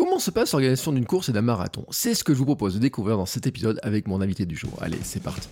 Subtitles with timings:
[0.00, 1.84] Comment se passe l'organisation d'une course et d'un marathon?
[1.90, 4.56] C'est ce que je vous propose de découvrir dans cet épisode avec mon invité du
[4.56, 4.70] jour.
[4.80, 5.46] Allez, c'est parti.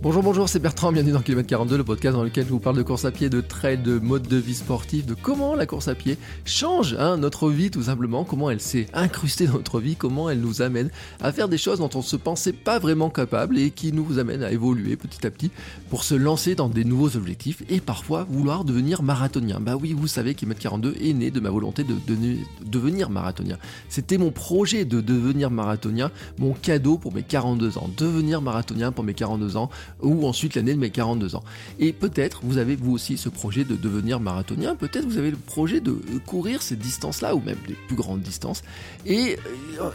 [0.00, 2.76] Bonjour, bonjour, c'est Bertrand, bienvenue dans Kilomètre 42, le podcast dans lequel je vous parle
[2.76, 5.88] de course à pied, de trail, de mode de vie sportif, de comment la course
[5.88, 9.96] à pied change hein, notre vie tout simplement, comment elle s'est incrustée dans notre vie,
[9.96, 10.90] comment elle nous amène
[11.20, 14.20] à faire des choses dont on ne se pensait pas vraiment capable et qui nous
[14.20, 15.50] amènent à évoluer petit à petit
[15.90, 19.58] pour se lancer dans des nouveaux objectifs et parfois vouloir devenir marathonien.
[19.58, 21.96] Bah oui, vous savez Kilomètre 42 est né de ma volonté de,
[22.64, 23.58] devenir marathonien.
[23.88, 29.02] C'était mon projet de devenir marathonien, mon cadeau pour mes 42 ans, devenir marathonien pour
[29.02, 31.44] mes 42 ans ou ensuite l'année de mes 42 ans.
[31.78, 35.36] Et peut-être vous avez vous aussi ce projet de devenir marathonien, peut-être vous avez le
[35.36, 35.92] projet de
[36.26, 38.62] courir ces distances-là, ou même des plus grandes distances.
[39.06, 39.38] Et
[39.80, 39.90] euh,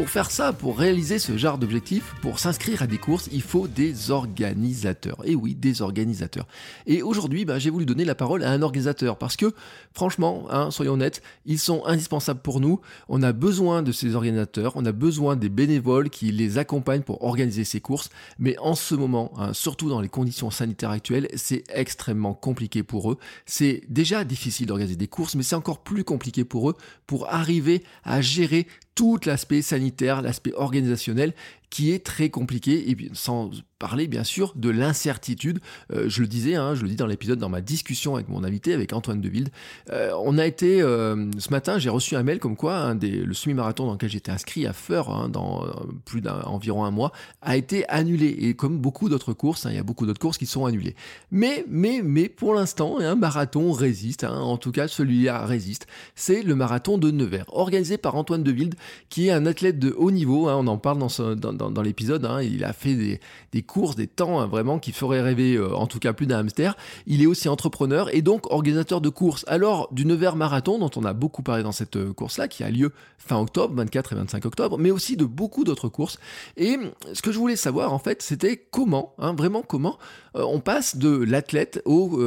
[0.00, 3.68] pour faire ça, pour réaliser ce genre d'objectif, pour s'inscrire à des courses, il faut
[3.68, 5.20] des organisateurs.
[5.26, 6.46] Et oui, des organisateurs.
[6.86, 9.52] Et aujourd'hui, bah, j'ai voulu donner la parole à un organisateur parce que,
[9.92, 12.80] franchement, hein, soyons honnêtes, ils sont indispensables pour nous.
[13.10, 17.22] On a besoin de ces organisateurs, on a besoin des bénévoles qui les accompagnent pour
[17.22, 18.08] organiser ces courses.
[18.38, 23.12] Mais en ce moment, hein, surtout dans les conditions sanitaires actuelles, c'est extrêmement compliqué pour
[23.12, 23.18] eux.
[23.44, 27.84] C'est déjà difficile d'organiser des courses, mais c'est encore plus compliqué pour eux pour arriver
[28.02, 28.66] à gérer
[29.00, 31.32] tout l'aspect sanitaire, l'aspect organisationnel
[31.70, 35.58] qui est très compliqué, et sans parler bien sûr de l'incertitude.
[35.92, 38.44] Euh, je le disais, hein, je le dis dans l'épisode, dans ma discussion avec mon
[38.44, 39.48] invité, avec Antoine Deville.
[39.90, 43.10] Euh, on a été, euh, ce matin, j'ai reçu un mail comme quoi hein, des,
[43.10, 45.64] le semi-marathon dans lequel j'étais inscrit à Feur, hein, dans
[46.04, 47.10] plus d'environ un mois,
[47.40, 48.28] a été annulé.
[48.40, 50.94] Et comme beaucoup d'autres courses, il y a beaucoup d'autres courses qui sont annulées.
[51.30, 55.86] Mais, mais, mais pour l'instant, un marathon résiste, en tout cas celui-là résiste.
[56.14, 58.74] C'est le marathon de Nevers, organisé par Antoine Deville,
[59.08, 60.50] qui est un athlète de haut niveau.
[60.50, 62.26] on en parle dans, dans, dans, l'épisode.
[62.26, 62.42] Hein.
[62.42, 63.20] il a fait des,
[63.52, 66.40] des, courses, des temps hein, vraiment qui feraient rêver, euh, en tout cas plus d'un
[66.40, 66.76] hamster.
[67.06, 69.44] Il est aussi entrepreneur et donc organisateur de courses.
[69.46, 72.70] Alors, du Nevers Marathon, dont on a beaucoup parlé dans cette euh, course-là, qui a
[72.70, 76.18] lieu fin octobre, 24 et 25 octobre, mais aussi de beaucoup d'autres courses.
[76.56, 76.76] Et
[77.12, 79.98] ce que je voulais savoir, en fait, c'était comment, hein, vraiment comment,
[80.36, 82.18] euh, on passe de l'athlète au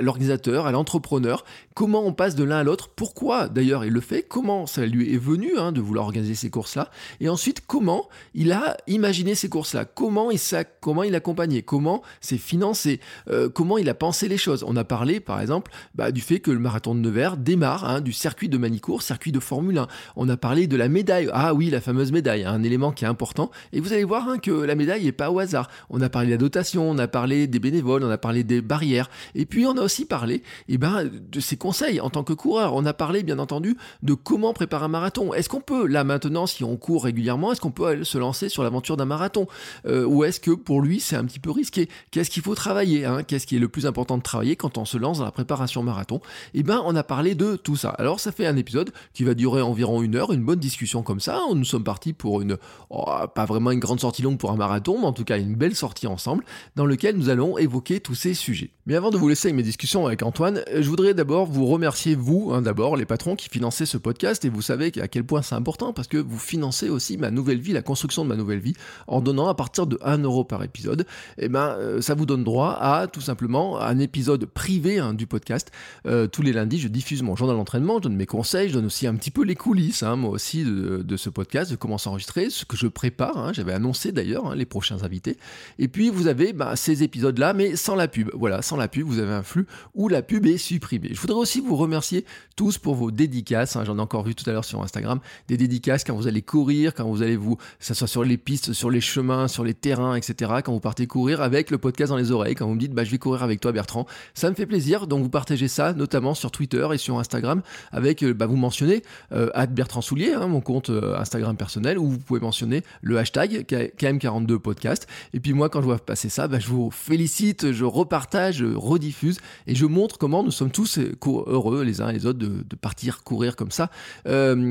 [0.00, 1.44] l'organisateur, à l'entrepreneur.
[1.74, 2.88] Comment on passe de l'un à l'autre?
[2.88, 4.22] Pourquoi d'ailleurs il le fait?
[4.22, 6.90] Comment ça lui est venu de vouloir organiser ces courses-là?
[7.20, 9.84] Et ensuite, comment il a imaginé ces courses-là?
[9.84, 10.38] Comment il,
[10.86, 14.84] comment il accompagnait Comment c'est financé euh, Comment il a pensé les choses On a
[14.84, 18.48] parlé, par exemple, bah, du fait que le marathon de Nevers démarre hein, du circuit
[18.48, 19.88] de Manicourt, circuit de Formule 1.
[20.14, 21.28] On a parlé de la médaille.
[21.32, 23.50] Ah oui, la fameuse médaille, un élément qui est important.
[23.72, 25.68] Et vous allez voir hein, que la médaille n'est pas au hasard.
[25.90, 28.60] On a parlé de la dotation, on a parlé des bénévoles, on a parlé des
[28.60, 29.10] barrières.
[29.34, 32.76] Et puis on a aussi parlé eh ben, de ses conseils en tant que coureur.
[32.76, 35.34] On a parlé, bien entendu, de comment préparer un marathon.
[35.34, 38.62] Est-ce qu'on peut, là maintenant, si on court régulièrement, est-ce qu'on peut se lancer sur
[38.62, 39.48] l'aventure d'un marathon?
[39.88, 43.04] Euh, Ou est-ce que pour lui c'est un petit peu risqué Qu'est-ce qu'il faut travailler
[43.04, 43.22] hein?
[43.22, 45.82] Qu'est-ce qui est le plus important de travailler quand on se lance dans la préparation
[45.82, 46.20] marathon?
[46.54, 47.90] Eh bien on a parlé de tout ça.
[47.90, 51.20] Alors ça fait un épisode qui va durer environ une heure, une bonne discussion comme
[51.20, 51.40] ça.
[51.54, 52.56] Nous sommes partis pour une,
[52.90, 55.54] oh, pas vraiment une grande sortie longue pour un marathon, mais en tout cas une
[55.54, 56.44] belle sortie ensemble
[56.76, 58.70] dans lequel nous allons évoquer tous ces sujets.
[58.86, 62.14] Mais avant de vous laisser avec mes discussions avec Antoine, je voudrais d'abord vous remercier,
[62.14, 65.42] vous, hein, d'abord, les patrons qui finançaient ce podcast, et vous savez à quel point
[65.42, 68.60] c'est important parce que vous financez aussi ma nouvelle vie, la construction de ma nouvelle
[68.60, 68.74] vie,
[69.06, 71.06] en donnant à partir de 1 euro par épisode,
[71.38, 75.26] eh ben, euh, ça vous donne droit à tout simplement un épisode privé hein, du
[75.26, 75.70] podcast.
[76.06, 78.86] Euh, tous les lundis, je diffuse mon journal d'entraînement, je donne mes conseils, je donne
[78.86, 82.50] aussi un petit peu les coulisses, hein, moi aussi, de, ce podcast, de comment s'enregistrer,
[82.50, 83.38] ce que je prépare.
[83.38, 83.52] Hein.
[83.52, 85.38] J'avais annoncé d'ailleurs les prochains invités.
[85.78, 88.30] Et puis, vous avez bah, ces épisodes-là, mais sans la pub.
[88.34, 91.10] Voilà, sans la pub, vous avez un flux où la pub est supprimée.
[91.12, 92.24] Je voudrais aussi vous remercier
[92.56, 93.78] tous pour vos dédicaces.
[93.84, 96.94] J'en ai encore vu tout à l'heure sur Instagram, des dédicaces quand vous allez courir,
[96.94, 99.74] quand vous allez vous, que ce soit sur les pistes, sur les chemins, sur les
[99.74, 100.45] terrains, etc.
[100.46, 103.04] Quand vous partez courir avec le podcast dans les oreilles, quand vous me dites bah,
[103.04, 105.06] je vais courir avec toi Bertrand, ça me fait plaisir.
[105.06, 109.02] Donc vous partagez ça notamment sur Twitter et sur Instagram avec, euh, bah, vous mentionnez
[109.32, 113.64] euh, Bertrand Soulier, hein, mon compte euh, Instagram personnel, où vous pouvez mentionner le hashtag
[113.68, 115.06] KM42 podcast.
[115.34, 118.66] Et puis moi quand je vois passer ça, bah, je vous félicite, je repartage, je
[118.66, 122.64] rediffuse et je montre comment nous sommes tous heureux les uns et les autres de,
[122.76, 123.90] partir courir comme ça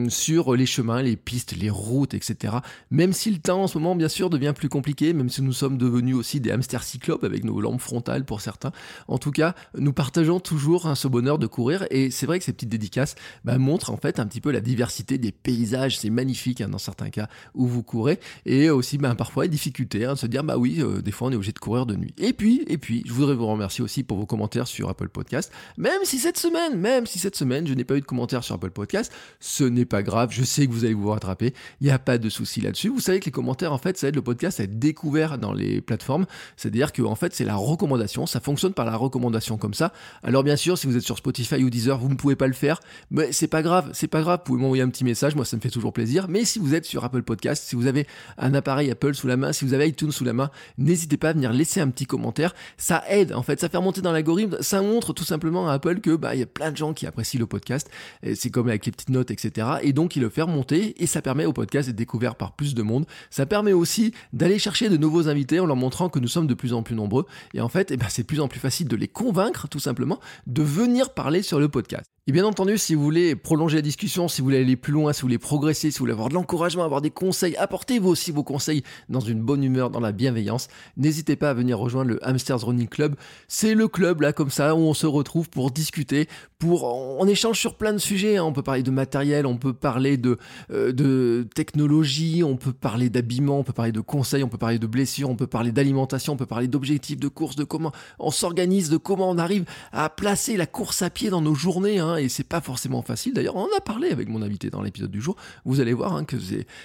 [0.10, 2.56] sur les chemins, les pistes, les routes, etc.
[2.92, 5.54] Même si le temps en ce moment bien sûr devient plus compliqué, même si nous
[5.54, 8.71] sommes sommes devenus aussi des hamsters cyclopes avec nos lampes frontales pour certains.
[9.07, 12.45] En tout cas, nous partageons toujours hein, ce bonheur de courir et c'est vrai que
[12.45, 15.97] ces petites dédicaces bah, montrent en fait un petit peu la diversité des paysages.
[15.97, 20.06] C'est magnifique hein, dans certains cas où vous courez et aussi bah, parfois les difficultés
[20.06, 21.95] hein, de se dire bah oui, euh, des fois on est obligé de courir de
[21.95, 22.13] nuit.
[22.19, 25.51] Et puis, et puis, je voudrais vous remercier aussi pour vos commentaires sur Apple Podcast.
[25.79, 28.53] Même si cette semaine, même si cette semaine je n'ai pas eu de commentaires sur
[28.53, 30.29] Apple Podcast, ce n'est pas grave.
[30.31, 31.56] Je sais que vous allez vous rattraper.
[31.81, 32.89] Il n'y a pas de souci là-dessus.
[32.89, 35.53] Vous savez que les commentaires en fait ça aide le podcast à être découvert dans
[35.55, 36.25] les plateformes.
[36.57, 38.25] C'est-à-dire que en fait c'est la recommandation.
[38.25, 39.93] Ça fonctionne par la recommandation comme ça.
[40.23, 42.53] Alors bien sûr, si vous êtes sur Spotify ou Deezer, vous ne pouvez pas le
[42.53, 42.79] faire,
[43.11, 44.39] mais c'est pas grave, c'est pas grave.
[44.39, 45.35] Vous pouvez m'envoyer un petit message.
[45.35, 46.27] Moi, ça me fait toujours plaisir.
[46.27, 48.07] Mais si vous êtes sur Apple Podcast, si vous avez
[48.37, 51.29] un appareil Apple sous la main, si vous avez iTunes sous la main, n'hésitez pas
[51.29, 52.53] à venir laisser un petit commentaire.
[52.77, 54.57] Ça aide, en fait, ça fait remonter dans l'algorithme.
[54.61, 57.05] Ça montre tout simplement à Apple que bah il y a plein de gens qui
[57.05, 57.89] apprécient le podcast.
[58.33, 59.67] C'est comme avec les petites notes, etc.
[59.81, 62.73] Et donc il le fait remonter et ça permet au podcast d'être découvert par plus
[62.73, 63.05] de monde.
[63.29, 66.53] Ça permet aussi d'aller chercher de nouveaux invités en leur montrant que nous sommes de
[66.53, 67.25] plus en plus nombreux.
[67.53, 69.80] Et en fait, eh ben, c'est de plus en plus facile de les convaincre, tout
[69.80, 72.14] simplement, de venir parler sur le podcast.
[72.27, 75.13] Et bien entendu, si vous voulez prolonger la discussion, si vous voulez aller plus loin,
[75.13, 78.10] si vous voulez progresser, si vous voulez avoir de l'encouragement, avoir des conseils, apportez vous
[78.10, 80.68] aussi vos conseils dans une bonne humeur, dans la bienveillance,
[80.98, 83.16] n'hésitez pas à venir rejoindre le Hamsters Running Club.
[83.48, 86.27] C'est le club là comme ça où on se retrouve pour discuter,
[86.57, 88.38] pour on échange sur plein de sujets.
[88.38, 88.44] Hein.
[88.44, 90.39] On peut parler de matériel, on peut parler de,
[90.72, 94.80] euh, de technologie, on peut parler d'habillement, on peut parler de conseils, on peut parler
[94.80, 98.31] de blessures, on peut parler d'alimentation, on peut parler d'objectifs de course, de comment on
[98.31, 102.00] s'organise, de comment on arrive à placer la course à pied dans nos journées.
[102.00, 102.14] Hein.
[102.17, 103.33] Et c'est pas forcément facile.
[103.33, 105.35] D'ailleurs, on en a parlé avec mon invité dans l'épisode du jour.
[105.65, 106.38] Vous allez voir hein, que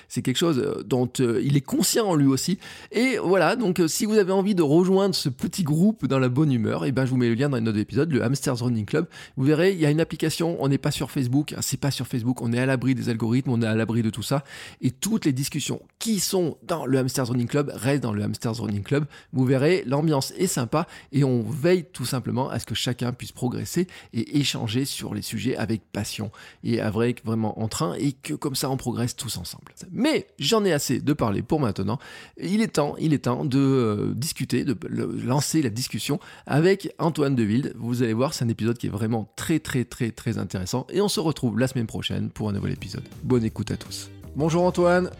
[0.08, 2.58] c'est quelque chose euh, dont euh, il est conscient lui aussi.
[2.92, 6.52] Et voilà, donc si vous avez envie de rejoindre ce petit groupe dans la bonne
[6.52, 8.58] humeur, et eh ben je vous mets le lien dans une autre épisode, le Hamsters
[8.58, 9.06] Running Club.
[9.36, 12.06] Vous verrez il y a une application, on n'est pas sur Facebook, c'est pas sur
[12.06, 14.44] Facebook, on est à l'abri des algorithmes, on est à l'abri de tout ça.
[14.80, 18.56] Et toutes les discussions qui sont dans le Hamsters Running Club restent dans le Hamsters
[18.56, 19.04] Running Club.
[19.32, 23.32] Vous verrez, l'ambiance est sympa et on veille tout simplement à ce que chacun puisse
[23.32, 26.30] progresser et échanger sur les sujets avec passion
[26.64, 29.72] et avec vraiment en train et que comme ça on progresse tous ensemble.
[29.90, 31.98] Mais j'en ai assez de parler pour maintenant.
[32.40, 34.76] Il est temps, il est temps de euh, discuter, de
[35.24, 37.72] lancer la discussion avec Antoine Deville.
[37.76, 41.00] Vous allez voir, c'est un épisode qui est vraiment très très très très intéressant et
[41.00, 43.04] on se retrouve la semaine prochaine pour un nouvel épisode.
[43.22, 44.10] Bonne écoute à tous.
[44.36, 45.10] Bonjour Antoine.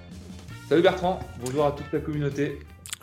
[0.68, 2.58] Salut Bertrand, bonjour à toute la communauté.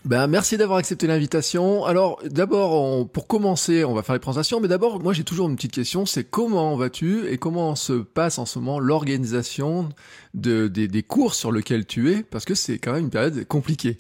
[0.08, 1.84] Ben, merci d'avoir accepté l'invitation.
[1.84, 5.58] Alors, d'abord, pour commencer, on va faire les présentations, mais d'abord, moi j'ai toujours une
[5.58, 9.90] petite question, c'est comment vas-tu et comment se passe en ce moment l'organisation
[10.34, 13.98] de, des courses sur lesquelles tu es, parce que c'est quand même une période compliquée.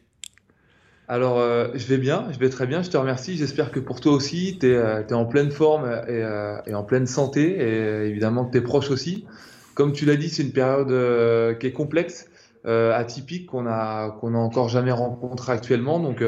[1.09, 3.35] Alors, euh, je vais bien, je vais très bien, je te remercie.
[3.35, 7.05] J'espère que pour toi aussi, tu es, euh, en pleine forme euh, et, en pleine
[7.05, 9.25] santé, et évidemment que tes proches aussi.
[9.73, 12.27] Comme tu l'as dit, c'est une période qui est complexe,
[12.67, 15.99] atypique, qu'on a, qu'on a encore jamais rencontré actuellement.
[15.99, 16.23] Donc,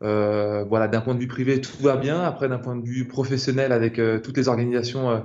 [0.00, 2.20] voilà, d'un point de vue privé, tout va bien.
[2.22, 5.22] Après, d'un point de vue professionnel, avec toutes les organisations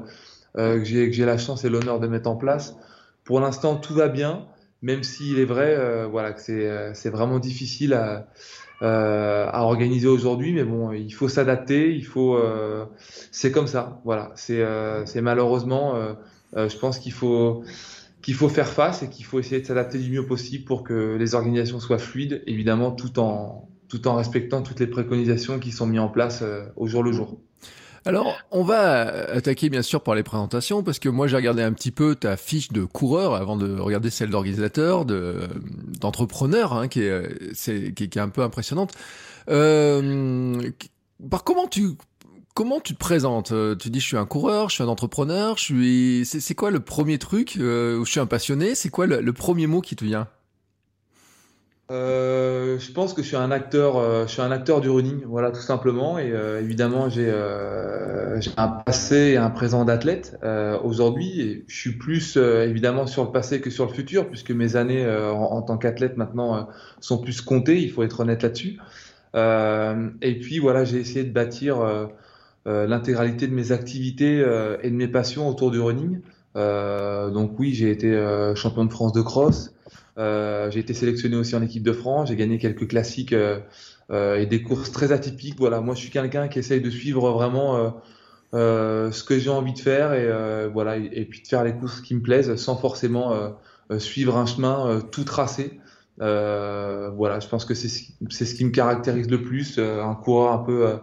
[0.56, 2.76] que j'ai la chance et l'honneur de mettre en place,
[3.24, 4.46] pour l'instant, tout va bien,
[4.82, 6.42] même s'il est vrai voilà, que
[6.94, 8.28] c'est vraiment difficile à
[8.82, 12.86] euh, à organiser aujourd'hui, mais bon, il faut s'adapter, il faut, euh,
[13.32, 14.32] c'est comme ça, voilà.
[14.36, 15.94] C'est, euh, c'est malheureusement,
[16.56, 17.64] je pense qu'il faut
[18.22, 21.16] qu'il faut faire face et qu'il faut essayer de s'adapter du mieux possible pour que
[21.20, 25.86] les organisations soient fluides, évidemment, tout en tout en respectant toutes les préconisations qui sont
[25.86, 26.46] mises en place
[26.78, 27.38] au jour le jour.
[28.06, 31.72] Alors, on va attaquer bien sûr par les présentations parce que moi j'ai regardé un
[31.72, 35.42] petit peu ta fiche de coureur avant de regarder celle d'organisateur, de
[36.00, 38.94] d'entrepreneur, hein, qui, est, c'est, qui, est un peu impressionnante.
[39.50, 40.72] Euh,
[41.30, 41.90] par comment tu
[42.54, 45.64] comment tu te présentes Tu dis je suis un coureur, je suis un entrepreneur, je
[45.64, 46.26] suis.
[46.26, 48.76] C'est, quoi le premier truc euh, Je suis un passionné.
[48.76, 50.28] C'est quoi le premier mot qui te vient?
[51.92, 55.24] Euh, je pense que je suis un acteur, euh, je suis un acteur du running,
[55.26, 56.18] voilà tout simplement.
[56.18, 57.30] Et euh, évidemment, j'ai
[58.58, 60.40] un passé et un présent d'athlète
[60.84, 61.66] aujourd'hui.
[61.68, 65.62] Je suis plus évidemment sur le passé que sur le futur, puisque mes années en,
[65.62, 66.68] tant qu'athlète maintenant
[67.00, 67.82] sont plus comptées.
[67.82, 68.80] Il faut être honnête là-dessus.
[69.36, 71.78] et puis voilà, j'ai essayé de bâtir
[72.66, 74.40] l'intégralité de mes activités
[74.82, 76.20] et de mes passions autour du running.
[76.56, 78.12] donc oui, j'ai été
[78.56, 79.74] champion de France de cross.
[80.18, 82.30] Euh, j'ai été sélectionné aussi en équipe de France.
[82.30, 83.60] J'ai gagné quelques classiques euh,
[84.12, 85.58] euh, et des courses très atypiques.
[85.58, 88.02] Voilà, moi je suis quelqu'un qui essaye de suivre vraiment
[88.54, 92.16] ce que j'ai envie de faire et voilà et, puis de faire les courses qui
[92.16, 93.56] me plaisent sans forcément
[93.98, 95.80] suivre un chemin tout tracé.
[96.18, 101.00] voilà, je pense que c'est ce qui me caractérise le plus, un coureur un peu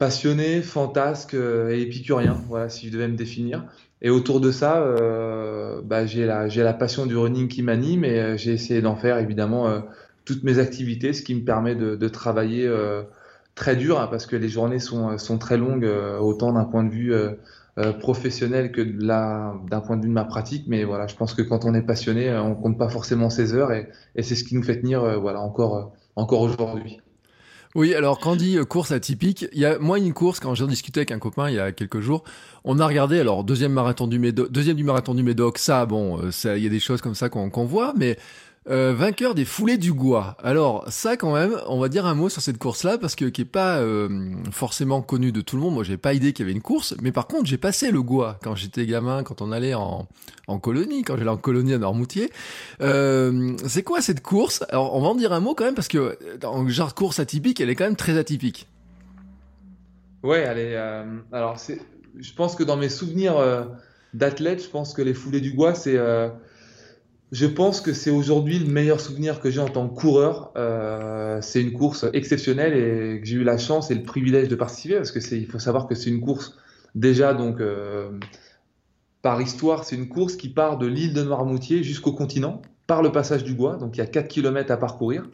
[0.00, 2.36] passionné, fantasque et épicurien.
[2.48, 3.66] Voilà, si je devais me définir.
[4.02, 8.36] Et autour de ça, euh, bah, j'ai la, passion du running qui m'anime et euh,
[8.38, 9.80] j'ai essayé d'en faire évidemment euh,
[10.24, 12.70] toutes mes activités, ce qui me permet de, travailler
[13.54, 15.88] très dur hein, parce que les journées sont, très longues,
[16.20, 17.12] autant d'un point de vue
[17.98, 20.64] professionnel que d'un point de vue de ma pratique.
[20.68, 23.72] Mais voilà, je pense que quand on est passionné, on compte pas forcément ses heures
[23.72, 23.88] et,
[24.22, 27.00] c'est ce qui nous fait tenir voilà, encore aujourd'hui.
[27.76, 30.56] Oui, alors quand on dit euh, course atypique, il y a moi une course quand
[30.56, 32.24] j'ai discuté avec un copain il y a quelques jours,
[32.64, 36.18] on a regardé alors deuxième marathon du Médoc, deuxième du marathon du Médoc, ça bon,
[36.18, 38.18] euh, ça il y a des choses comme ça qu'on voit, mais
[38.70, 40.36] euh, vainqueur des foulées du Gois.
[40.42, 43.40] Alors ça quand même, on va dire un mot sur cette course-là parce que qui
[43.40, 44.08] est pas euh,
[44.52, 45.74] forcément connue de tout le monde.
[45.74, 48.00] Moi, j'ai pas idée qu'il y avait une course, mais par contre, j'ai passé le
[48.00, 50.06] Gois quand j'étais gamin, quand on allait en,
[50.46, 52.30] en colonie, quand j'allais en colonie à Normoutier.
[52.80, 54.62] Euh, c'est quoi cette course?
[54.68, 57.60] Alors, on va en dire un mot quand même parce que dans genre course atypique,
[57.60, 58.68] elle est quand même très atypique.
[60.22, 60.76] Ouais, elle est.
[61.32, 61.80] alors, c'est.
[62.18, 63.34] Je pense que dans mes souvenirs
[64.14, 65.98] d'athlète, je pense que les foulées du Gois, c'est
[67.32, 70.52] je pense que c'est aujourd'hui le meilleur souvenir que j'ai en tant que coureur.
[70.56, 74.56] Euh, c'est une course exceptionnelle et que j'ai eu la chance et le privilège de
[74.56, 76.58] participer parce que c'est, il faut savoir que c'est une course
[76.96, 78.10] déjà donc euh,
[79.22, 83.12] par histoire, c'est une course qui part de l'île de Noirmoutier jusqu'au continent par le
[83.12, 83.76] passage du Bois.
[83.76, 85.28] Donc il y a 4 km à parcourir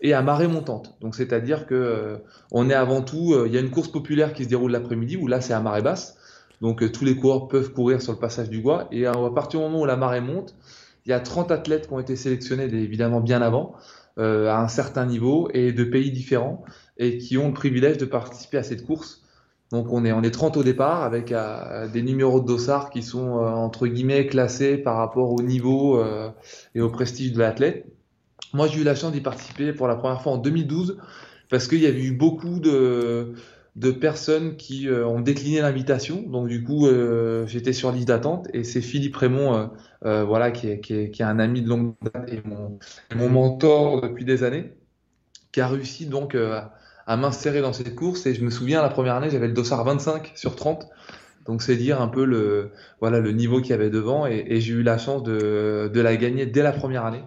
[0.00, 0.96] et à marée montante.
[1.00, 2.16] Donc c'est-à-dire que euh,
[2.50, 5.28] on est avant tout, il y a une course populaire qui se déroule l'après-midi où
[5.28, 6.18] là c'est à marée basse.
[6.60, 9.66] Donc tous les coureurs peuvent courir sur le passage du Bois et à partir du
[9.66, 10.56] moment où la marée monte
[11.06, 13.74] il y a 30 athlètes qui ont été sélectionnés évidemment bien avant,
[14.18, 16.64] euh, à un certain niveau et de pays différents
[16.98, 19.22] et qui ont le privilège de participer à cette course.
[19.70, 23.02] Donc on est, on est 30 au départ avec euh, des numéros de dossard qui
[23.02, 26.02] sont euh, entre guillemets classés par rapport au niveau
[26.74, 27.86] et au prestige de l'athlète.
[28.52, 30.98] Moi j'ai eu la chance d'y participer pour la première fois en 2012
[31.48, 33.34] parce qu'il y avait eu beaucoup de,
[33.76, 36.22] de personnes qui euh, ont décliné l'invitation.
[36.22, 39.70] Donc du coup, euh, j'étais sur liste d'attente et c'est Philippe Raymond,
[40.04, 42.78] euh, voilà, qui est, qui, est, qui est, un ami de longue date et mon,
[43.14, 44.72] mon mentor depuis des années,
[45.52, 48.24] qui a réussi donc à m'insérer dans cette course.
[48.24, 50.88] Et je me souviens, la première année, j'avais le dossard 25 sur 30.
[51.44, 54.60] Donc c'est dire un peu le, voilà, le niveau qu'il y avait devant et, et
[54.60, 57.22] j'ai eu la chance de, de, la gagner dès la première année.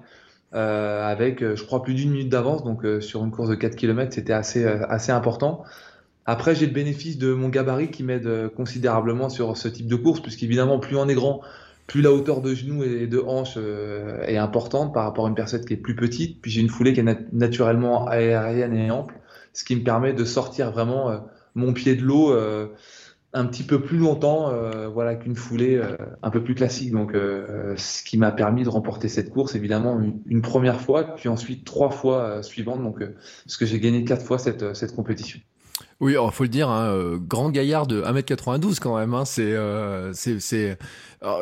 [0.52, 2.64] avec, je crois, plus d'une minute d'avance.
[2.64, 5.64] Donc, sur une course de 4 km, c'était assez, assez important.
[6.26, 9.96] Après, j'ai le bénéfice de mon gabarit qui m'aide euh, considérablement sur ce type de
[9.96, 11.42] course, puisqu'évidemment, plus on est grand,
[11.88, 15.36] plus la hauteur de genoux et de hanche euh, est importante par rapport à une
[15.36, 16.40] personne qui est plus petite.
[16.42, 19.16] Puis j'ai une foulée qui est naturellement aérienne et ample,
[19.54, 21.18] ce qui me permet de sortir vraiment euh,
[21.56, 22.32] mon pied de l'eau
[23.34, 24.54] un petit peu plus longtemps
[24.94, 25.82] voilà, qu'une foulée
[26.22, 26.92] un peu plus classique.
[26.92, 31.66] Donc, ce qui m'a permis de remporter cette course, évidemment, une, première fois, puis ensuite
[31.66, 32.82] trois fois suivantes.
[32.84, 33.04] Donc,
[33.48, 35.40] ce que j'ai gagné quatre fois cette, cette compétition.
[36.02, 39.14] Oui, il faut le dire, hein, euh, grand gaillard de 1m92 quand même.
[39.14, 40.78] Hein, euh, c'est, c'est.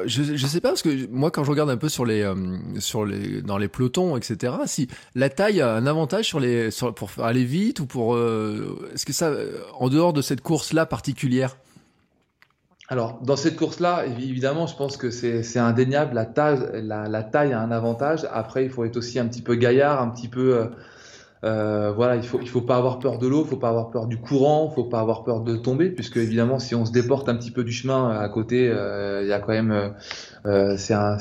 [0.06, 2.36] Je, je sais pas parce que moi, quand je regarde un peu sur les, euh,
[2.80, 4.54] sur les, dans les pelotons, etc.
[4.66, 9.14] Si la taille a un avantage sur les, pour aller vite ou pour, est-ce que
[9.14, 9.32] ça,
[9.76, 11.58] en dehors de cette course-là particulière?
[12.90, 16.16] Alors, dans cette course-là, évidemment, je pense que c'est indéniable.
[16.16, 18.28] La taille, la, taille a un avantage.
[18.32, 20.72] Après, il faut être aussi un petit peu gaillard, un petit peu
[21.44, 23.92] euh, voilà, il faut il faut pas avoir peur de l'eau, il faut pas avoir
[23.92, 26.92] peur du courant, il faut pas avoir peur de tomber, puisque évidemment si on se
[26.92, 29.94] déporte un petit peu du chemin euh, à côté, euh, il y a quand même
[30.78, 31.18] c'est un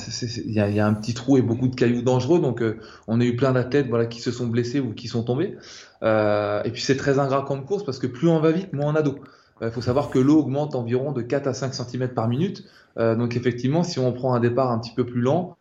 [0.47, 2.63] il y a, y a, un petit trou et beaucoup de cailloux dangereux, donc
[3.09, 5.57] on a eu plein d'athlètes voilà qui se sont blessés ou qui sont tombés.
[6.03, 8.97] et puis c'est très ingrat comme course parce que plus on va vite, moins on
[8.97, 9.17] a d'eau.
[9.63, 12.65] Il faut savoir que l'eau augmente environ de 4 à 5 cm par minute.
[12.97, 15.57] donc effectivement, si on prend un départ un petit peu plus lent,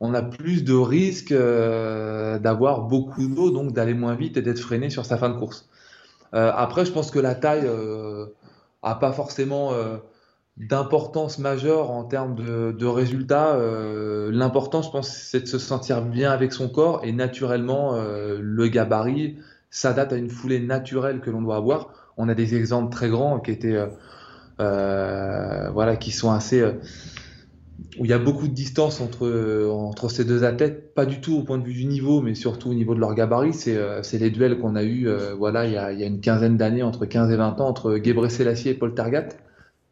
[0.00, 4.58] on a plus de risques euh, d'avoir beaucoup d'eau, donc d'aller moins vite et d'être
[4.58, 5.68] freiné sur sa fin de course.
[6.34, 8.26] Euh, après, je pense que la taille euh,
[8.82, 9.72] pas forcément
[10.58, 13.56] d'importance majeure en termes de, résultats.
[14.30, 19.38] L'important, je pense, c'est de se sentir bien avec son corps et naturellement, le gabarit
[19.70, 22.12] s'adapte à une foulée naturelle que l'on doit avoir.
[22.18, 23.88] On a des exemples très grands qui étaient,
[24.58, 26.62] voilà, qui sont assez
[27.98, 31.36] où il y a beaucoup de distance entre, entre ces deux athlètes, pas du tout
[31.36, 33.54] au point de vue du niveau, mais surtout au niveau de leur gabarit.
[33.54, 36.06] C'est euh, les duels qu'on a eu euh, voilà, il, y a, il y a
[36.06, 39.28] une quinzaine d'années, entre 15 et 20 ans, entre Gebre Selassie et Paul Targat.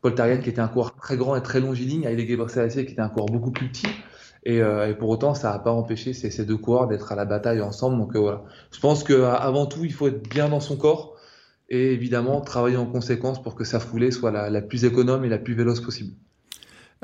[0.01, 2.93] Paul Targat qui était un coureur très grand et très longiligne, avec Gebre Selassie qui
[2.93, 3.89] était un coureur beaucoup plus petit.
[4.45, 7.25] Et, euh, et pour autant, ça n'a pas empêché ces, deux coureurs d'être à la
[7.25, 7.99] bataille ensemble.
[7.99, 8.43] Donc voilà.
[8.73, 11.17] Je pense qu'avant tout, il faut être bien dans son corps
[11.69, 15.29] et évidemment travailler en conséquence pour que sa foulée soit la, la plus économe et
[15.29, 16.15] la plus véloce possible.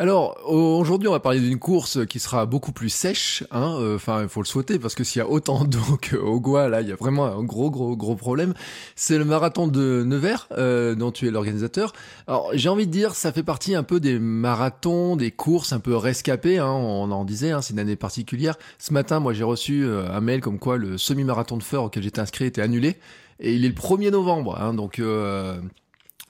[0.00, 3.43] Alors aujourd'hui, on va parler d'une course qui sera beaucoup plus sèche.
[3.50, 6.38] Hein, euh, enfin, il faut le souhaiter parce que s'il y a autant d'eau qu'au
[6.38, 8.55] Goa, là, il y a vraiment un gros, gros, gros problème.
[8.95, 11.93] C'est le marathon de Nevers euh, dont tu es l'organisateur.
[12.28, 15.81] Alors j'ai envie de dire, ça fait partie un peu des marathons, des courses un
[15.81, 16.59] peu rescapées.
[16.59, 18.57] Hein, on en disait, hein, c'est une année particulière.
[18.78, 22.05] Ce matin, moi, j'ai reçu euh, un mail comme quoi le semi-marathon de Feur auquel
[22.05, 22.99] j'étais inscrit était annulé
[23.40, 24.61] et il est le 1er novembre.
[24.61, 25.59] Hein, donc euh,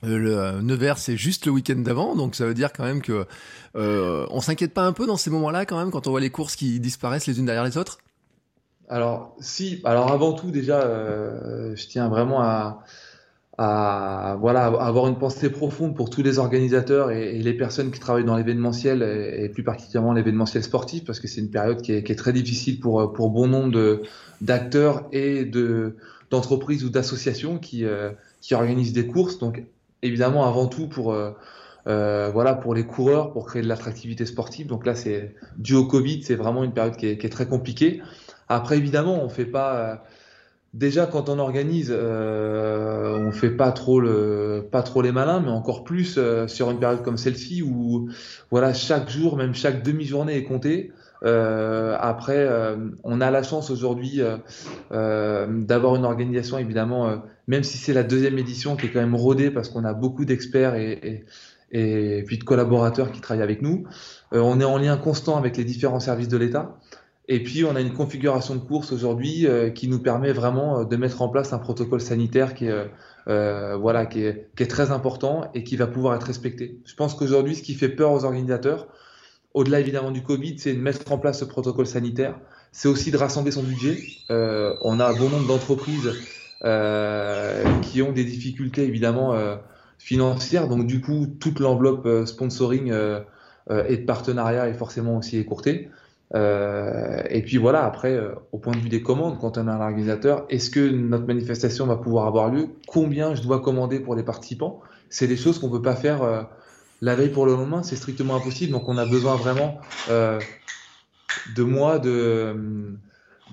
[0.03, 3.25] le euh, Nevers, c'est juste le week-end d'avant, donc ça veut dire quand même que
[3.75, 6.29] euh, on s'inquiète pas un peu dans ces moments-là quand même quand on voit les
[6.29, 7.99] courses qui disparaissent les unes derrière les autres?
[8.87, 10.81] Alors si, alors avant tout déjà,
[11.75, 17.53] je tiens vraiment à, voilà avoir une pensée profonde pour tous les organisateurs et, les
[17.53, 21.81] personnes qui travaillent dans l'événementiel et, plus particulièrement l'événementiel sportif parce que c'est une période
[21.81, 24.01] qui est, qui est, très difficile pour pour bon nombre
[24.41, 25.97] d'acteurs et de
[26.31, 27.83] d'entreprises ou d'associations qui
[28.41, 29.37] qui organisent des courses.
[29.37, 29.61] Donc
[30.01, 31.31] évidemment avant tout pour euh,
[31.87, 34.67] euh, voilà pour les coureurs pour créer de l'attractivité sportive.
[34.67, 37.47] Donc là c'est dû au Covid c'est vraiment une période qui est, qui est, très
[37.47, 38.01] compliquée.
[38.47, 39.95] Après évidemment on fait pas euh,
[40.73, 45.51] déjà quand on organise euh, on fait pas trop le pas trop les malins mais
[45.51, 48.09] encore plus euh, sur une période comme celle-ci où
[48.51, 50.91] voilà chaque jour même chaque demi-journée est comptée.
[51.25, 54.21] Euh, après, euh, on a la chance aujourd'hui
[54.89, 59.51] d'avoir une organisation, évidemment, même si c'est la deuxième édition qui est quand même rodée
[59.51, 61.25] parce qu'on a beaucoup d'experts et,
[62.25, 63.83] puis de collaborateurs qui travaillent avec nous.
[64.31, 66.79] on est en lien constant avec les différents services de l'État.
[67.27, 71.21] Et puis, on a une configuration de course aujourd'hui qui nous permet vraiment de mettre
[71.21, 72.87] en place un protocole sanitaire qui est,
[73.29, 76.79] euh, voilà, qui est, très important et qui va pouvoir être respecté.
[76.85, 78.87] Je pense qu'aujourd'hui, ce qui fait peur aux organisateurs,
[79.53, 82.39] au-delà évidemment du Covid, c'est de mettre en place ce protocole sanitaire.
[82.71, 83.99] C'est aussi de rassembler son budget.
[84.31, 86.13] Euh, on a bon nombre d'entreprises euh,
[86.61, 89.55] qui ont des difficultés évidemment euh,
[89.97, 93.19] financières, donc du coup toute l'enveloppe euh, sponsoring euh,
[93.69, 95.89] euh, et de partenariat est forcément aussi écourtée.
[96.33, 98.19] et puis voilà, après,
[98.51, 101.85] au point de vue des commandes, quand on a un organisateur, est-ce que notre manifestation
[101.87, 102.69] va pouvoir avoir lieu?
[102.87, 104.81] Combien je dois commander pour les participants?
[105.09, 106.47] C'est des choses qu'on peut pas faire
[107.01, 108.71] la veille pour le lendemain, c'est strictement impossible.
[108.71, 110.39] Donc on a besoin vraiment euh,
[111.55, 112.55] de mois de,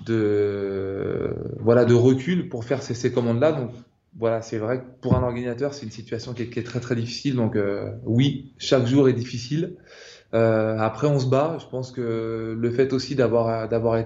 [0.05, 3.51] de, voilà, de recul pour faire ces, commandes-là.
[3.51, 3.71] Donc
[4.17, 7.35] voilà, c'est vrai que pour un organisateur, c'est une situation qui est, très très difficile.
[7.35, 9.75] Donc euh, oui, chaque jour est difficile.
[10.33, 11.57] Euh, après, on se bat.
[11.59, 14.03] Je pense que le fait aussi d'avoir d'avoir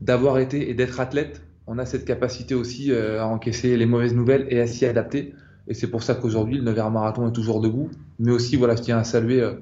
[0.00, 4.14] d'avoir été et d'être athlète, on a cette capacité aussi euh, à encaisser les mauvaises
[4.14, 5.34] nouvelles et à s'y adapter.
[5.66, 7.90] Et c'est pour ça qu'aujourd'hui, le Nevers Marathon est toujours debout.
[8.18, 9.54] Mais aussi, voilà, je tiens à saluer euh,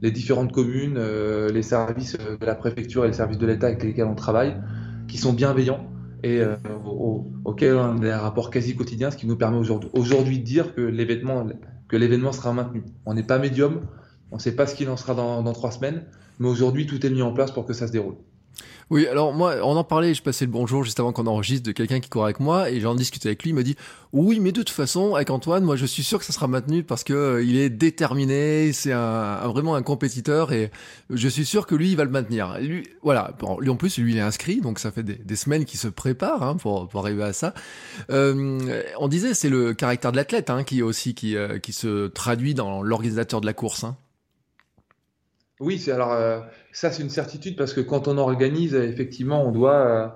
[0.00, 3.82] les différentes communes, euh, les services de la préfecture et les services de l'État avec
[3.82, 4.56] lesquels on travaille,
[5.10, 5.86] qui sont bienveillants
[6.22, 6.42] et
[7.44, 9.58] auxquels on a des rapports quasi quotidiens, ce qui nous permet
[9.92, 11.46] aujourd'hui de dire que l'événement
[11.88, 12.84] que l'événement sera maintenu.
[13.04, 13.80] On n'est pas médium,
[14.30, 16.04] on ne sait pas ce qu'il en sera dans trois semaines,
[16.38, 18.14] mais aujourd'hui tout est mis en place pour que ça se déroule.
[18.90, 21.70] Oui, alors moi, on en parlait, je passais le bonjour juste avant qu'on enregistre de
[21.70, 23.76] quelqu'un qui court avec moi et j'en discutais avec lui, il me dit
[24.12, 26.82] oui, mais de toute façon, avec Antoine, moi je suis sûr que ça sera maintenu
[26.82, 30.72] parce que euh, il est déterminé, c'est un, vraiment un compétiteur et
[31.08, 32.58] je suis sûr que lui il va le maintenir.
[32.58, 35.66] lui, voilà, lui en plus lui il est inscrit, donc ça fait des, des semaines
[35.66, 37.54] qu'il se prépare hein, pour, pour arriver à ça.
[38.10, 42.08] Euh, on disait c'est le caractère de l'athlète hein, qui aussi qui, euh, qui se
[42.08, 43.84] traduit dans l'organisateur de la course.
[43.84, 43.96] Hein.
[45.60, 46.40] Oui, c'est alors euh,
[46.72, 50.08] ça c'est une certitude parce que quand on organise, effectivement, on doit euh,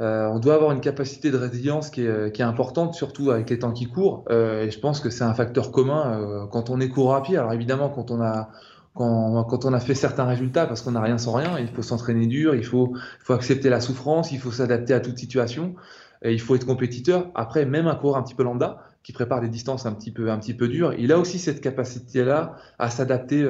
[0.00, 3.50] euh, on doit avoir une capacité de résilience qui est, qui est importante, surtout avec
[3.50, 4.24] les temps qui courent.
[4.30, 7.36] et je pense que c'est un facteur commun quand on est coureur à pied.
[7.36, 8.50] Alors évidemment, quand on a
[8.98, 11.82] quand, quand on a fait certains résultats, parce qu'on n'a rien sans rien, il faut
[11.82, 15.76] s'entraîner dur, il faut, il faut accepter la souffrance, il faut s'adapter à toute situation,
[16.22, 17.28] et il faut être compétiteur.
[17.36, 20.30] Après, même un coureur un petit peu lambda, qui prépare des distances un petit peu,
[20.30, 23.48] un petit peu dures, il a aussi cette capacité-là à s'adapter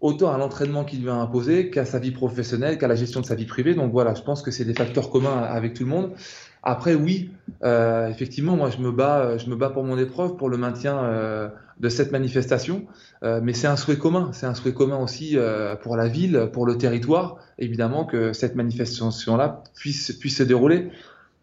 [0.00, 3.26] autant à l'entraînement qu'il lui a imposé qu'à sa vie professionnelle, qu'à la gestion de
[3.26, 3.74] sa vie privée.
[3.74, 6.12] Donc voilà, je pense que c'est des facteurs communs avec tout le monde.
[6.62, 7.30] Après, oui,
[7.62, 10.98] euh, effectivement, moi je me bats, je me bats pour mon épreuve, pour le maintien
[10.98, 12.86] euh, de cette manifestation,
[13.22, 16.48] euh, mais c'est un souhait commun, c'est un souhait commun aussi euh, pour la ville,
[16.52, 20.90] pour le territoire, évidemment que cette manifestation-là puisse puisse se dérouler.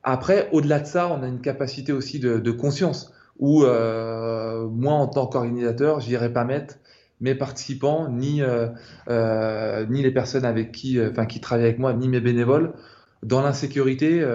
[0.04, 4.94] Après, au-delà de ça, on a une capacité aussi de, de conscience où euh, moi,
[4.94, 6.76] en tant qu'organisateur, j'irai pas mettre
[7.22, 8.68] mes participants, ni, euh,
[9.08, 12.74] euh, ni les personnes avec qui, euh, enfin, qui travaillent avec moi, ni mes bénévoles,
[13.24, 14.26] dans l'insécurité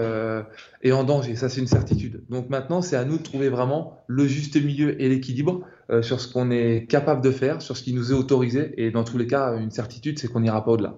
[0.83, 1.35] et en danger.
[1.35, 2.23] Ça, c'est une certitude.
[2.31, 5.63] Donc maintenant, c'est à nous de trouver vraiment le juste milieu et l'équilibre
[6.03, 8.75] sur ce qu'on est capable de faire, sur ce qui nous est autorisé.
[8.77, 10.95] Et dans tous les cas, une certitude, c'est qu'on n'ira pas au-delà.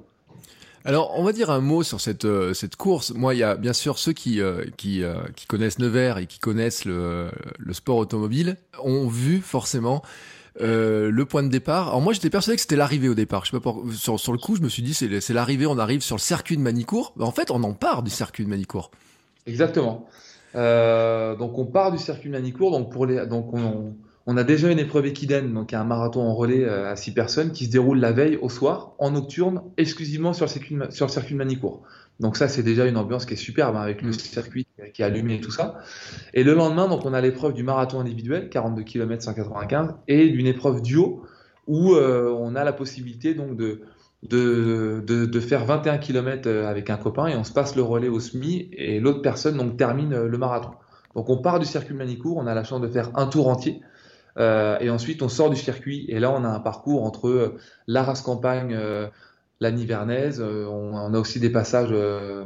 [0.85, 3.15] Alors, on va dire un mot sur cette, cette course.
[3.15, 4.43] Moi, il y a bien sûr ceux qui,
[4.77, 7.31] qui, euh, qui connaissent Nevers et qui connaissent le
[7.73, 10.03] sport automobile ont vu forcément
[10.61, 11.89] euh, le point de départ.
[11.89, 13.45] Alors moi j'étais persuadé que c'était l'arrivée au départ.
[13.45, 16.17] Je sais pas sur, le coup je me suis dit c'est, l'arrivée, on arrive sur
[16.17, 17.15] le circuit de Manicourt.
[17.21, 18.91] En fait on en part du circuit de Manicourt.
[19.47, 20.07] Exactement.
[20.55, 22.71] Euh, donc on part du circuit de Manicourt.
[22.71, 23.95] Donc pour les donc on,
[24.31, 27.51] on a déjà une épreuve équidène, donc un marathon en relais euh, à 6 personnes
[27.51, 31.11] qui se déroule la veille au soir, en nocturne, exclusivement sur le circuit, sur le
[31.11, 31.83] circuit de Manicourt.
[32.21, 34.15] Donc ça, c'est déjà une ambiance qui est superbe hein, avec le mm.
[34.15, 35.79] circuit qui est allumé et tout ça.
[36.35, 40.47] Et le lendemain, donc on a l'épreuve du marathon individuel, 42 km 195, et d'une
[40.47, 41.25] épreuve duo
[41.69, 43.83] où euh, on a la possibilité donc de,
[44.23, 48.09] de, de, faire 21 km euh, avec un copain et on se passe le relais
[48.09, 50.71] au SMI et l'autre personne donc termine euh, le marathon.
[51.15, 53.49] Donc on part du circuit de Manicourt, on a la chance de faire un tour
[53.49, 53.83] entier.
[54.39, 57.57] et ensuite, on sort du circuit et là, on a un parcours entre
[57.89, 58.79] la race campagne,
[59.61, 60.41] la Nivernaise.
[60.41, 62.45] Euh, on, a aussi des passages euh,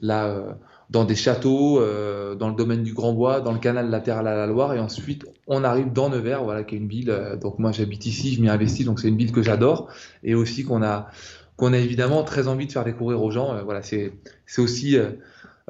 [0.00, 0.52] là euh,
[0.90, 4.46] dans des châteaux, dans le domaine du Grand Bois, dans le canal latéral à la
[4.46, 7.38] Loire, et ensuite on arrive dans Nevers, voilà, qui est une ville.
[7.40, 9.88] donc moi j'habite ici, je m'y investis, donc c'est une ville que j'adore,
[10.22, 11.08] et aussi qu'on a
[11.56, 13.64] qu'on a évidemment très envie de faire découvrir aux gens.
[13.64, 14.12] voilà, c'est
[14.58, 14.98] aussi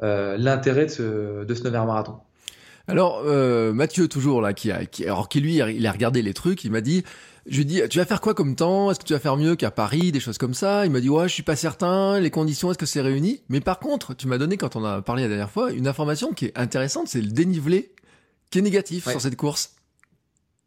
[0.01, 2.17] l'intérêt de ce, de ce Nevers marathon.
[2.89, 3.23] Alors
[3.73, 6.71] Mathieu toujours là, qui a, qui, alors qui lui il a regardé les trucs, il
[6.71, 7.03] m'a dit
[7.47, 8.89] je lui dis, tu vas faire quoi comme temps?
[8.89, 10.11] Est-ce que tu vas faire mieux qu'à Paris?
[10.11, 10.85] Des choses comme ça.
[10.85, 12.19] Il m'a dit, ouais, je suis pas certain.
[12.19, 13.41] Les conditions, est-ce que c'est réuni?
[13.49, 16.33] Mais par contre, tu m'as donné, quand on a parlé la dernière fois, une information
[16.33, 17.93] qui est intéressante, c'est le dénivelé
[18.49, 19.75] qui est négatif sur cette course.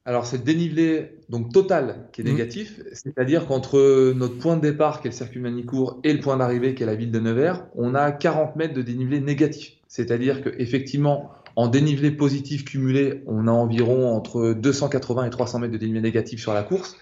[0.04, 2.28] Alors, c'est le dénivelé donc total qui est mmh.
[2.28, 6.38] négatif, c'est-à-dire qu'entre notre point de départ, qui est le circuit Manicourt, et le point
[6.38, 9.72] d'arrivée, qui est la ville de Nevers, on a 40 mètres de dénivelé négatif.
[9.88, 15.78] C'est-à-dire qu'effectivement, en dénivelé positif cumulé, on a environ entre 280 et 300 mètres de
[15.78, 16.96] dénivelé négatif sur la course.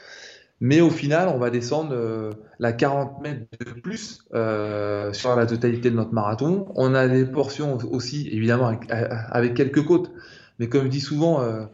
[0.61, 5.45] Mais au final, on va descendre euh, la 40 mètres de plus euh, sur la
[5.45, 6.73] totalité de notre marathon.
[6.75, 10.11] On a des portions aussi, évidemment, avec, quelques côtes.
[10.59, 11.67] Mais comme je dis souvent, euh,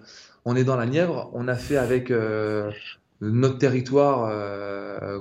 [0.45, 1.31] on est dans la Nièvre.
[1.35, 2.12] On a fait avec
[3.23, 4.31] notre territoire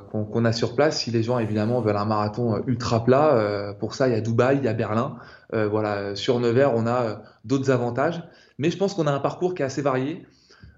[0.09, 1.01] qu'on a sur place.
[1.01, 4.57] Si les gens, évidemment, veulent un marathon ultra plat, pour ça, il y a Dubaï,
[4.57, 5.17] il y a Berlin.
[5.53, 8.23] Euh, voilà, sur Nevers, on a euh, d'autres avantages.
[8.57, 10.25] Mais je pense qu'on a un parcours qui est assez varié.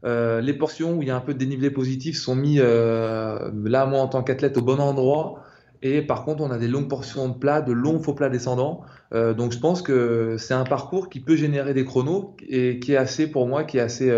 [0.06, 3.86] Euh, les portions où il y a un peu de dénivelé positif sont mis là,
[3.86, 5.44] moi en tant qu'athlète, au bon endroit.
[5.82, 8.82] Et par contre, on a des longues portions de plat, de longs faux plats descendants.
[9.12, 12.98] donc je pense que c'est un parcours qui peut générer des chronos et qui est
[12.98, 14.10] assez, pour moi, qui est assez,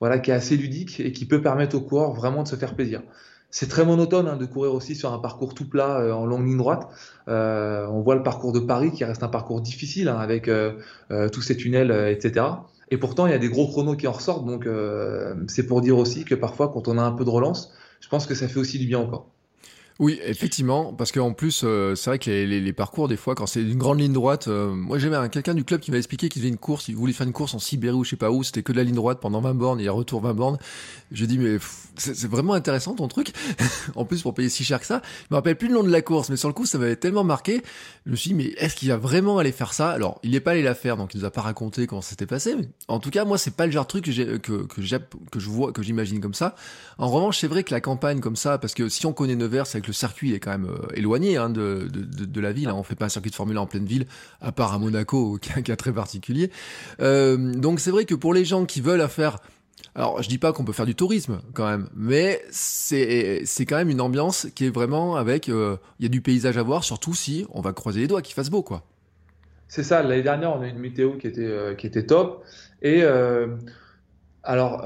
[0.00, 2.74] voilà, qui est assez ludique et qui peut permettre aux coureurs vraiment de se faire
[2.74, 3.02] plaisir.
[3.50, 6.46] C'est très monotone hein, de courir aussi sur un parcours tout plat euh, en longue
[6.46, 6.88] ligne droite.
[7.28, 10.74] Euh, on voit le parcours de Paris qui reste un parcours difficile hein, avec euh,
[11.32, 12.44] tous ces tunnels, etc.
[12.90, 14.46] Et pourtant, il y a des gros chronos qui en ressortent.
[14.46, 14.68] Donc,
[15.48, 18.26] c'est pour dire aussi que parfois, quand on a un peu de relance, je pense
[18.26, 19.30] que ça fait aussi du bien encore.
[19.98, 23.62] Oui, effectivement, parce qu'en plus, euh, c'est vrai que les, parcours, des fois, quand c'est
[23.62, 26.50] une grande ligne droite, euh, moi j'avais quelqu'un du club qui m'a expliqué qu'il faisait
[26.50, 28.62] une course, il voulait faire une course en Sibérie ou je sais pas où, c'était
[28.62, 30.58] que de la ligne droite pendant 20 bornes et retour 20 bornes.
[31.12, 31.58] J'ai dit, mais
[31.96, 33.32] c'est vraiment intéressant ton truc,
[33.94, 35.02] en plus pour payer si cher que ça.
[35.04, 36.96] Je me rappelle plus le nom de la course, mais sur le coup, ça m'avait
[36.96, 37.62] tellement marqué.
[38.06, 39.90] Je me suis dit, mais est-ce qu'il va vraiment aller faire ça?
[39.90, 42.26] Alors, il n'est pas allé la faire, donc il nous a pas raconté comment c'était
[42.26, 44.80] passé, mais en tout cas, moi, c'est pas le genre de truc que, que, que,
[45.30, 46.56] que je vois, que j'imagine comme ça.
[46.98, 49.66] En revanche, c'est vrai que la campagne comme ça, parce que si on connaît Nevers,
[49.66, 52.68] c'est que le circuit, est quand même euh, éloigné hein, de, de, la ville.
[52.68, 52.74] Hein.
[52.76, 54.06] On fait pas un circuit de Formule 1 en pleine ville,
[54.40, 56.50] à part à Monaco, qui est un cas très particulier.
[57.00, 59.38] Euh, donc c'est vrai que pour les gens qui veulent faire
[59.94, 63.76] alors, je dis pas qu'on peut faire du tourisme quand même, mais c'est c'est quand
[63.76, 65.48] même une ambiance qui est vraiment avec.
[65.48, 68.20] Euh, il y a du paysage à voir, surtout si on va croiser les doigts,
[68.20, 68.82] qu'il fasse beau, quoi.
[69.68, 70.02] C'est ça.
[70.02, 72.44] L'année dernière, on a eu une météo qui était qui était top.
[72.82, 73.04] Et
[74.42, 74.82] alors,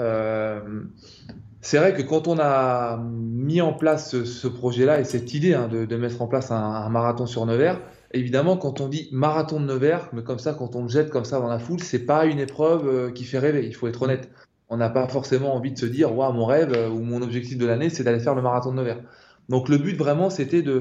[1.60, 5.68] c'est vrai que quand on a mis en place ce, projet-là et cette idée hein,
[5.68, 7.80] de, mettre en place un, marathon sur Nevers,
[8.12, 11.26] évidemment, quand on dit marathon de Nevers, mais comme ça, quand on le jette comme
[11.26, 13.66] ça dans la foule, c'est pas une épreuve euh, qui fait rêver.
[13.66, 14.30] Il faut être honnête.
[14.70, 17.58] On n'a pas forcément envie de se dire, waouh, mon rêve euh, ou mon objectif
[17.58, 19.00] de l'année, c'est d'aller faire le marathon de Nevers.
[19.48, 20.78] Donc le but vraiment, c'était de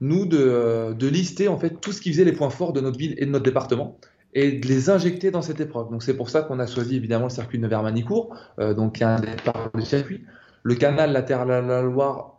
[0.00, 2.98] nous de, de lister en fait tout ce qui faisait les points forts de notre
[2.98, 3.98] ville et de notre département
[4.34, 5.90] et de les injecter dans cette épreuve.
[5.90, 9.02] Donc c'est pour ça qu'on a choisi évidemment le circuit de Nevers-Manicourt, euh, donc qui
[9.02, 10.24] est un départ du circuit.
[10.62, 12.33] Le canal latéral à la Loire,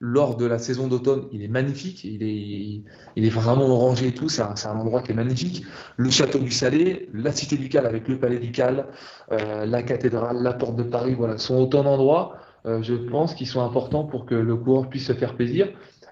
[0.00, 2.82] lors de la saison d'automne, il est magnifique, il est,
[3.16, 5.64] il est vraiment orangé et tout, c'est un, un, endroit qui est magnifique.
[5.96, 8.86] Le château du Salé, la cité du Cal avec le palais du Cal,
[9.32, 13.46] euh, la cathédrale, la porte de Paris, voilà, sont autant d'endroits, euh, je pense, qui
[13.46, 15.68] sont importants pour que le coureur puisse se faire plaisir.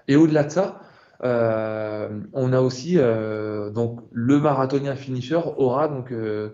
[0.07, 0.81] Et au-delà de ça,
[1.23, 6.49] euh, on a aussi euh, donc le marathonien finisher aura donc euh,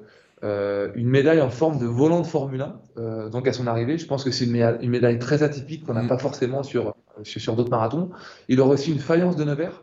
[0.96, 2.66] une médaille en forme de volant de Formule
[2.98, 3.98] 1 donc à son arrivée.
[3.98, 6.08] Je pense que c'est une, médaille très atypique qu'on n'a mm.
[6.08, 8.10] pas forcément sur sur, d'autres marathons.
[8.48, 9.82] Il aura aussi une faïence de Nevers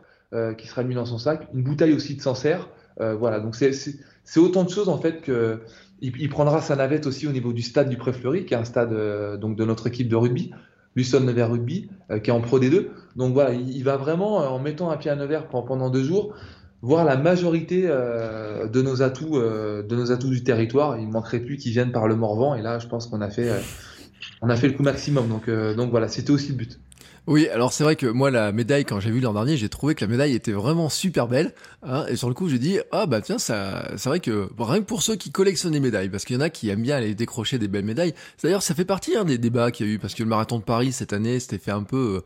[0.59, 2.69] qui sera mise dans son sac, une bouteille aussi de Sancerre.
[2.99, 5.61] voilà, donc c'est autant de choses en fait que
[6.01, 8.93] il, prendra sa navette aussi au niveau du stade du Pré-Fleury, qui est un stade
[9.41, 10.53] donc de notre équipe de rugby.
[10.97, 11.89] Luson Nevers Rugby,
[12.23, 12.89] qui est en Pro D2.
[13.17, 16.35] Donc voilà, il, va vraiment, en mettant un pied à Nevers pendant deux jours,
[16.83, 20.99] voir la majorité de nos atouts, de nos atouts du territoire.
[20.99, 22.55] Il ne manquerait plus qu'ils viennent par le Morvan.
[22.55, 23.51] Et là, je pense qu'on a fait,
[24.43, 25.29] on a fait le coup maximum.
[25.29, 26.81] Donc, donc voilà, c'était aussi le but.
[27.29, 29.95] Oui, alors c'est vrai que moi la médaille quand j'ai vu l'an dernier, j'ai trouvé
[29.95, 31.53] que la médaille était vraiment super belle.
[31.83, 34.79] Hein, et sur le coup, j'ai dit ah bah tiens ça, c'est vrai que rien
[34.79, 36.97] que pour ceux qui collectionnent les médailles, parce qu'il y en a qui aiment bien
[36.97, 38.15] aller décrocher des belles médailles.
[38.43, 40.59] D'ailleurs, ça fait partie hein, des débats qu'il y a eu parce que le marathon
[40.59, 42.23] de Paris cette année, c'était fait un peu.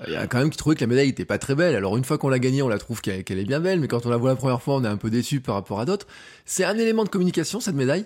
[0.00, 1.74] Euh, il y a quand même qui trouvaient que la médaille était pas très belle.
[1.74, 4.04] Alors une fois qu'on l'a gagnée, on la trouve qu'elle est bien belle, mais quand
[4.04, 6.06] on la voit la première fois, on est un peu déçu par rapport à d'autres.
[6.44, 8.04] C'est un élément de communication cette médaille?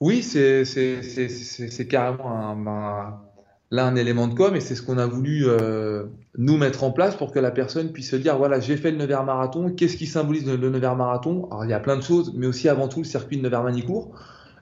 [0.00, 3.33] Oui, c'est c'est carrément un
[3.74, 6.04] là un élément de com et c'est ce qu'on a voulu euh,
[6.38, 8.96] nous mettre en place pour que la personne puisse se dire voilà j'ai fait le
[8.96, 11.48] Nevers marathon qu'est-ce qui symbolise le, Nevers marathon?
[11.50, 13.64] Alors il y a plein de choses mais aussi avant tout le circuit de Nevers
[13.64, 14.14] Manicourt.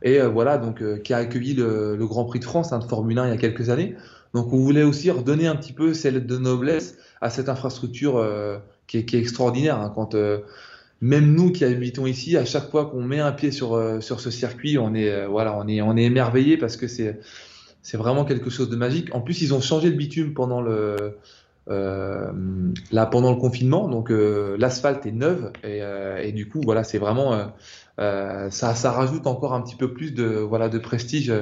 [0.03, 2.85] Et euh, voilà donc euh, qui a accueilli le, Grand Prix de France hein, de
[2.85, 3.96] Formule 1 il y a quelques années.
[4.33, 8.27] Donc on voulait aussi redonner un petit peu celle de noblesse à cette infrastructure
[8.87, 10.16] qui est, extraordinaire hein, quand
[11.03, 14.31] même nous qui habitons ici, à chaque fois qu'on met un pied sur, sur ce
[14.31, 17.18] circuit, on est, voilà, on est, on est émerveillé parce que c'est,
[17.83, 19.14] c'est vraiment quelque chose de magique.
[19.14, 21.18] En plus, ils ont changé de bitume pendant le,
[21.68, 22.33] euh,
[22.90, 26.83] là, pendant le confinement, donc euh, l'asphalte est neuve et, euh, et, du coup, voilà,
[26.85, 27.53] c'est vraiment
[27.99, 31.33] ça, ça rajoute encore un petit peu plus de voilà de prestige,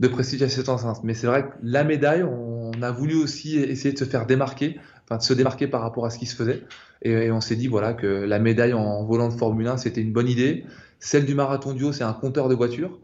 [0.00, 1.00] de prestige à cette enceinte.
[1.04, 4.80] Mais c'est vrai que la médaille, on, a voulu aussi essayer de se faire démarquer,
[5.04, 6.62] enfin de se démarquer par rapport à ce qui se faisait,
[7.02, 10.00] et, et on s'est dit voilà que la médaille en volant de Formule 1, c'était
[10.00, 10.64] une bonne idée.
[10.98, 12.98] Celle du marathon duo, c'est un compteur de voitures.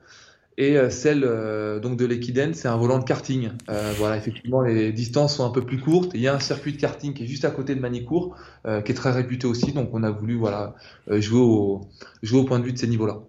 [0.58, 3.50] Et euh, celle euh, donc de l'Equiden, c'est un volant de karting.
[3.68, 6.12] Euh, voilà, effectivement, les distances sont un peu plus courtes.
[6.14, 8.92] Il y a un circuit de karting qui est juste à côté de Manicourt, qui
[8.92, 9.72] est très réputé aussi.
[9.72, 10.74] Donc, on a voulu voilà
[11.08, 11.82] jouer au
[12.22, 13.20] jouer au point de vue de ces niveaux-là.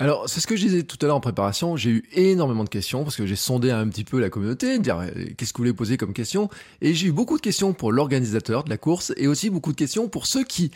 [0.00, 1.76] Alors, c'est ce que je disais tout à l'heure en préparation.
[1.76, 5.04] J'ai eu énormément de questions parce que j'ai sondé un petit peu la communauté, dire
[5.36, 6.48] qu'est-ce que vous voulez poser comme question?
[6.82, 9.76] Et j'ai eu beaucoup de questions pour l'organisateur de la course et aussi beaucoup de
[9.76, 10.70] questions pour ceux qui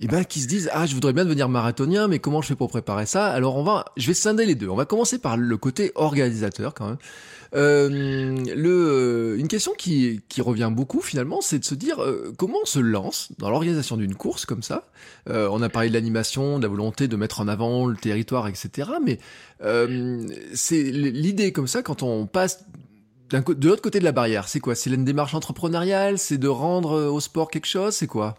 [0.00, 2.56] eh ben qui se disent ah je voudrais bien devenir marathonien mais comment je fais
[2.56, 3.26] pour préparer ça?
[3.28, 4.68] Alors on va je vais scinder les deux.
[4.68, 6.98] On va commencer par le côté organisateur quand même.
[7.54, 7.88] Euh,
[8.56, 12.58] le euh, une question qui qui revient beaucoup finalement c'est de se dire euh, comment
[12.62, 14.88] on se lance dans l'organisation d'une course comme ça?
[15.30, 18.48] Euh, on a parlé de l'animation de la volonté de mettre en avant le territoire
[18.48, 19.20] etc mais
[20.54, 22.64] c'est l'idée comme ça quand on passe
[23.30, 24.74] de l'autre côté de la barrière, c'est quoi?
[24.74, 26.18] C'est une démarche entrepreneuriale?
[26.18, 27.94] C'est de rendre au sport quelque chose?
[27.94, 28.36] C'est quoi?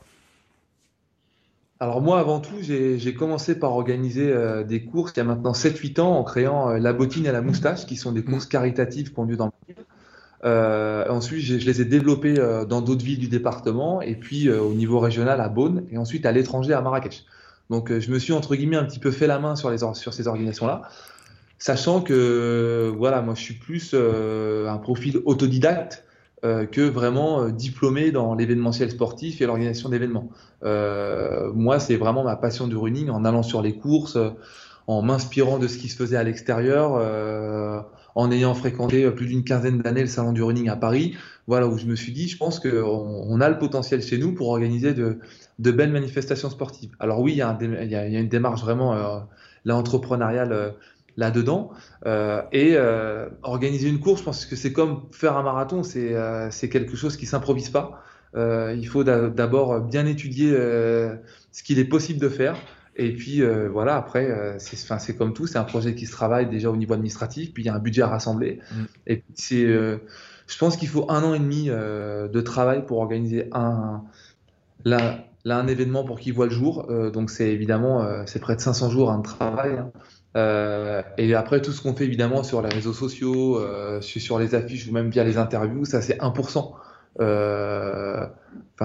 [1.81, 5.51] Alors moi, avant tout, j'ai commencé par organiser euh, des courses il y a maintenant
[5.51, 9.11] 7-8 ans en créant euh, la bottine et la moustache, qui sont des courses caritatives
[9.27, 9.51] lieu dans le
[10.43, 14.73] euh, ensuite, je les ai développées euh, dans d'autres villes du département et puis au
[14.73, 17.25] niveau régional à Beaune et ensuite à l'étranger à Marrakech.
[17.71, 20.13] Donc je me suis entre guillemets un petit peu fait la main sur, les, sur
[20.13, 20.83] ces organisations-là,
[21.57, 26.05] sachant que voilà, moi je suis plus un profil autodidacte
[26.43, 30.29] que vraiment euh, diplômé dans l'événementiel sportif et l'organisation d'événements.
[30.63, 34.17] Euh, moi, c'est vraiment ma passion du running en allant sur les courses,
[34.87, 37.01] en m'inspirant de ce qui se faisait à l'extérieur,
[38.13, 41.15] en ayant fréquenté plus d'une quinzaine d'années le salon du running à Paris.
[41.47, 44.35] Voilà où je me suis dit, je pense qu'on on a le potentiel chez nous
[44.35, 45.17] pour organiser de,
[45.57, 46.91] de belles manifestations sportives.
[46.99, 48.93] Alors oui, il y a, y a, une démarche vraiment
[49.65, 50.75] là entrepreneuriale
[51.17, 51.71] là-dedans.
[52.05, 56.13] Euh, et euh, organiser une course, je pense que c'est comme faire un marathon, c'est
[56.13, 58.03] euh, quelque chose qui s'improvise pas.
[58.35, 61.15] Euh, il faut d'abord bien étudier euh,
[61.51, 62.55] ce qu'il est possible de faire.
[62.97, 63.41] Et puis
[63.73, 67.53] voilà, après, c'est comme tout, c'est un projet qui se travaille déjà au niveau administratif,
[67.53, 68.59] puis il y a un budget à rassembler.
[68.71, 68.83] Mm.
[69.07, 74.01] Et c'est, je pense qu'il faut un an et demi de travail pour organiser un,
[74.85, 76.87] là, là, un événement pour qu'il voit le jour.
[77.11, 79.77] donc c'est évidemment, c'est près de 500 jours hein, de travail.
[79.77, 79.91] Hein.
[80.35, 84.53] Euh, et après, tout ce qu'on fait évidemment sur les réseaux sociaux, euh, sur les
[84.53, 86.73] affiches ou même via les interviews, ça c'est 1%.
[87.21, 88.25] Euh,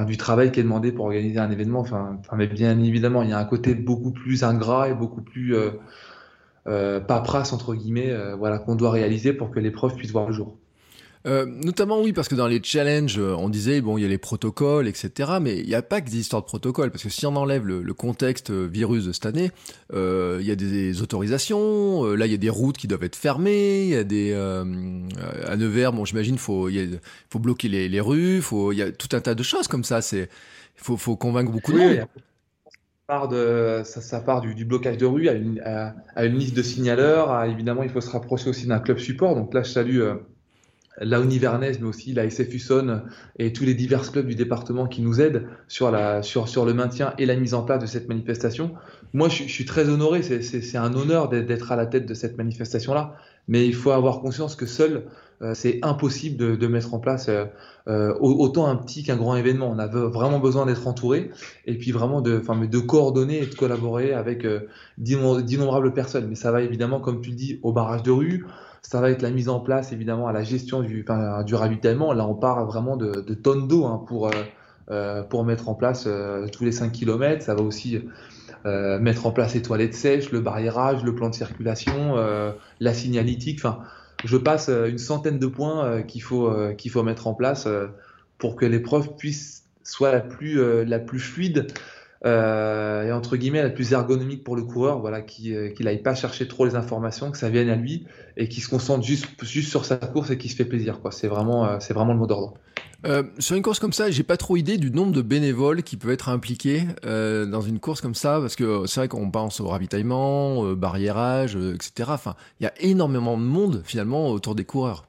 [0.07, 1.81] du travail qui est demandé pour organiser un événement.
[1.81, 5.57] Enfin, mais bien évidemment, il y a un côté beaucoup plus ingrat et beaucoup plus
[6.65, 10.57] paperasse entre guillemets, voilà, qu'on doit réaliser pour que l'épreuve puisse voir le jour.
[11.27, 14.09] Euh, notamment oui parce que dans les challenges euh, on disait bon il y a
[14.09, 17.11] les protocoles etc mais il n'y a pas que des histoires de protocoles parce que
[17.11, 19.51] si on enlève le, le contexte euh, virus de cette année
[19.93, 23.17] euh, il y a des autorisations là il y a des routes qui doivent être
[23.17, 28.01] fermées il y a des à Nevers bon j'imagine faut il faut bloquer les, les
[28.01, 28.41] rues
[28.73, 30.27] il y a tout un tas de choses comme ça il
[30.77, 32.07] faut, faut convaincre beaucoup de monde ça
[33.09, 36.37] part, de, ça, ça part du, du, blocage de rue à une, à, à une
[36.37, 37.33] liste de signaleurs.
[37.33, 39.35] À, évidemment, il faut se rapprocher aussi d'un club support.
[39.35, 40.01] Donc là, je salue
[40.99, 42.49] la Univernaise, mais aussi la SF
[43.39, 46.75] et tous les divers clubs du département qui nous aident sur, la, sur, sur le
[46.75, 48.73] maintien et la mise en place de cette manifestation.
[49.13, 53.15] Moi, je, suis très honoré, c'est un honneur d'être à la tête de cette manifestation-là,
[53.49, 55.05] mais il faut avoir conscience que seul,
[55.43, 57.47] euh, c'est impossible de, de, mettre en place euh,
[57.89, 59.71] euh autant un petit qu'un grand événement.
[59.75, 61.31] On a vraiment besoin d'être entouré
[61.67, 66.29] et puis vraiment de, enfin, de coordonner et de collaborer avec euh, d'innombrables personnes.
[66.29, 68.45] Mais ça va évidemment, comme tu le dis, au barrage de rue,
[68.83, 71.05] ça va être la mise en place évidemment à la gestion du,
[71.47, 72.13] du ravitaillement.
[72.13, 74.31] Là, on parle vraiment de, de tonnes d'eau hein, pour, euh,
[74.91, 77.43] euh pour mettre en place euh, tous les 5 km.
[77.43, 78.01] Ça va aussi
[78.67, 82.17] euh, mettre en place les toilettes sèches, le barriérage, le plan de circulation,
[82.81, 83.61] la signalétique.
[83.61, 83.81] Enfin,
[84.25, 87.69] je passe une centaine de points qu'il faut, qu'il faut mettre en place
[88.39, 91.67] pour que l'épreuve puisse soit la plus, la plus fluide
[92.25, 96.15] euh, et entre guillemets la plus ergonomique pour le coureur, voilà, qu'il euh, n'aille pas
[96.15, 98.07] chercher trop les informations, que ça vienne à lui
[98.37, 101.01] et qu'il se concentre juste, juste sur sa course et qu'il se fait plaisir.
[101.01, 101.13] Quoi.
[101.13, 102.55] C'est vraiment, euh, c'est vraiment le mot d'ordre.
[103.07, 105.97] Euh, sur une course comme ça, j'ai pas trop idée du nombre de bénévoles qui
[105.97, 109.61] peuvent être impliqués euh, dans une course comme ça, parce que c'est vrai qu'on pense
[109.61, 112.11] au ravitaillement, euh, barriérage, etc.
[112.13, 115.07] Enfin, il y a énormément de monde finalement autour des coureurs.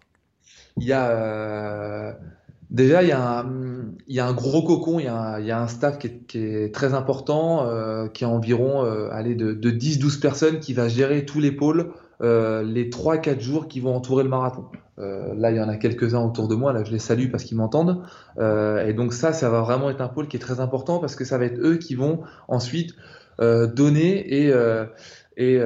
[0.77, 2.15] Il y a
[2.71, 3.45] Déjà, il y, a un,
[4.07, 6.25] y a un gros cocon, il y a un, y a un staff qui est,
[6.25, 10.73] qui est, très important, euh, qui a environ euh, allez, de, de 10-12 personnes, qui
[10.73, 14.65] va gérer tous les pôles euh, les 3-4 jours qui vont entourer le marathon.
[14.99, 17.43] Euh, là, il y en a quelques-uns autour de moi, là je les salue parce
[17.43, 18.03] qu'ils m'entendent.
[18.37, 21.15] Euh, et donc ça, ça va vraiment être un pôle qui est très important parce
[21.15, 22.93] que ça va être eux qui vont ensuite
[23.39, 24.53] euh, donner et...
[25.37, 25.59] et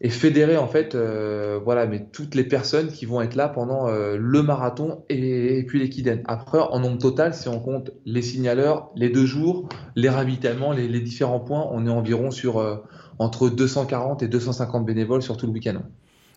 [0.00, 3.88] et fédérer en fait euh, voilà mais toutes les personnes qui vont être là pendant
[3.88, 6.22] euh, le marathon et, puis les Kiden.
[6.26, 10.88] Après en nombre total si on compte les signaleurs, les deux jours, les ravitaillements, les,
[10.88, 12.76] les différents points, on est environ sur euh,
[13.18, 15.82] entre 240 et 250 bénévoles sur tout le week-end.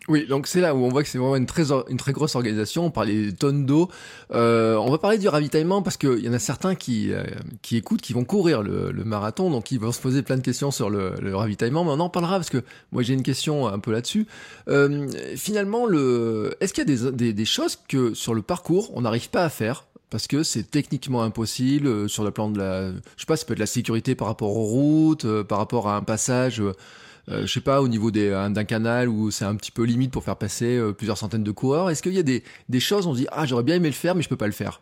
[0.10, 2.36] Oui, donc c'est là où on voit que c'est vraiment une très, une très grosse
[2.36, 2.86] organisation.
[2.86, 3.90] On parlait des tonnes d'eau.
[4.34, 7.24] Euh, on va parler du ravitaillement parce qu'il y en a certains qui, euh,
[7.62, 10.42] qui écoutent, qui vont courir le, le, marathon, donc ils vont se poser plein de
[10.42, 11.86] questions sur le, le, ravitaillement.
[11.86, 14.28] Mais on en parlera parce que moi j'ai une question un peu là-dessus.
[14.68, 18.92] Euh, finalement, le, est-ce qu'il y a des, des, des choses que sur le parcours
[18.96, 22.60] on n'arrive pas à faire parce que c'est techniquement impossible euh, sur le plan de
[22.60, 25.58] la, je sais pas, ça peut être la sécurité par rapport aux routes, euh, par
[25.58, 26.74] rapport à un passage euh,
[27.28, 30.36] je sais pas, au niveau d'un canal où c'est un petit peu limite pour faire
[30.36, 33.20] passer euh, plusieurs centaines de coureurs Est-ce qu'il y a des, des choses, on se
[33.20, 34.82] dit, ah, j'aurais bien aimé le faire, mais je peux pas le faire?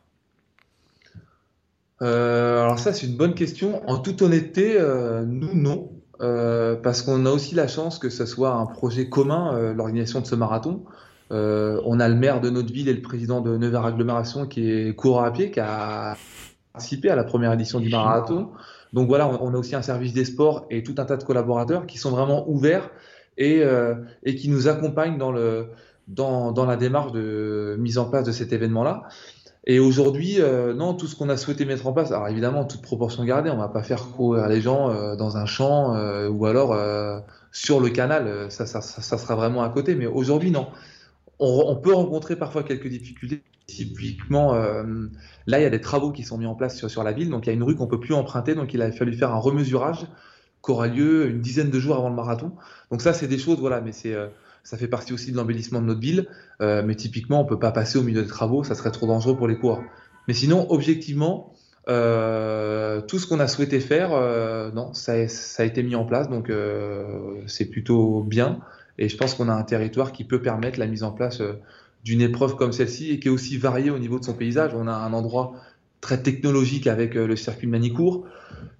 [2.01, 3.87] Euh, Alors ça, c'est une bonne question.
[3.87, 5.91] En toute honnêteté, euh, nous, non.
[6.21, 10.27] Euh, parce qu'on a aussi la chance que ce soit un projet commun, l'organisation de
[10.27, 10.83] ce marathon.
[11.31, 14.95] on a le maire de notre ville et le président de Nevers Agglomération qui est
[14.95, 16.15] coureur à pied, qui a
[16.73, 18.51] participé à la première édition du marathon.
[18.93, 21.85] Donc voilà, on, a aussi un service des sports et tout un tas de collaborateurs
[21.85, 22.89] qui sont vraiment ouverts
[23.37, 29.03] et, euh, qui nous accompagnent dans, la démarche de mise en place de cet événement-là.
[29.65, 32.81] Et aujourd'hui, euh, non, tout ce qu'on a souhaité mettre en place, alors évidemment, toute
[32.81, 35.95] proportion gardée, on va pas faire courir les gens euh, dans un champ
[36.29, 36.75] ou alors
[37.51, 39.95] sur le canal, ça, sera vraiment à côté.
[39.95, 40.67] Mais aujourd'hui, non.
[41.39, 44.83] On, on, peut rencontrer parfois quelques difficultés Typiquement, euh,
[45.47, 47.29] là, il y a des travaux qui sont mis en place sur, sur la ville.
[47.29, 48.55] Donc, il y a une rue qu'on peut plus emprunter.
[48.55, 50.07] Donc, il a fallu faire un remesurage
[50.63, 52.51] qui aura lieu une dizaine de jours avant le marathon.
[52.91, 54.13] Donc, ça, c'est des choses, voilà, mais c'est.
[54.13, 54.27] Euh,
[54.63, 56.27] ça fait partie aussi de l'embellissement de notre ville,
[56.61, 59.35] euh, mais typiquement, on peut pas passer au milieu des travaux, ça serait trop dangereux
[59.35, 59.83] pour les coureurs.
[60.27, 61.53] Mais sinon, objectivement,
[61.89, 66.05] euh, tout ce qu'on a souhaité faire, euh, non, ça, ça, a été mis en
[66.05, 68.59] place, donc euh, c'est plutôt bien.
[68.97, 71.41] Et je pense qu'on a un territoire qui peut permettre la mise en place
[72.03, 74.71] d'une épreuve comme celle-ci et qui est aussi variée au niveau de son paysage.
[74.75, 75.53] On a un endroit
[76.01, 78.25] très technologique avec euh, le circuit de Manicourt,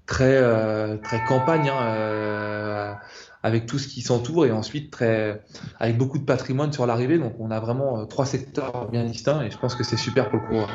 [0.06, 2.94] très, euh, très campagne, hein, euh,
[3.44, 5.44] avec tout ce qui s'entoure, et ensuite très,
[5.80, 7.18] avec beaucoup de patrimoine sur l'arrivée.
[7.18, 10.40] Donc on a vraiment trois secteurs bien distincts, et je pense que c'est super pour
[10.40, 10.70] le coureur.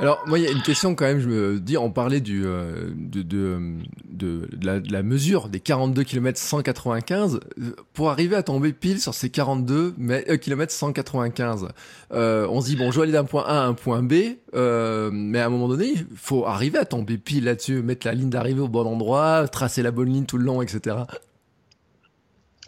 [0.00, 2.46] Alors, moi, il y a une question quand même, je me dis, on parlait du,
[2.46, 3.60] euh, de, de,
[4.08, 7.40] de, la, de, la, mesure des 42 km 195.
[7.92, 11.68] Pour arriver à tomber pile sur ces 42 euh, km 195,
[12.12, 14.14] euh, on se dit, bon, je vais aller d'un point A à un point B,
[14.54, 18.14] euh, mais à un moment donné, il faut arriver à tomber pile là-dessus, mettre la
[18.14, 20.96] ligne d'arrivée au bon endroit, tracer la bonne ligne tout le long, etc.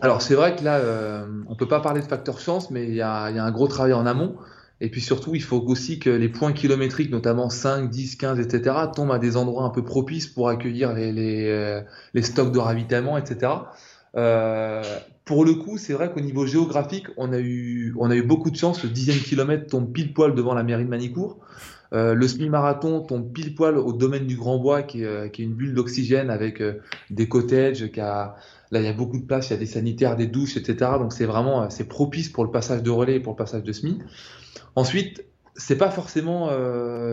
[0.01, 2.95] Alors, c'est vrai que là, euh, on peut pas parler de facteur chance, mais il
[2.95, 4.37] y a, y a un gros travail en amont.
[4.85, 8.75] Et puis surtout, il faut aussi que les points kilométriques, notamment 5, 10, 15, etc.,
[8.93, 11.81] tombent à des endroits un peu propices pour accueillir les, les, euh,
[12.15, 13.53] les stocks de ravitaillement, etc.
[14.17, 14.83] Euh,
[15.25, 18.51] pour le coup, c'est vrai qu'au niveau géographique, on a, eu, on a eu beaucoup
[18.51, 18.83] de chance.
[18.83, 21.39] Le dixième kilomètre tombe pile poil devant la mairie de Manicourt.
[21.93, 25.43] Euh, le semi-marathon tombe pile poil au domaine du Grand Bois, qui est, euh, qui
[25.43, 28.35] est une bulle d'oxygène avec euh, des cottages, qui a,
[28.73, 30.93] là il y a beaucoup de place, il y a des sanitaires, des douches, etc.
[30.99, 33.73] Donc c'est vraiment c'est propice pour le passage de relais et pour le passage de
[33.73, 33.99] semi.
[34.75, 35.25] Ensuite,
[35.55, 36.51] c'est pas forcément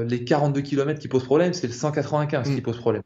[0.07, 2.61] les 42 km qui posent problème, c'est le 195 qui mm.
[2.61, 3.03] pose problème.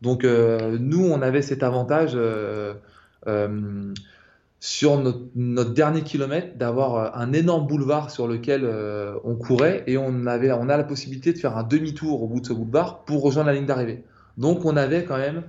[0.00, 2.16] Donc nous, on avait cet avantage
[4.62, 9.98] sur notre, dernier kilomètre d'avoir euh, un énorme boulevard sur lequel euh, on courait et
[9.98, 13.04] on avait on a la possibilité de faire un demi-tour au bout de ce boulevard
[13.04, 14.04] pour rejoindre la ligne d'arrivée.
[14.38, 15.42] Donc on avait quand même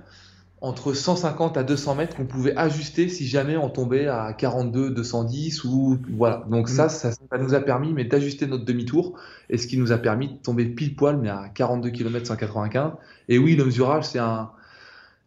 [0.64, 5.64] entre 150 à 200 mètres qu'on pouvait ajuster si jamais on tombait à 42, 210
[5.64, 6.44] ou voilà.
[6.48, 6.90] Donc ça, mm.
[6.90, 9.18] ça, ça, nous a permis mais d'ajuster notre demi-tour
[9.50, 12.92] et ce qui nous a permis de tomber pile poil mais à 42 km 195.
[13.28, 14.50] Et oui, le mesurage c'est un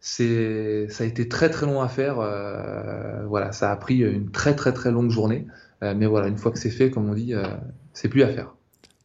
[0.00, 2.18] c'est, ça a été très très long à faire.
[2.20, 5.46] Euh, voilà, ça a pris une très très très longue journée.
[5.82, 7.44] Euh, mais voilà, une fois que c'est fait, comme on dit, euh,
[7.92, 8.54] c'est plus à faire.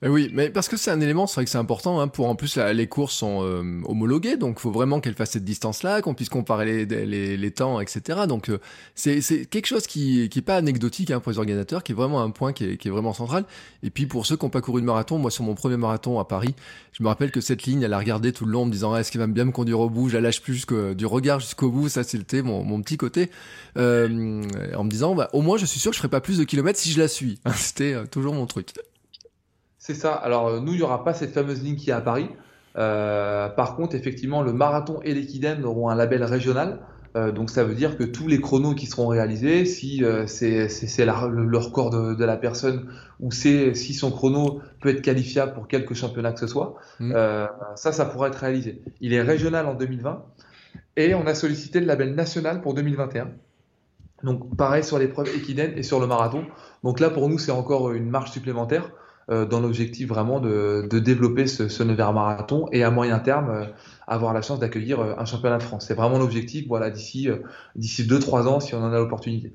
[0.06, 2.02] Oui, mais parce que c'est un élément, c'est vrai que c'est important.
[2.02, 5.32] Hein, pour en plus, les courses sont euh, homologuées, donc il faut vraiment qu'elles fassent
[5.32, 8.22] cette distance-là, qu'on puisse comparer les, les, les, temps, etc.
[8.28, 8.60] Donc euh,
[8.96, 12.22] c'est quelque chose qui qui est pas anecdotique hein, pour les organisateurs, qui est vraiment
[12.22, 13.46] un point qui est, qui est vraiment central.
[13.82, 16.20] Et puis pour ceux qui n'ont pas couru de marathon, moi sur mon premier marathon
[16.20, 16.54] à Paris,
[16.92, 18.94] je me rappelle que cette ligne, elle a regardé tout le long en me disant
[18.94, 20.10] ah, est-ce qu'il va bien me conduire au bout?
[20.10, 21.88] Je la lâche plus que du regard jusqu'au bout.
[21.88, 23.32] Ça c'était mon, mon petit côté,
[23.78, 24.44] euh,
[24.76, 26.44] en me disant bah, au moins je suis sûr que je ferai pas plus de
[26.44, 27.40] kilomètres si je la suis.
[27.56, 28.74] c'était euh, toujours mon truc.
[29.84, 30.14] C'est ça.
[30.14, 32.30] Alors, euh, nous, il n'y aura pas cette fameuse ligne qui est à Paris.
[32.78, 36.80] Euh, par contre, effectivement, le marathon et l'équidème auront un label régional.
[37.18, 41.58] Euh, donc, ça veut dire que tous les chronos qui seront réalisés, si c'est le,
[41.58, 42.88] record de, la personne
[43.20, 47.14] ou si son chrono peut être qualifiable pour quelque championnat que ce soit, mm.
[47.76, 48.82] ça, ça pourra être réalisé.
[49.02, 50.24] Il est régional en 2020
[50.96, 53.32] et on a sollicité le label national pour 2021.
[54.24, 56.46] Donc, pareil sur l'épreuve équidène et sur le marathon.
[56.86, 58.90] Donc là, pour nous, c'est encore une marge supplémentaire.
[59.30, 63.66] Euh, dans l'objectif vraiment de, développer ce, ce Nevers marathon et à moyen terme euh,
[64.06, 65.86] avoir la chance d'accueillir euh, un championnat de France.
[65.88, 67.30] C'est vraiment l'objectif, voilà, d'ici
[67.76, 69.54] d'ici deux trois ans si on en a l'opportunité.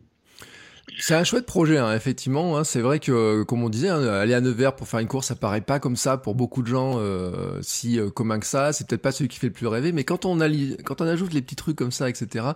[1.01, 2.59] C'est un chouette projet, hein, effectivement.
[2.59, 2.65] Hein.
[2.65, 5.37] c'est vrai que, comme on disait, hein, aller à Nevers pour faire une course, ça
[5.37, 8.73] paraît pas comme ça pour beaucoup de gens, euh, si euh, commun que ça.
[8.73, 10.37] C'est peut-être pas celui qui fait le plus rêver, mais quand on,
[10.85, 12.47] quand on ajoute les petits trucs comme ça, etc.,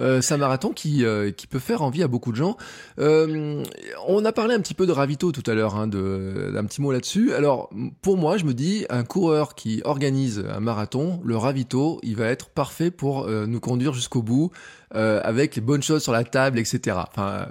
[0.00, 2.58] euh, c'est un marathon qui, euh, qui peut faire envie à beaucoup de gens.
[2.98, 3.64] Euh,
[4.06, 6.92] on a parlé un petit peu de ravito tout à l'heure, hein, d'un petit mot
[6.92, 7.32] là-dessus.
[7.32, 7.70] Alors,
[8.02, 12.26] pour moi, je me dis, un coureur qui organise un marathon, le ravito, il va
[12.26, 14.52] être parfait pour nous conduire jusqu'au bout.
[14.94, 16.96] Euh, avec les bonnes choses sur la table, etc.
[17.08, 17.46] Enfin,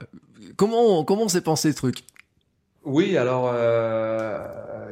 [0.57, 2.03] comment comment s'est pensé ce truc?
[2.83, 4.39] Oui, alors euh,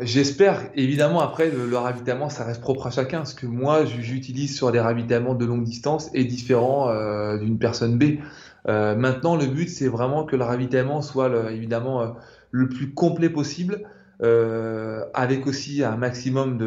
[0.02, 3.26] j'espère évidemment après le, ravitaillement ça reste propre à chacun.
[3.26, 7.98] Ce que moi j'utilise sur des ravitaillements de longue distance est différent euh, d'une personne
[7.98, 8.20] B.
[8.66, 12.16] maintenant, le but c'est vraiment que le ravitaillement soit évidemment
[12.52, 13.84] le plus complet possible.
[14.22, 16.58] avec aussi un maximum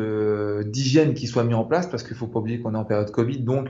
[0.65, 3.11] d'hygiène qui soit mis en place parce qu'il faut pas oublier qu'on est en période
[3.11, 3.69] Covid donc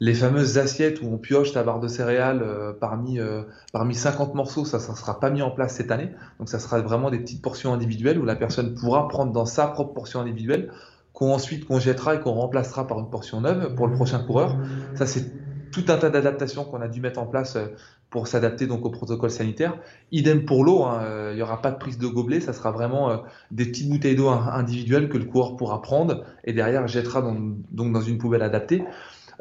[0.00, 3.42] les fameuses assiettes où on pioche ta barre de céréales euh, parmi, euh,
[3.72, 6.08] parmi 50 morceaux, ça ne sera pas mis en place cette année.
[6.38, 9.66] Donc ça sera vraiment des petites portions individuelles où la personne pourra prendre dans sa
[9.66, 10.72] propre portion individuelle,
[11.12, 14.56] qu'on ensuite qu'on jettera et qu'on remplacera par une portion neuve pour le prochain coureur.
[14.94, 15.32] Ça c'est
[15.70, 17.66] tout un tas d'adaptations qu'on a dû mettre en place euh,
[18.08, 19.76] pour s'adapter donc au protocole sanitaire.
[20.12, 23.22] Idem pour l'eau, hein, il n'y aura pas de prise de gobelet, ça sera vraiment
[23.52, 28.00] des petites bouteilles d'eau individuelles que le coureur pourra prendre et derrière jettera donc dans
[28.00, 28.82] une poubelle adaptée.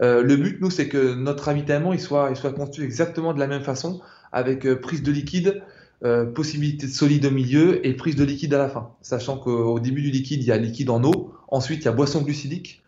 [0.02, 3.40] Euh, le but, nous, c'est que notre ravitaillement il soit, il soit construit exactement de
[3.40, 5.62] la même façon, avec euh, prise de liquide,
[6.06, 8.92] euh, possibilité de solide au milieu et prise de liquide à la fin.
[9.02, 11.92] Sachant qu'au début du liquide, il y a liquide en eau, ensuite il y a
[11.92, 12.82] boisson glucidique,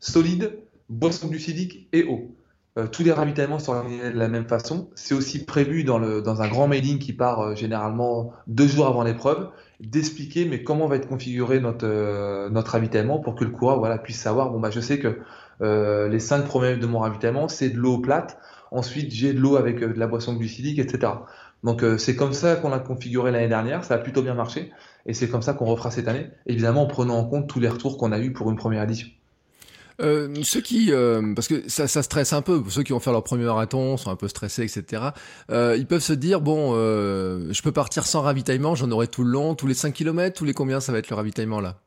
[0.00, 2.34] solide, boisson glucidique et eau.
[2.90, 4.88] tous les ravitaillements sont organisés de la même façon.
[4.94, 9.04] C'est aussi prévu dans, le, dans un grand mailing qui part généralement deux jours avant
[9.04, 9.50] l'épreuve,
[9.80, 14.18] d'expliquer mais comment va être configuré notre, notre ravitaillement pour que le coureur voilà, puisse
[14.18, 15.18] savoir, bon bah je sais que
[15.62, 18.38] euh, les cinq premiers de mon ravitaillement, c'est de l'eau plate.
[18.70, 21.12] Ensuite, j'ai de l'eau avec euh, de la boisson glucidique, etc.
[21.64, 24.70] Donc euh, c'est comme ça qu'on l'a configuré l'année dernière, ça a plutôt bien marché,
[25.06, 27.68] et c'est comme ça qu'on refera cette année, évidemment en prenant en compte tous les
[27.68, 29.08] retours qu'on a eu pour une première édition.
[30.00, 30.92] Euh, ceux qui,
[31.34, 34.10] parce que ça, ça stresse un peu, ceux qui vont faire leur premier marathon sont
[34.10, 35.02] un peu stressés, etc.
[35.50, 39.24] Euh, ils peuvent se dire bon, euh, je peux partir sans ravitaillement, j'en aurai tout
[39.24, 41.80] le long, tous les 5 km, tous les combien ça va être le ravitaillement là?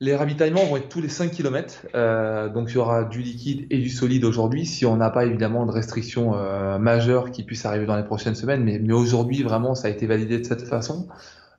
[0.00, 3.66] Les ravitaillements vont être tous les 5 km, euh, donc il y aura du liquide
[3.68, 7.66] et du solide aujourd'hui, si on n'a pas évidemment de restrictions euh, majeures qui puissent
[7.66, 11.08] arriver dans les prochaines semaines, mais, aujourd'hui vraiment ça a été validé de cette façon.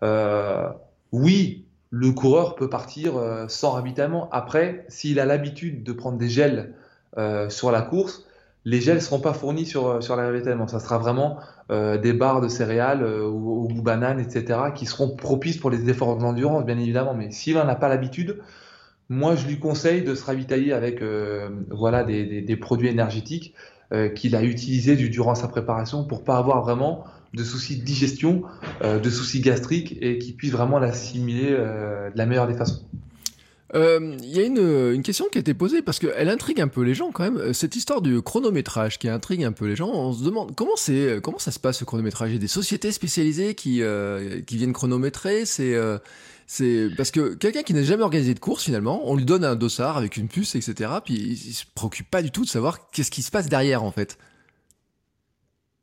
[0.02, 0.68] Euh,
[1.12, 3.14] oui, le coureur peut partir
[3.48, 4.30] sans ravitaillement.
[4.32, 6.74] Après, s'il a l'habitude de prendre des gels
[7.50, 8.26] sur la course,
[8.64, 10.68] les gels ne seront pas fournis sur, euh, sur ravitaillement.
[10.68, 11.40] Ça sera vraiment
[11.72, 15.90] euh, des barres de céréales euh, ou, ou, bananes, etc., qui seront propices pour les
[15.90, 17.14] efforts d'endurance, bien évidemment.
[17.14, 18.40] Mais s'il n'en a pas l'habitude,
[19.10, 23.54] moi, je lui conseille de se ravitailler avec euh, voilà, des, des, des, produits énergétiques
[24.16, 27.04] qu'il a utilisés durant sa préparation pour pas avoir vraiment
[27.34, 28.44] de soucis de digestion,
[28.82, 32.86] de soucis gastriques et qu'il puisse vraiment l'assimiler de la meilleure des façons.
[33.74, 36.82] Il y a une, une, question qui a été posée parce qu'elle intrigue un peu
[36.82, 37.54] les gens quand même.
[37.54, 39.90] Cette histoire du chronométrage qui intrigue un peu les gens.
[39.90, 42.32] On se demande comment c'est, comment ça se passe ce chronométrage?
[42.32, 43.82] Il y a des sociétés spécialisées qui
[44.46, 45.46] qui viennent chronométrer.
[45.46, 49.56] C'est parce que quelqu'un qui n'a jamais organisé de course finalement, on lui donne un
[49.56, 50.92] dossard avec une puce, etc.
[51.04, 53.92] Puis il, se préoccupe pas du tout de savoir qu'est-ce qui se passe derrière en
[53.92, 54.18] fait.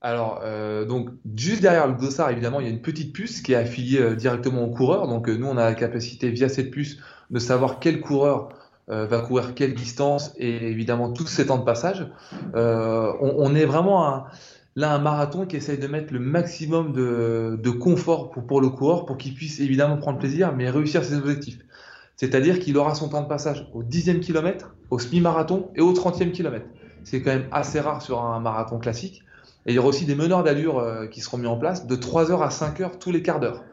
[0.02, 3.54] Alors, euh, donc, juste derrière le dossard, évidemment, il y a une petite puce qui
[3.54, 5.08] est affiliée euh, directement au coureur.
[5.08, 6.98] Donc, euh, nous, on a la capacité, via cette puce,
[7.30, 8.48] de savoir quel coureur
[8.88, 12.06] va courir quelle distance et évidemment tous ses temps de passage.
[12.54, 14.24] On, on, est vraiment
[14.78, 19.18] là un marathon qui essaye de mettre le maximum de, confort pour, le coureur pour
[19.18, 21.58] qu'il puisse évidemment prendre plaisir mais réussir ses objectifs.
[22.16, 26.30] C'est-à-dire qu'il aura son temps de passage au 10e kilomètre, au semi-marathon et au 30e
[26.30, 26.66] kilomètre.
[27.04, 29.22] C'est quand même assez rare sur un marathon classique.
[29.66, 31.94] Et il y aura aussi des meneurs d'allure euh, qui seront mis en place de
[31.94, 33.64] 3 heures à 5 heures tous les quarts d'heure.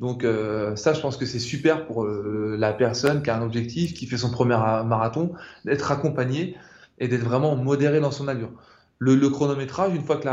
[0.00, 3.42] Donc euh, ça, je pense que c'est super pour euh, la personne qui a un
[3.42, 5.32] objectif, qui fait son premier marathon,
[5.64, 6.56] d'être accompagné
[6.98, 8.50] et d'être vraiment modéré dans son allure.
[8.98, 10.30] Le, chronométrage, une fois qu'il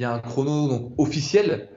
[0.00, 1.68] y a un chrono donc, officiel,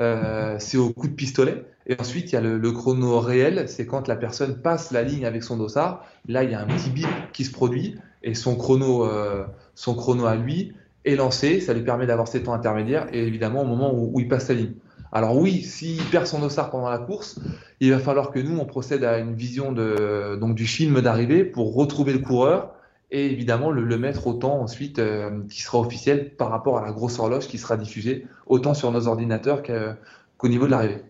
[0.00, 1.64] euh, c'est au coup de pistolet.
[1.86, 5.26] Et ensuite, il y a le, chrono réel, c'est quand la personne passe la ligne
[5.26, 6.04] avec son dossard.
[6.26, 9.94] Là, il y a un petit bip qui se produit et son chrono, euh, son
[9.94, 10.72] chrono à lui
[11.04, 11.60] est lancé.
[11.60, 14.54] Ça lui permet d'avoir ses temps intermédiaires et évidemment au moment où, il passe la
[14.54, 14.72] ligne.
[15.14, 17.38] Alors oui, s'il perd son dossard pendant la course,
[17.78, 21.44] il va falloir que nous, on procède à une vision de, donc, du film d'arrivée
[21.44, 22.74] pour retrouver le coureur
[23.12, 27.20] et évidemment le, mettre autant ensuite euh, qui sera officiel par rapport à la grosse
[27.20, 31.02] horloge qui sera diffusée autant sur nos ordinateurs qu'au niveau de l'arrivée.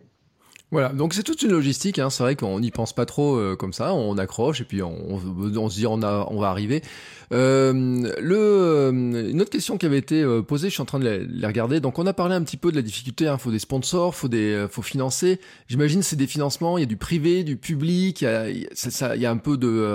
[0.75, 2.01] Voilà, donc c'est toute une logistique.
[2.01, 2.11] Hein.
[2.11, 3.95] C'est vrai qu'on n'y pense pas trop euh, comme ça.
[3.95, 6.83] On accroche et puis on, on, se dit on, a, on va arriver.
[7.31, 7.73] Euh,
[8.21, 11.29] le, euh, une autre question qui avait été euh, posée, je suis en train de
[11.29, 11.79] les, regarder.
[11.79, 13.27] Donc on a parlé un petit peu de la difficulté.
[13.27, 13.39] Il hein.
[13.39, 15.39] faut des sponsors, faut des, faut financer.
[15.69, 16.77] J'imagine c'est des financements.
[16.77, 18.23] Il y a du privé, du public.
[18.23, 19.87] Il y a, ça, il y a un peu de,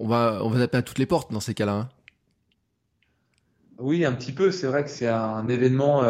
[0.00, 1.74] on va, on va taper à toutes les portes dans ces cas-là.
[1.74, 1.88] Hein.
[3.76, 4.50] Oui, un petit peu.
[4.50, 6.04] C'est vrai que c'est un événement,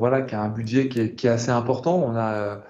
[0.00, 2.02] voilà, qui a un budget qui est, qui est assez important.
[2.04, 2.60] On a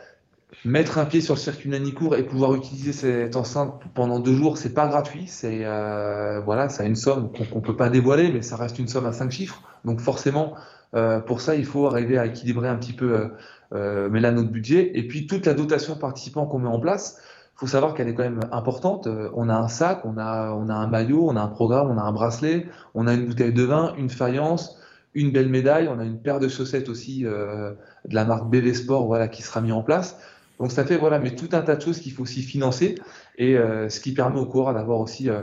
[0.65, 4.59] mettre un pied sur le circuit Nanicourt et pouvoir utiliser cette enceinte pendant deux jours,
[4.59, 5.27] c'est pas gratuit.
[5.27, 8.89] C'est euh, voilà, ça a une somme qu'on peut pas dévoiler, mais ça reste une
[8.89, 9.63] somme à cinq chiffres.
[9.85, 10.55] Donc forcément,
[10.95, 13.29] euh, pour ça, il faut arriver à équilibrer un petit peu, euh,
[13.73, 14.91] euh mais là notre budget.
[14.95, 17.21] Et puis toute la dotation participant qu'on met en place,
[17.55, 19.07] faut savoir qu'elle est quand même importante.
[19.07, 21.91] Euh, on a un sac, on a on a un maillot, on a un programme,
[21.91, 24.79] on a un bracelet, on a une bouteille de vin, une faïence
[25.15, 27.73] une belle médaille, on a une paire de chaussettes aussi euh,
[28.07, 30.19] de la marque BV Sport voilà, qui sera mis en place.
[30.59, 32.97] Donc ça fait voilà, mais tout un tas de choses qu'il faut aussi financer
[33.37, 35.43] et euh, ce qui permet au coureur d'avoir aussi euh,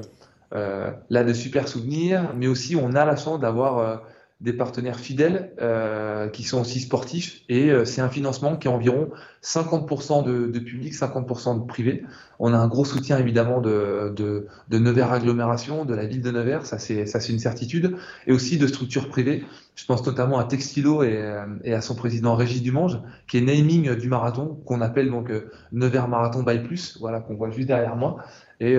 [0.54, 4.02] euh, là de super souvenirs, mais aussi on a la chance d'avoir
[4.42, 8.72] des partenaires fidèles euh, qui sont aussi sportifs et euh, c'est un financement qui est
[8.72, 9.10] environ
[9.42, 12.04] 50% de, de, public, 50% de privé.
[12.38, 16.32] On a un gros soutien évidemment de, de, de Nevers Agglomération, de la ville de
[16.32, 17.96] Nevers, ça c'est une certitude,
[18.28, 19.46] et aussi de structures privées.
[19.76, 23.42] Je pense notamment à Textilo et, euh, et à son président Régis Dumange, qui est
[23.42, 25.32] naming du marathon, qu'on appelle donc
[25.72, 28.18] Nevers Marathon by Plus, voilà qu'on voit juste derrière moi,
[28.60, 28.74] et,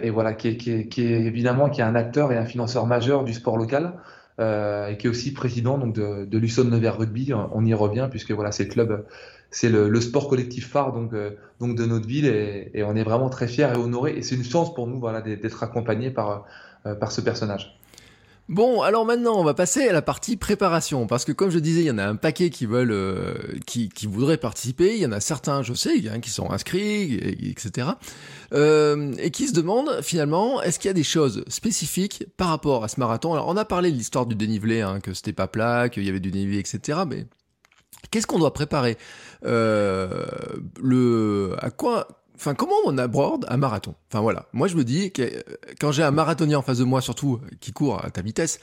[0.00, 2.46] et voilà qui est, qui, est, qui est évidemment qui est un acteur et un
[2.46, 3.94] financeur majeur du sport local.
[4.42, 7.32] Euh, et qui est aussi président donc de, de Nevers Rugby.
[7.34, 9.06] On y revient puisque voilà, c'est le club,
[9.50, 11.30] c'est le, sport collectif phare euh,
[11.60, 14.16] de notre ville et, on est vraiment très fiers et honorés.
[14.16, 16.12] Et c'est une chance pour nous voilà d'être accompagnés
[16.86, 17.78] euh, par ce personnage.
[18.48, 21.82] Bon, alors maintenant, on va passer à la partie préparation, parce que comme je disais,
[21.82, 23.34] il y en a un paquet qui veulent, euh,
[23.66, 24.94] qui, voudraient participer.
[24.96, 27.88] Il y en a certains, je sais, qui sont inscrits, etc.
[28.52, 32.82] Euh, et qui se demandent finalement, est-ce qu'il y a des choses spécifiques par rapport
[32.84, 33.32] à ce marathon?
[33.32, 36.08] Alors, on a parlé de l'histoire du dénivelé, hein, que c'était pas plat, qu'il y
[36.08, 37.00] avait du dénivelé, etc.
[37.08, 37.26] Mais
[38.10, 38.98] qu'est-ce qu'on doit préparer?
[39.44, 40.26] Euh,
[40.82, 43.94] Le, à quoi Enfin, comment on aborde un marathon?
[44.10, 45.42] Enfin voilà, moi je me dis que euh,
[45.78, 48.58] quand j'ai un marathonien en face de moi, surtout euh, qui court à ta vitesse,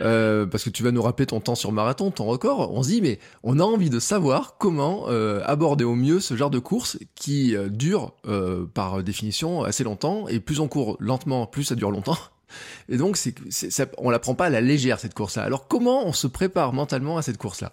[0.00, 2.88] euh, parce que tu vas nous rappeler ton temps sur marathon, ton record, on se
[2.88, 5.06] dit mais on a envie de savoir comment
[5.46, 8.12] aborder au mieux ce genre de course qui dure
[8.74, 12.18] par définition assez longtemps et plus on court lentement, plus ça dure longtemps.
[12.90, 13.34] Et donc c'est,
[13.96, 15.44] on la prend pas à la légère cette course-là.
[15.44, 17.72] Alors comment on se prépare mentalement à cette course-là?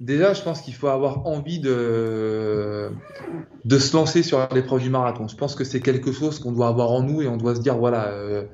[0.00, 2.90] Déjà, je pense qu'il faut avoir envie de,
[3.68, 5.28] se lancer sur l'épreuve du marathon.
[5.28, 7.60] Je pense que c'est quelque chose qu'on doit avoir en nous et on doit se
[7.60, 8.46] dire, voilà, euh,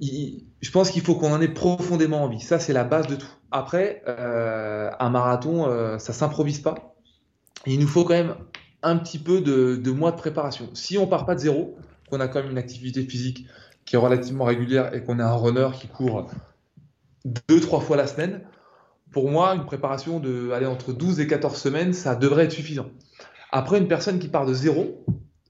[0.00, 2.40] je pense qu'il faut qu'on en ait profondément envie.
[2.40, 3.30] Ça, c'est la base de tout.
[3.52, 6.96] Après, euh, un marathon, euh, ça s'improvise pas.
[7.66, 8.34] il nous faut quand même
[8.82, 10.68] un petit peu de, mois de préparation.
[10.74, 11.78] Si on part pas de zéro,
[12.10, 13.46] qu'on a quand même une activité physique
[13.84, 16.26] qui est relativement régulière et qu'on a un runner qui court
[17.24, 18.42] deux, trois fois la semaine,
[19.14, 22.86] pour moi, une préparation de aller entre 12 et 14 semaines, ça devrait être suffisant.
[23.52, 25.04] Après, une personne qui part de zéro,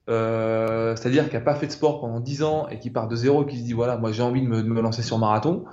[0.07, 3.15] euh, c'est-à-dire qui n'a pas fait de sport pendant 10 ans et qui part de
[3.15, 5.65] zéro, qui se dit voilà, moi j'ai envie de me, lancer sur marathon,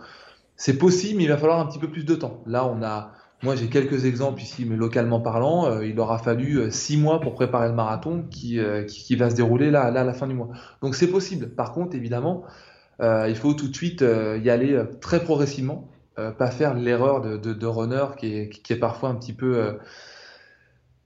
[0.57, 2.43] c'est possible, mais il va falloir un petit peu plus de temps.
[2.47, 3.13] Là, on a,
[3.43, 7.35] moi j'ai quelques exemples ici, mais localement parlant, euh, il aura fallu 6 mois pour
[7.35, 10.27] préparer le marathon qui, euh, qui, qui, va se dérouler là, là à la fin
[10.27, 10.49] du mois.
[10.81, 11.51] Donc c'est possible.
[11.51, 12.45] Par contre, évidemment,
[13.01, 15.92] il faut tout de suite y aller très progressivement.
[16.19, 19.57] Euh, pas faire l'erreur de, de, runner qui est, qui est, parfois un petit peu
[19.57, 19.73] euh,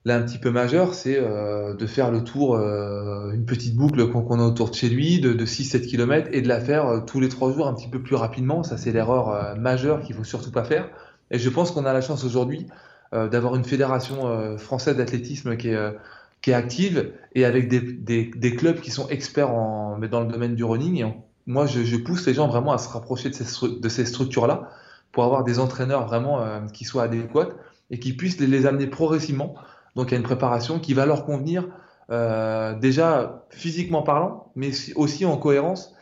[0.05, 4.41] là un petit peu majeur, c'est euh, de faire le tour, une petite boucle qu'on
[4.41, 7.29] a autour de chez lui, de, de 6-7 km, et de la faire tous les
[7.29, 8.65] trois jours un petit peu plus rapidement.
[8.65, 10.89] Ça, c'est l'erreur majeure qu'il faut surtout pas faire.
[11.31, 12.67] Et je pense qu'on a la chance aujourd'hui
[13.13, 15.97] d'avoir une fédération française d'athlétisme qui est,
[16.43, 20.57] qui est active et avec des, des, clubs qui sont experts en, dans le domaine
[20.57, 21.15] du running.
[21.47, 24.69] Moi, je, je, pousse les gens vraiment à se rapprocher de ces, de ces structures-là
[25.17, 27.49] pour avoir des entraîneurs vraiment euh, qui soient adéquats
[27.89, 29.55] et qui puissent les, amener progressivement.
[29.95, 31.67] Donc, à une préparation qui va leur convenir
[32.11, 35.95] euh, déjà physiquement parlant, mais aussi en cohérence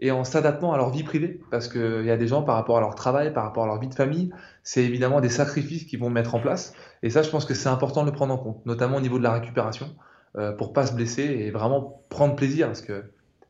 [0.00, 1.42] et en s'adaptant à leur vie privée.
[1.50, 3.78] Parce qu'il y a des gens, par rapport à leur travail, par rapport à leur
[3.78, 6.72] vie de famille, c'est évidemment des sacrifices qu'ils vont mettre en place.
[7.02, 9.18] Et ça, je pense que c'est important de le prendre en compte, notamment au niveau
[9.18, 9.94] de la récupération,
[10.38, 12.68] euh, pour pas se blesser et vraiment prendre plaisir.
[12.68, 13.04] Parce que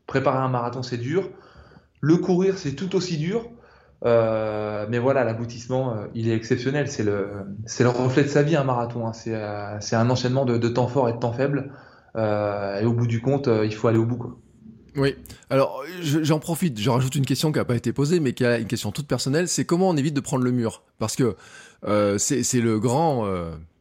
[0.05, 1.29] préparer un marathon, c'est dur.
[2.01, 3.49] Le courir, c'est tout aussi dur.
[4.05, 6.89] Euh, mais voilà, l'aboutissement, euh, il est exceptionnel.
[6.89, 9.07] C'est le, reflet de sa vie, un marathon.
[9.07, 9.13] Hein.
[9.13, 11.71] C'est, euh, c'est un enchaînement de, temps forts et de temps faibles.
[12.15, 14.39] Euh, et au bout du compte, il faut aller au bout.
[14.95, 15.15] Oui.
[15.49, 16.79] Alors, j'en profite.
[16.79, 19.07] Je rajoute une question qui n'a pas été posée, mais qui est une question toute
[19.07, 19.47] personnelle.
[19.47, 20.83] C'est comment on évite de prendre le mur?
[20.99, 21.35] Parce que
[22.17, 23.25] c'est le grand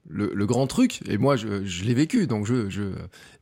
[0.09, 1.01] le, le, grand truc.
[1.09, 2.27] Et moi, je, je l'ai vécu.
[2.27, 2.83] Donc je, je,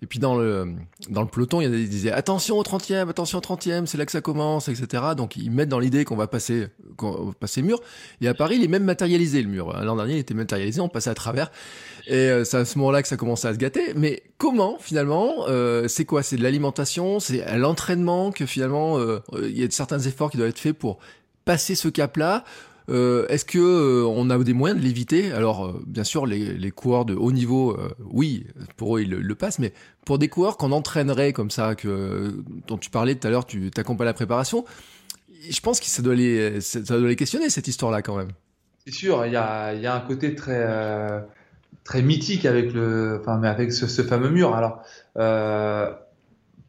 [0.03, 0.75] et puis dans le
[1.09, 4.21] dans le peloton, il disaient attention au 30e, attention au 30e, c'est là que ça
[4.21, 5.03] commence, etc.
[5.17, 7.81] Donc ils mettent dans l'idée qu'on va passer qu'on va passer le mur.
[8.21, 9.73] Et à Paris, il est même matérialisé le mur.
[9.83, 11.51] L'an dernier, il était matérialisé, on passait à travers.
[12.07, 13.95] Et euh, c'est à ce moment-là que ça commençait à se gâter.
[13.97, 16.23] Mais comment finalement euh, C'est quoi?
[16.23, 17.21] C'est de l'alimentation?
[17.21, 20.99] C'est l'entraînement que finalement euh, il y a certains efforts qui doivent être faits pour
[21.45, 22.45] passer ce cap-là?
[22.91, 25.33] Euh, Est-ce que euh, on a des moyens de l'éviter?
[25.33, 27.77] Alors, euh, bien sûr, les, coureurs de haut niveau,
[28.11, 29.73] oui, pour eux, ils le, passent, mais
[30.05, 33.71] pour des coureurs qu'on entraînerait comme ça, que dont tu parlais tout à l'heure, tu
[33.71, 34.65] t'accompagnes la préparation,
[35.49, 38.31] je pense que ça doit les, ça doit les questionner, cette histoire-là, quand même.
[38.87, 40.67] C'est sûr, il y a, y a, un côté très,
[41.85, 44.55] très mythique avec, le, enfin, mais avec ce, ce fameux mur.
[44.55, 44.83] Alors,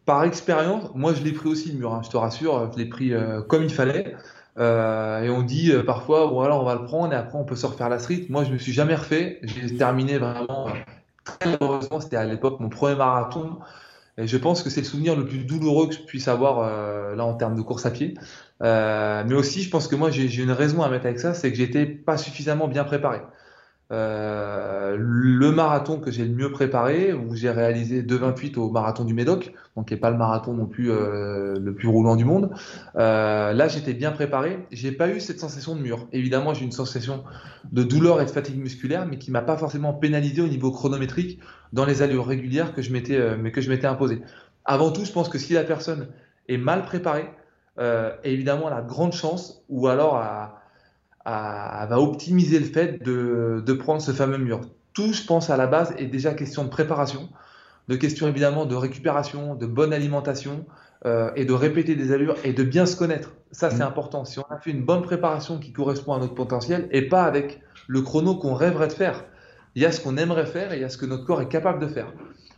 [0.05, 2.85] par expérience, moi, je l'ai pris aussi, le mur, hein, je te rassure, je l'ai
[2.87, 3.13] pris
[3.47, 4.15] comme il fallait.
[4.57, 7.55] Euh, et on dit euh, parfois, voilà, on va le prendre et après on peut
[7.55, 8.25] se refaire la street.
[8.29, 9.39] Moi, je me suis jamais refait.
[9.43, 10.67] J'ai terminé vraiment
[11.23, 12.01] très heureusement.
[12.01, 13.59] C'était à l'époque mon premier marathon.
[14.17, 17.15] Et je pense que c'est le souvenir le plus douloureux que je puisse avoir euh,
[17.15, 18.15] là en termes de course à pied.
[18.61, 21.49] Euh, mais aussi, je pense que moi, j'ai une raison à mettre avec ça, c'est
[21.49, 23.21] que j'étais pas suffisamment bien préparé.
[23.91, 29.13] Euh, le marathon que j'ai le mieux préparé, où j'ai réalisé 2,28 au marathon du
[29.13, 32.51] Médoc, donc qui n'est pas le marathon non plus euh, le plus roulant du monde.
[32.95, 34.65] Euh, là, j'étais bien préparé.
[34.71, 36.07] J'ai pas eu cette sensation de mur.
[36.13, 37.23] Évidemment, j'ai une sensation
[37.71, 41.39] de douleur et de fatigue musculaire, mais qui m'a pas forcément pénalisé au niveau chronométrique
[41.73, 44.21] dans les allures régulières que je m'étais, euh, mais que je m'étais imposé.
[44.63, 46.07] Avant tout, je pense que si la personne
[46.47, 47.29] est mal préparée,
[47.79, 50.60] euh, évidemment, elle a de grandes chances, ou alors à
[51.25, 54.61] à, va optimiser le fait de, de, prendre ce fameux mur.
[54.93, 57.29] Tout, je pense, à la base, est déjà question de préparation,
[57.87, 60.65] de question évidemment de récupération, de bonne alimentation
[61.05, 63.33] euh, et de répéter des allures et de bien se connaître.
[63.51, 63.81] Ça, c'est mmh.
[63.81, 64.25] important.
[64.25, 67.61] Si on a fait une bonne préparation qui correspond à notre potentiel et pas avec
[67.87, 69.25] le chrono qu'on rêverait de faire,
[69.75, 71.41] il y a ce qu'on aimerait faire et il y a ce que notre corps
[71.41, 72.13] est capable de faire.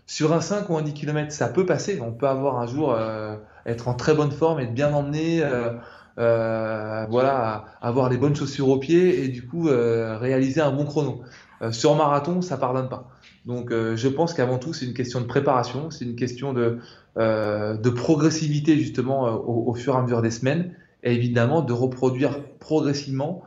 [0.05, 2.01] Sur un 5 ou un 10 km, ça peut passer.
[2.01, 3.36] On peut avoir un jour euh,
[3.66, 5.41] être en très bonne forme, être bien emmené.
[5.41, 5.74] Euh, euh,
[6.18, 11.22] voilà, avoir les bonnes chaussures aux pieds et du coup euh, réaliser un bon chrono.
[11.64, 13.09] Euh, sur marathon, ça pardonne pas.
[13.45, 16.80] Donc euh, je pense qu'avant tout, c'est une question de préparation, c'est une question de,
[17.18, 22.39] euh, de progressivité justement au, fur et à mesure des semaines et évidemment de reproduire
[22.59, 23.43] progressivement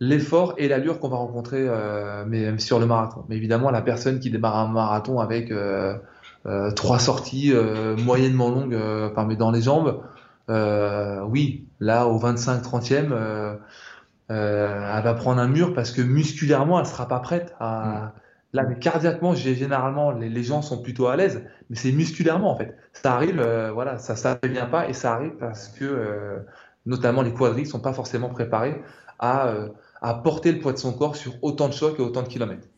[0.00, 1.68] l'effort et l'allure qu'on va rencontrer
[2.26, 3.24] mais, sur le marathon.
[3.28, 5.52] Mais évidemment, la personne qui démarre un marathon avec
[6.74, 7.52] trois sorties
[8.04, 8.78] moyennement longues,
[9.28, 10.11] mais dans les jambes, euh,
[10.48, 13.56] oui, là au 25-30e, euh,
[14.30, 17.84] euh, elle va prendre un mur parce que musculairement, elle sera pas prête à.
[17.84, 18.12] Mm.
[18.54, 22.56] Là, mais cardiaquement, généralement, les, les, gens sont plutôt à l'aise, mais c'est musculairement en
[22.56, 22.76] fait.
[22.92, 26.40] Ça arrive, euh, voilà, ça ça vient pas et ça arrive parce que euh,
[26.84, 28.82] notamment les quadrilles sont pas forcément préparés
[29.18, 29.68] à, euh,
[30.02, 32.68] à porter le poids de son corps sur autant de chocs et autant de kilomètres.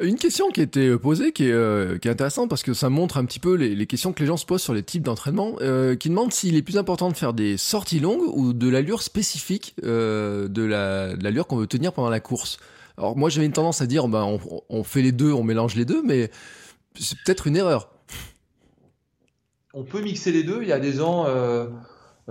[0.00, 3.24] Une question qui a été posée, qui est, euh, intéressante parce que ça montre un
[3.24, 6.08] petit peu les, questions que les gens se posent sur les types d'entraînement, euh, qui
[6.08, 10.48] demande s'il est plus important de faire des sorties longues ou de l'allure spécifique euh,
[10.48, 12.58] de l'allure la, qu'on veut tenir pendant la course.
[12.96, 14.38] Alors moi j'avais une tendance à dire, ben,
[14.68, 16.30] on, fait les deux, on mélange les deux, mais
[16.98, 17.90] c'est peut-être une erreur.
[19.74, 20.60] On peut mixer les deux.
[20.62, 21.26] Il y a des gens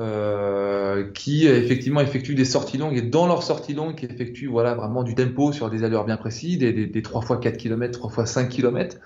[0.01, 4.47] euh, euh, qui effectivement effectuent des sorties longues et dans leurs sorties longues qui effectuent
[4.47, 7.99] voilà vraiment du tempo sur des allures bien précises, des, des, 3 x 4 km,
[7.99, 8.97] 3 x 5 km.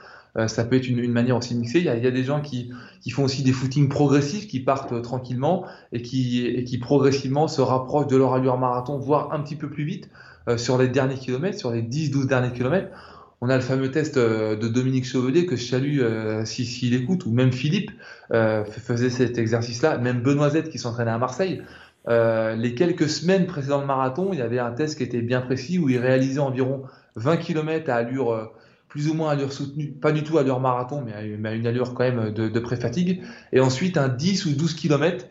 [0.48, 1.80] ça peut être une, manière aussi mixer.
[1.80, 2.72] Il y, a, il y a des gens qui,
[3.02, 7.62] qui, font aussi des footings progressifs, qui partent tranquillement et qui, et qui progressivement se
[7.62, 10.10] rapprochent de leur allure marathon, voire un petit peu plus vite.
[10.48, 12.90] Euh, sur les derniers kilomètres, sur les 10-12 derniers kilomètres.
[13.42, 16.94] On a le fameux test euh, de Dominique Chevelier que je salue euh, s'il si,
[16.94, 17.92] écoute, ou même Philippe
[18.32, 21.62] faisait cet exercice-là, même Benoît qui s'entraînait à Marseille.
[22.08, 25.78] les quelques semaines précédentes le marathon, il y avait un test qui était bien précis
[25.78, 26.84] où il réalisait environ
[27.16, 28.52] 20 km à allure
[28.90, 32.04] plus ou moins allure soutenue, pas du tout allure marathon, mais à une allure quand
[32.04, 33.22] même de, de pré-fatigue,
[33.52, 35.26] et ensuite un 10 ou 12 km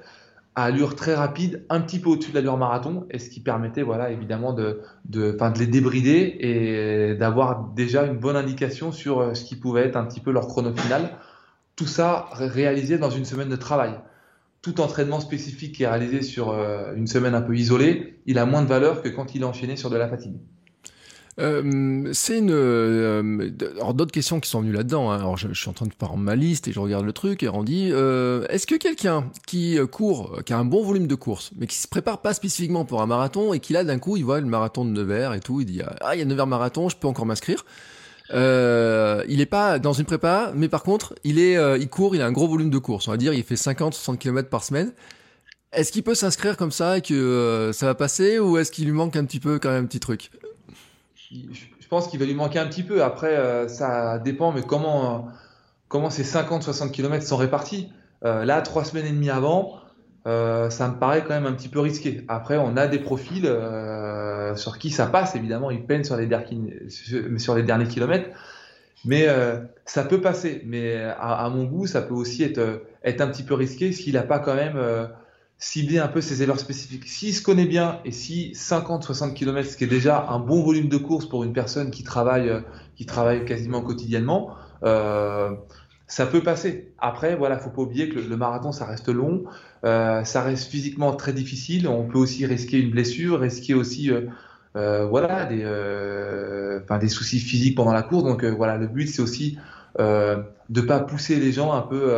[0.57, 3.83] à allure très rapide, un petit peu au-dessus de l'allure marathon, et ce qui permettait,
[3.83, 9.35] voilà, évidemment, de, de, de les débrider et d'avoir déjà une bonne indication sur euh,
[9.35, 11.19] ce qui pouvait être un petit peu leur chrono final.
[11.75, 13.95] Tout ça réalisé dans une semaine de travail.
[14.63, 18.47] Tout entraînement spécifique qui est réalisé sur euh, une semaine un peu isolée, il a
[18.47, 20.37] moins de valeur que quand il est enchaîné sur de la fatigue.
[21.41, 22.53] Euh, c'est une.
[22.53, 25.11] Euh, alors d'autres questions qui sont venues là-dedans.
[25.11, 25.19] Hein.
[25.19, 27.49] Alors je, suis en train de prendre ma liste et je regarde le truc et
[27.49, 31.51] on dit euh, est-ce que quelqu'un qui court, qui a un bon volume de course,
[31.57, 34.25] mais qui se prépare pas spécifiquement pour un marathon et qui là d'un coup il
[34.25, 36.89] voit le marathon de Nevers et tout, il dit ah il y a Nevers marathon,
[36.89, 37.65] je peux encore m'inscrire.
[38.33, 42.23] Euh, il est pas dans une prépa, mais par contre, il est, il court, il
[42.23, 43.09] a un gros volume de course.
[43.09, 44.93] On va dire, il fait 50-60 km par semaine.
[45.73, 48.93] Est-ce qu'il peut s'inscrire comme ça et que ça va passer, ou est-ce qu'il lui
[48.93, 50.31] manque un petit peu quand même un petit truc?
[51.81, 53.03] Je pense qu'il va lui manquer un petit peu.
[53.03, 55.29] Après, euh, ça dépend, mais comment,
[55.89, 57.91] comment ces 50-60 km sont répartis
[58.25, 59.81] euh, Là, trois semaines et demie avant,
[60.27, 62.25] euh, ça me paraît quand même un petit peu risqué.
[62.29, 63.49] Après, on a des profils
[64.57, 66.29] sur qui ça passe, évidemment, ils peinent sur les,
[67.39, 68.31] sur les derniers kilomètres.
[69.05, 69.27] Mais
[69.85, 70.63] ça peut passer.
[70.65, 74.23] Mais à, mon goût, ça peut aussi être, être un petit peu risqué s'il n'a
[74.23, 74.79] pas quand même
[75.65, 77.09] cibler un peu ses éleveurs spécifiques.
[77.09, 80.89] S'il se connaît bien et si 50-60 km, ce qui est déjà un bon volume
[80.89, 82.61] de course pour une personne qui travaille, euh,
[82.97, 84.51] qui travaille quasiment quotidiennement,
[84.83, 85.53] euh,
[86.07, 86.93] ça peut passer.
[86.99, 89.45] Après, voilà, faut pas oublier que le, marathon, ça reste long,
[89.87, 91.89] euh, ça reste physiquement très difficile.
[91.89, 94.11] On peut aussi risquer une blessure, risquer aussi,
[94.75, 95.65] voilà, des,
[96.85, 98.25] enfin, des soucis physiques pendant la course.
[98.25, 99.57] Donc voilà, le but, c'est aussi
[99.99, 102.13] de pas pousser les gens un peu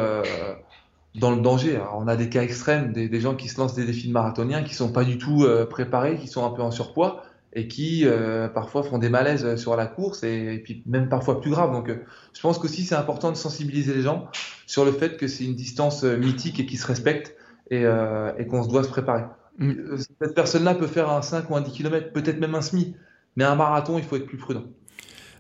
[1.19, 1.79] dans le danger.
[1.95, 4.75] on a des cas extrêmes, des, gens qui se lancent des défis de marathoniens, qui
[4.75, 8.49] sont pas du tout euh, préparés, qui sont un peu en surpoids et qui euh,
[8.49, 11.73] parfois font des malaises sur la course et, puis même parfois plus grave.
[11.73, 12.05] Donc, euh,
[12.35, 14.29] je pense qu'aussi c'est important de sensibiliser les gens
[14.67, 17.35] sur le fait que c'est une distance mythique et qui se respecte
[17.71, 19.25] et, et qu'on se doit se préparer.
[19.59, 19.97] Mm.
[20.21, 22.95] Cette personne-là peut faire un 5 ou un 10 km, peut-être même un semi,
[23.37, 24.65] mais un marathon, il faut être plus prudent.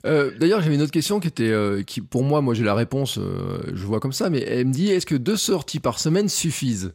[0.06, 2.74] Euh, d'ailleurs, j'avais une autre question qui était, euh, qui pour moi, moi j'ai la
[2.74, 5.98] réponse, euh, je vois comme ça, mais elle me dit est-ce que deux sorties par
[5.98, 6.94] semaine suffisent?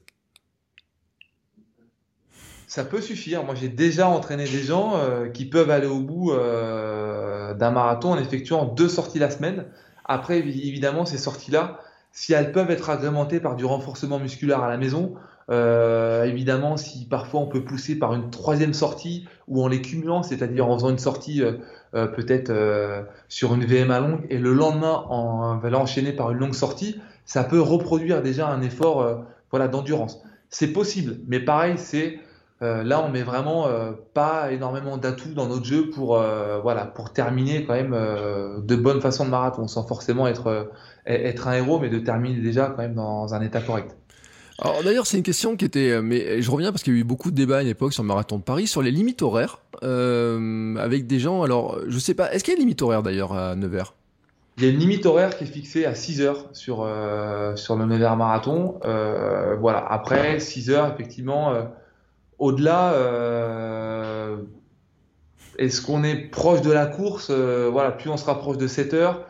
[2.68, 3.44] Ça peut suffire.
[3.44, 4.98] Moi, j'ai déjà entraîné des gens
[5.34, 9.66] qui peuvent aller au bout d'un marathon en effectuant deux sorties la semaine.
[10.06, 11.82] Après, évidemment, ces sorties-là,
[12.14, 15.16] si elles peuvent être agrémentées par du renforcement musculaire à la maison,
[15.50, 20.66] évidemment, si parfois on peut pousser par une troisième sortie ou en les cumulant, c'est-à-dire
[20.66, 21.44] en faisant une sortie
[21.94, 22.52] euh, euh, peut-être
[23.28, 27.44] sur une VMA longue et le lendemain on va l'enchaîner par une longue sortie, ça
[27.44, 30.22] peut reproduire déjà un effort voilà d'endurance.
[30.50, 32.20] C'est possible, mais pareil, c'est
[32.62, 33.68] là on met vraiment
[34.14, 36.18] pas énormément d'atouts dans notre jeu pour
[36.64, 40.72] voilà pour terminer quand même de bonne façon de marathon, sans forcément être
[41.06, 43.96] être un héros, mais de terminer déjà quand même dans un état correct.
[44.84, 47.04] D'ailleurs, c'est une question qui était, euh, mais je reviens parce qu'il y a eu
[47.04, 50.76] beaucoup de débats à l'époque sur le marathon de Paris sur les limites horaires euh,
[50.76, 51.42] avec des gens.
[51.42, 53.94] Alors, je sais pas, est-ce qu'il y a une limite horaire d'ailleurs à Nevers?
[54.58, 57.76] Il y a une limite horaire qui est fixée à 6 heures sur euh, sur
[57.76, 58.80] le Nevers marathon.
[58.86, 59.80] Euh, voilà.
[59.80, 61.64] Après 6 heures, effectivement, euh,
[62.38, 62.94] au-delà.
[65.58, 67.32] est-ce qu'on est proche de la course?
[67.32, 69.26] Voilà, plus on se rapproche de 7 heures,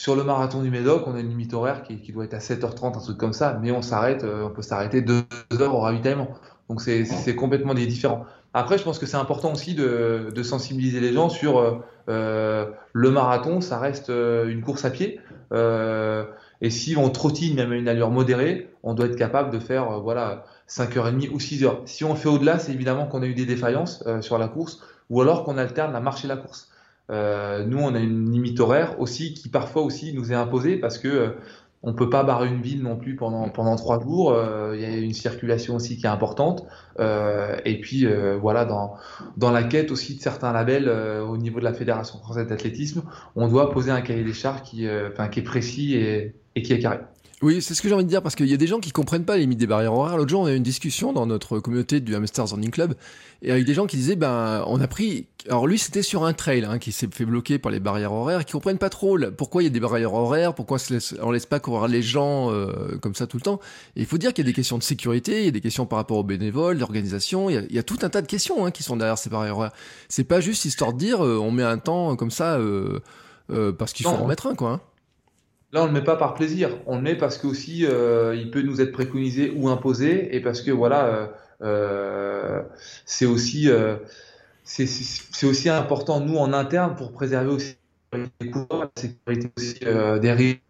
[0.00, 2.96] sur le marathon du Médoc, on a une limite horaire qui, doit être à 7h30,
[2.96, 5.24] un truc comme ça, mais on s'arrête, euh, on peut s'arrêter 2
[5.60, 6.28] heures au ravitaillement.
[6.70, 8.24] Donc c'est complètement différent.
[8.54, 11.74] Après, je pense que c'est important aussi de, sensibiliser les gens sur euh,
[12.08, 15.20] euh, le marathon, ça reste une course à pied.
[15.52, 20.00] et si on trottine même à une allure modérée, on doit être capable de faire
[20.00, 21.80] voilà 5h30 ou 6h.
[21.84, 25.20] Si on fait au-delà, c'est évidemment qu'on a eu des défaillances sur la course ou
[25.20, 26.70] alors qu'on alterne la marche et la course.
[27.10, 30.98] Euh, nous, on a une limite horaire aussi qui parfois aussi nous est imposée parce
[30.98, 31.36] que
[31.82, 34.32] on peut pas barrer une ville non plus pendant pendant trois jours.
[34.32, 36.66] Euh, il y a une circulation aussi qui est importante.
[36.98, 38.94] Euh, et puis euh, voilà, dans
[39.36, 43.02] dans la quête aussi de certains labels au niveau de la fédération française d'athlétisme,
[43.36, 46.72] on doit poser un cahier des charges qui enfin qui est précis et, et qui
[46.72, 46.98] est carré.
[47.42, 48.90] Oui, c'est ce que j'ai envie de dire parce qu'il y a des gens qui
[48.90, 50.18] comprennent pas les limites des barrières horaires.
[50.18, 52.94] L'autre jour, on a eu une discussion dans notre communauté du Hamsters Running Club
[53.40, 55.26] et avec des gens qui disaient, ben, on a pris.
[55.48, 58.44] Alors lui, c'était sur un trail hein, qui s'est fait bloquer par les barrières horaires,
[58.44, 61.30] qui comprennent pas trop pourquoi il y a des barrières horaires, pourquoi on laisse, on
[61.30, 63.58] laisse pas courir les gens euh, comme ça tout le temps.
[63.96, 65.62] Et il faut dire qu'il y a des questions de sécurité, il y a des
[65.62, 67.48] questions par rapport aux bénévoles, l'organisation.
[67.48, 69.56] Il, il, y a tout un tas de questions hein, qui sont derrière ces barrières
[69.56, 69.72] horaires.
[70.10, 73.00] C'est pas juste histoire de dire, euh, on met un temps comme ça euh,
[73.78, 74.72] parce qu'il faut en mettre un, quoi.
[74.72, 74.80] Hein.
[75.72, 76.70] Là, on ne le met pas par plaisir.
[76.86, 80.40] On le met parce que aussi, euh, il peut nous être préconisé ou imposé, et
[80.40, 81.26] parce que voilà, euh,
[81.62, 82.62] euh
[83.04, 83.68] c'est aussi,
[84.64, 87.76] c'est aussi important nous en interne pour préserver aussi
[88.12, 89.78] la sécurité aussi
[90.20, 90.60] des risques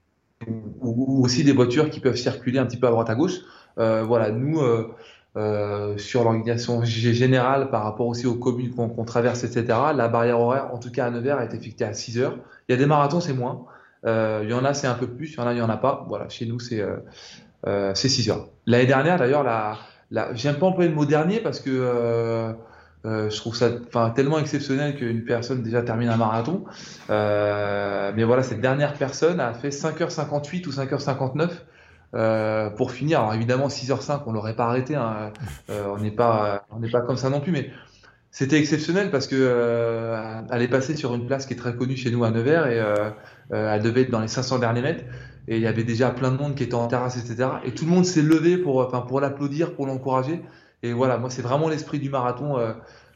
[0.80, 3.40] ou, aussi des voitures qui peuvent circuler un petit peu à droite à gauche.
[3.76, 4.60] voilà, nous.
[5.96, 9.78] sur l'organisation générale par rapport aussi aux communes qu'on traverse, etc.
[9.94, 12.36] La barrière horaire, en tout cas à Nevers, est effectuée à 6 heures.
[12.68, 13.66] Il y a des marathons, c'est moins.
[14.06, 15.32] Euh, il y en a, c'est un peu plus.
[15.32, 16.04] Il y en a, il y en a pas.
[16.08, 16.96] Voilà, chez nous, c'est euh,
[17.66, 18.48] euh, 6 heures.
[18.66, 19.78] L'année dernière, d'ailleurs, la,
[20.10, 22.54] la, j'aime pas employer le mot dernier parce que
[23.04, 23.70] je trouve ça
[24.14, 26.64] tellement exceptionnel qu'une personne déjà termine un marathon.
[27.08, 31.50] Mais voilà, cette dernière personne a fait 5h58 ou 5h59
[32.12, 33.20] euh, pour finir.
[33.20, 34.96] Alors évidemment, 6h05, on l'aurait pas arrêté.
[34.96, 35.32] Hein.
[35.68, 37.70] on n'est pas, on n'est pas comme ça non plus, mais
[38.30, 41.96] c'était exceptionnel parce que euh, elle est passée sur une place qui est très connue
[41.96, 43.10] chez nous à Nevers et euh,
[43.52, 45.04] euh, elle devait être dans les 500 derniers mètres.
[45.48, 47.84] Et il y avait déjà plein de monde qui était en terrasse etc et tout
[47.84, 50.40] le monde s'est levé pour enfin pour l'applaudir pour l'encourager.
[50.84, 52.56] Et voilà moi c'est vraiment l'esprit du marathon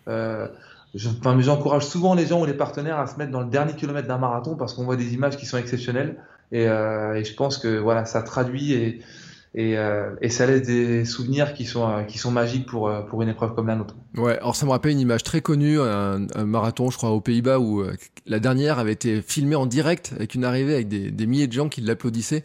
[0.08, 0.48] euh,
[0.94, 4.18] j'encourage souvent les gens ou les partenaires à se mettre dans le dernier kilomètre d'un
[4.18, 6.16] marathon parce qu'on voit des images qui sont exceptionnelles.
[6.50, 9.00] Et, et je pense que voilà ça traduit et
[9.54, 13.02] et, euh, et, ça laisse des souvenirs qui sont, euh, qui sont magiques pour, euh,
[13.02, 13.94] pour une épreuve comme la nôtre.
[14.16, 17.20] Ouais, alors ça me rappelle une image très connue, un, un marathon, je crois, aux
[17.20, 17.84] Pays-Bas, où
[18.26, 21.52] la dernière avait été filmée en direct avec une arrivée avec des, des milliers de
[21.52, 22.44] gens qui l'applaudissaient,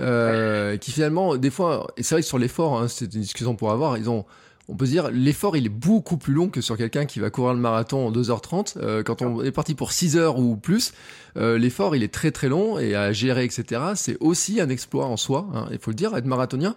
[0.00, 3.54] euh, qui finalement, des fois, et c'est vrai que sur l'effort, hein, c'est une discussion
[3.54, 4.24] pour avoir, ils ont
[4.70, 7.54] on peut dire l'effort il est beaucoup plus long que sur quelqu'un qui va courir
[7.54, 8.74] le marathon en 2h30.
[8.76, 10.92] Euh, quand on est parti pour 6 heures ou plus,
[11.36, 13.82] euh, l'effort il est très très long et à gérer etc.
[13.96, 15.48] C'est aussi un exploit en soi.
[15.52, 16.76] Hein, il faut le dire, être marathonien.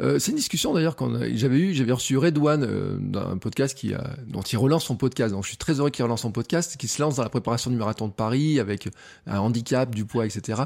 [0.00, 4.16] Euh, c'est une discussion d'ailleurs quand j'avais eu, j'avais reçu Redouane d'un podcast qui a,
[4.26, 5.32] dont il relance son podcast.
[5.34, 7.70] Donc je suis très heureux qu'il relance son podcast, qui se lance dans la préparation
[7.70, 8.88] du marathon de Paris avec
[9.26, 10.62] un handicap, du poids, etc.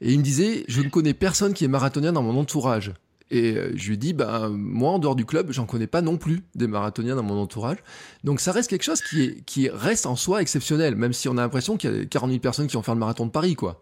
[0.00, 2.92] Et il me disait, je ne connais personne qui est marathonien dans mon entourage.
[3.30, 6.16] Et euh, je lui dis, ben, moi, en dehors du club, j'en connais pas non
[6.16, 7.78] plus des marathoniens dans mon entourage.
[8.24, 11.38] Donc ça reste quelque chose qui, est, qui reste en soi exceptionnel, même si on
[11.38, 13.54] a l'impression qu'il y a 40 000 personnes qui vont faire le marathon de Paris,
[13.54, 13.80] quoi.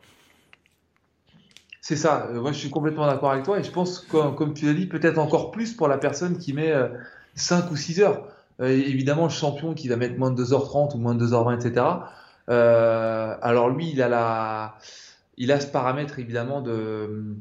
[1.81, 4.67] C'est ça, euh, moi je suis complètement d'accord avec toi et je pense, comme, tu
[4.67, 6.71] l'as dit, peut-être encore plus pour la personne qui met
[7.35, 8.29] 5 euh, ou 6 heures.
[8.61, 11.87] évidemment, le champion qui va mettre moins de 2h30 ou moins de 2h20, etc.
[13.41, 14.77] alors lui, il a,
[15.39, 17.37] il a ce paramètre évidemment de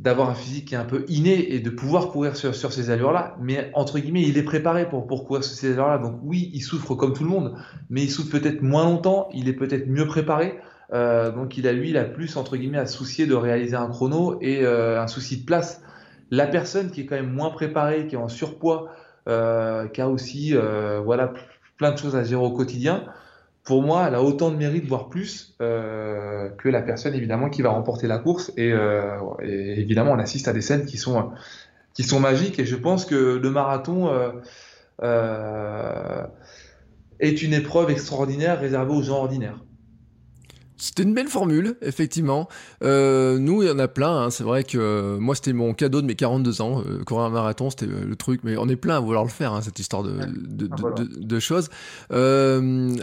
[0.00, 3.36] d'avoir un physique qui est un peu inné et de pouvoir courir sur, ces allures-là.
[3.38, 5.98] Mais entre guillemets, il est préparé pour, pour courir sur ces allures-là.
[5.98, 7.54] Donc oui, il souffre comme tout le monde,
[7.90, 10.58] mais il souffre peut-être moins longtemps, il est peut-être mieux préparé.
[10.94, 13.88] Euh, donc il a lui, il a plus entre guillemets à soucier de réaliser un
[13.88, 15.82] chrono et euh, un souci de place.
[16.30, 18.90] La personne qui est quand même moins préparée, qui est en surpoids,
[19.28, 20.54] euh, qui a aussi
[21.04, 21.34] voilà
[21.76, 23.04] plein de choses à gérer au quotidien,
[23.64, 27.62] pour moi, elle a autant de mérite, voire plus, euh, que la personne évidemment qui
[27.62, 28.52] va remporter la course.
[28.56, 31.30] Et, euh, évidemment, on assiste à des scènes qui sont
[31.94, 32.58] qui sont magiques.
[32.58, 34.32] Et je pense que le marathon euh,
[35.02, 36.26] euh
[37.20, 39.62] est une épreuve extraordinaire réservée aux gens ordinaires.
[40.80, 42.48] C'était une belle formule, effectivement.
[42.82, 44.22] Euh, nous, il y en a plein.
[44.22, 44.30] Hein.
[44.30, 46.82] C'est vrai que euh, moi, c'était mon cadeau de mes 42 ans.
[46.86, 48.40] Euh, courir un marathon, c'était euh, le truc.
[48.44, 51.04] Mais on est plein à vouloir le faire, hein, cette histoire de, de, ah, de,
[51.04, 51.68] de, choses.
[52.12, 52.96] Euh,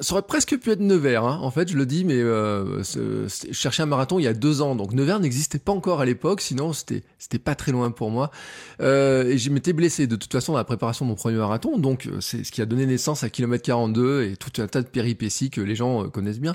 [0.00, 1.38] ça aurait presque pu être Nevers, hein.
[1.40, 2.82] en fait, je le dis, mais euh,
[3.52, 4.74] chercher un marathon il y a deux ans.
[4.74, 8.30] Donc Nevers n'existait pas encore à l'époque, sinon c'était c'était pas très loin pour moi.
[8.80, 11.78] et je m'étais blessé de toute façon dans la préparation de mon premier marathon.
[11.78, 14.88] Donc c'est ce qui a donné naissance à kilomètre 42 et tout un tas de
[14.88, 16.54] péripéties que les gens connaissent bien.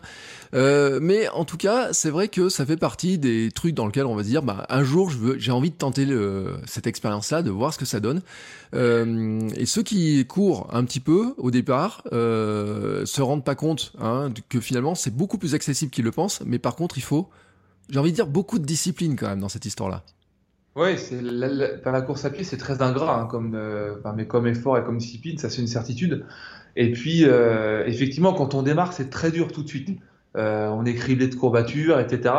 [0.53, 4.05] Euh, mais en tout cas, c'est vrai que ça fait partie des trucs dans lesquels
[4.05, 6.07] on va se dire, bah, un jour, j'ai envie de tenter
[6.65, 8.21] cette expérience-là, de voir ce que ça donne.
[8.75, 13.93] Euh, et ceux qui courent un petit peu au départ euh, se rendent pas compte
[13.99, 16.41] hein, que finalement, c'est beaucoup plus accessible qu'ils le pensent.
[16.45, 17.29] Mais par contre, il faut,
[17.89, 20.03] j'ai envie de dire, beaucoup de discipline quand même dans cette histoire-là.
[20.75, 24.47] Oui, c'est la, la, course à pied, c'est très ingrat, hein, comme, euh, mais comme
[24.47, 26.25] effort et comme discipline, ça c'est une certitude.
[26.75, 29.99] Et puis, euh, effectivement, quand on démarre, c'est très dur tout de suite.
[30.39, 32.33] Euh, on est criblé de courbatures, etc.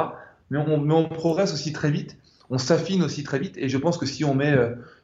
[0.51, 2.16] mais on, progresse aussi très vite,
[2.51, 4.57] on s'affine aussi très vite, et je pense que si on met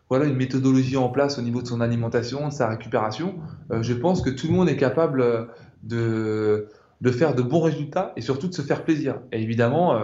[0.09, 3.37] voilà une méthodologie en place au niveau de son alimentation, de sa récupération,
[3.71, 5.49] je pense que tout le monde est capable
[5.85, 6.69] de,
[7.13, 9.21] faire de bons résultats et surtout de se faire plaisir.
[9.31, 9.95] Et évidemment,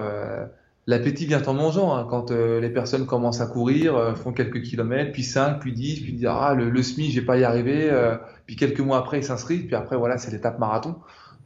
[0.86, 1.95] l'appétit vient en mangeant.
[1.95, 5.72] Hein, quand euh, les personnes commencent à courir, euh, font quelques kilomètres, puis 5, puis
[5.72, 7.90] 10, puis disent ah le, le SMI, j'ai pas y arriver.
[7.90, 8.16] Euh,
[8.47, 9.66] puis quelques mois après, ils s'inscrivent.
[9.66, 10.97] Puis après, voilà, c'est l'étape marathon.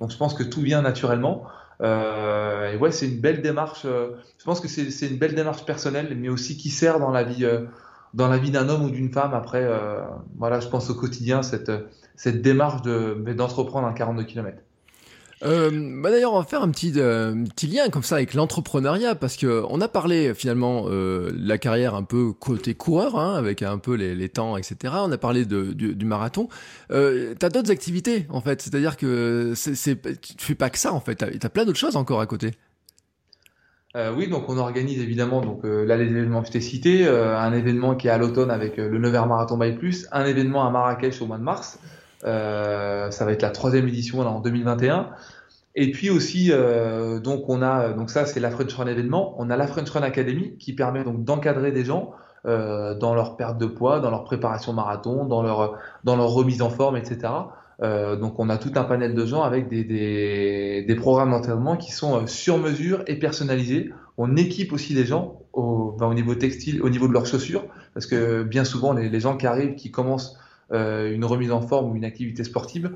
[0.01, 1.45] Donc je pense que tout vient naturellement.
[1.81, 3.83] et ouais, c'est une belle démarche.
[3.85, 7.47] je pense que c'est une belle démarche personnelle, mais aussi qui sert dans la vie,
[8.15, 9.35] dans la vie d'un homme ou d'une femme.
[9.35, 9.67] Après,
[10.37, 11.73] voilà, je pense au quotidien cette
[12.17, 14.59] cette démarche de d'entreprendre un 42 km.
[15.45, 19.15] Euh, bah D'ailleurs, on va faire un petit, euh, petit lien comme ça avec l'entrepreneuriat
[19.15, 23.63] parce que on a parlé finalement euh, la carrière un peu côté coureur, hein, avec
[23.63, 24.95] un peu les, temps, etc.
[24.97, 26.49] On a parlé du, marathon.
[26.91, 29.75] Euh, t'as d'autres activités en fait, c'est-à-dire que c'est,
[30.21, 31.17] tu fais pas que ça en fait.
[31.17, 32.53] T'as as plein d'autres choses encore à côté.
[33.95, 37.53] Euh, oui, donc on organise évidemment donc là les événements que je t'ai cités, un
[37.53, 41.21] événement qui est à l'automne avec le Nevers Marathon by Plus, un événement à Marrakech
[41.21, 41.79] au mois de mars.
[42.25, 45.11] Euh, ça va être la troisième édition là, en 2021.
[45.75, 49.35] Et puis aussi, euh, donc on a, donc ça c'est la French Run événement.
[49.39, 52.13] On a la French Run Academy qui permet donc d'encadrer des gens
[52.47, 56.63] euh, dans leur perte de poids, dans leur préparation marathon, dans leur dans leur remise
[56.63, 57.29] en forme, etc.
[57.83, 61.77] Euh, donc on a tout un panel de gens avec des, des, des programmes d'entraînement
[61.77, 63.91] qui sont euh, sur mesure et personnalisés.
[64.17, 67.65] On équipe aussi les gens au, ben, au niveau textile, au niveau de leurs chaussures,
[67.93, 70.39] parce que bien souvent les, les gens qui arrivent, qui commencent
[70.73, 72.91] une remise en forme ou une activité sportive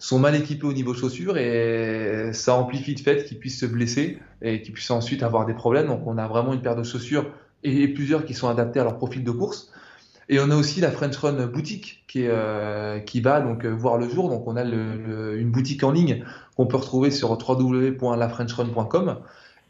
[0.00, 4.18] sont mal équipés au niveau chaussures et ça amplifie le fait qu'ils puissent se blesser
[4.40, 5.88] et qu'ils puissent ensuite avoir des problèmes.
[5.88, 7.26] Donc on a vraiment une paire de chaussures
[7.62, 9.70] et plusieurs qui sont adaptés à leur profil de course.
[10.30, 13.98] Et on a aussi la French Run boutique qui, est, euh, qui va donc voir
[13.98, 14.30] le jour.
[14.30, 16.24] Donc on a le, une boutique en ligne
[16.56, 19.18] qu'on peut retrouver sur www.lafrenchrun.com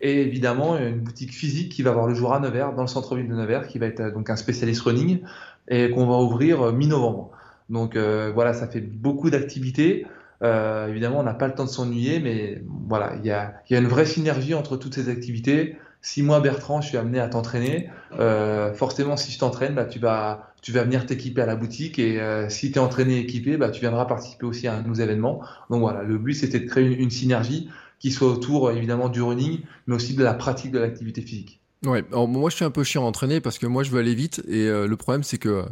[0.00, 3.26] et évidemment une boutique physique qui va voir le jour à Nevers dans le centre-ville
[3.26, 5.22] de Nevers qui va être donc un spécialiste running
[5.66, 7.32] et qu'on va ouvrir mi-novembre.
[7.70, 10.06] Donc euh, voilà, ça fait beaucoup d'activités.
[10.42, 13.86] Euh, évidemment, on n'a pas le temps de s'ennuyer, mais voilà, il y a, une
[13.86, 15.76] vraie synergie entre toutes ces activités.
[16.02, 19.98] Si moi, Bertrand, je suis amené à t'entraîner, euh, forcément, si je t'entraîne, bah, tu,
[19.98, 22.18] vas, tu vas venir t'équiper à la boutique et
[22.48, 25.40] si tu es entraîné et équipé, bah, tu viendras participer aussi à nos événements.
[25.68, 27.68] Donc voilà, le but, c'était de créer une synergie
[27.98, 31.59] qui soit autour, évidemment, du running, mais aussi de la pratique de l'activité physique.
[31.86, 34.00] Ouais, alors moi je suis un peu chiant à entraîner parce que moi je veux
[34.00, 35.64] aller vite et euh, le problème c'est que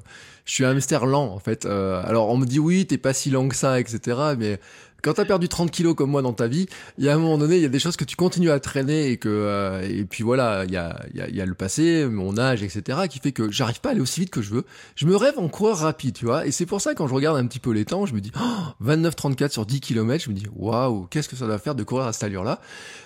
[0.46, 1.66] je suis un hamster lent en fait.
[1.66, 4.18] Euh, alors on me dit oui t'es pas si lent que ça etc.
[4.38, 4.59] Mais
[5.03, 6.66] quand t'as perdu 30 kilos comme moi dans ta vie,
[6.99, 8.61] il y a un moment donné, il y a des choses que tu continues à
[8.61, 11.55] traîner et que euh, et puis voilà, il y a, y, a, y a le
[11.55, 13.01] passé, mon âge, etc.
[13.09, 14.64] qui fait que j'arrive pas à aller aussi vite que je veux.
[14.96, 16.46] Je me rêve en coureur rapide, tu vois.
[16.46, 18.32] Et c'est pour ça quand je regarde un petit peu les temps, je me dis
[18.40, 21.82] oh, 29-34 sur 10 km, je me dis waouh, qu'est-ce que ça doit faire de
[21.84, 22.61] courir à cette allure-là?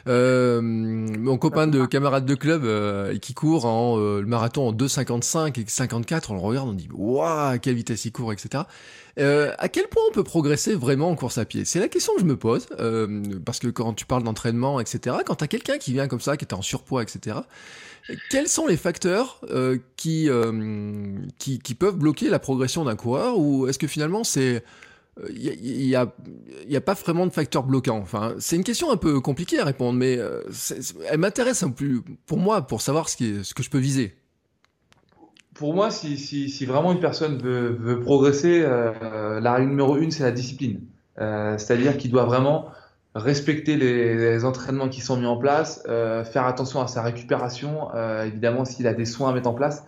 [0.09, 4.73] Euh, mon copain de camarade de club euh, qui court en euh, le marathon en
[4.73, 8.65] 2,55 et 54, on le regarde, on dit waouh, quelle vitesse il court, etc.
[9.19, 11.65] Euh, à quel point on peut progresser vraiment en course à pied?
[11.65, 15.17] C'est la question que je me pose, euh, parce que quand tu parles d'entraînement, etc.,
[15.27, 17.41] quand tu as quelqu'un qui vient comme ça, qui est en surpoids, etc.,
[18.31, 23.39] quels sont les facteurs euh, qui, euh, qui, qui, peuvent bloquer la progression d'un coureur?
[23.39, 24.65] Ou est-ce que finalement c'est...
[25.29, 26.11] Il euh, n'y a,
[26.67, 27.99] y a, pas vraiment de facteurs bloquants?
[27.99, 30.19] Enfin, c'est une question un peu compliquée à répondre, mais
[31.09, 33.79] elle m'intéresse un peu pour moi, pour savoir ce, qui est, ce que je peux
[33.79, 34.15] viser
[35.63, 40.33] pour moi, si, vraiment une personne veut, progresser, euh, la règle numéro une, c'est la
[40.33, 40.81] discipline.
[41.21, 42.67] Euh, C'est-à-dire qu'il doit vraiment
[43.15, 47.95] respecter les, entraînements qui sont mis en place, euh, faire attention à sa récupération,
[48.25, 49.85] évidemment s'il a des soins à mettre en place,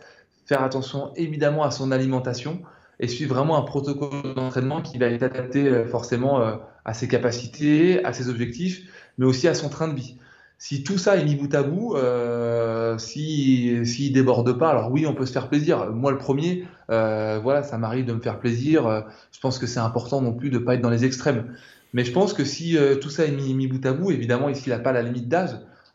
[0.47, 2.61] faire attention évidemment à son alimentation
[3.01, 6.41] et suivre vraiment un protocole d'entraînement qui va être adapté forcément
[6.85, 8.83] à ses capacités, à ses objectifs,
[9.19, 10.19] mais aussi à son train de vie
[10.59, 15.07] si tout ça est mis bout à bout, euh, si s'il déborde pas, alors oui,
[15.07, 15.91] on peut se faire plaisir.
[15.91, 18.87] Moi, le premier, euh, voilà, ça m'arrive de me faire plaisir.
[18.87, 19.01] Euh,
[19.33, 21.55] je pense que c'est important non plus de pas être dans les extrêmes.
[21.93, 24.65] Mais je pense que si tout ça est mis, mis, bout à bout, évidemment, ici,
[24.67, 25.51] il n'a pas la limite d'âge,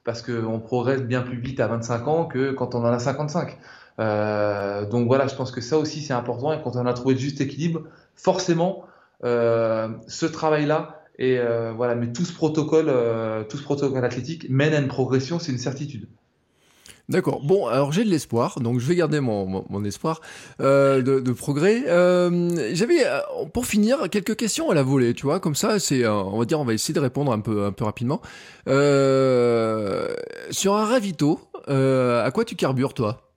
[0.06, 3.58] parce qu'on progresse bien plus vite à 25 ans que quand on en a 55.
[4.00, 6.54] Euh, donc voilà, je pense que ça aussi, c'est important.
[6.54, 7.82] Et quand on a trouvé le juste équilibre,
[8.16, 8.86] forcément,
[9.24, 14.74] ce travail-là, et euh, voilà, mais tout ce protocole, euh, tout ce protocole athlétique mène
[14.74, 16.08] à une progression, c'est une certitude.
[17.10, 17.44] D'accord.
[17.44, 20.22] Bon, alors j'ai de l'espoir, donc je vais garder mon, espoir
[20.62, 21.84] euh, de, de, progrès.
[22.74, 23.04] J'avais,
[23.52, 26.60] pour finir, quelques questions à la volée, tu vois, comme ça, c'est, on va dire,
[26.60, 28.22] on va essayer de répondre un peu, un peu rapidement.
[28.68, 28.76] Sur
[30.76, 33.29] un ravito, à quoi tu carbures, toi?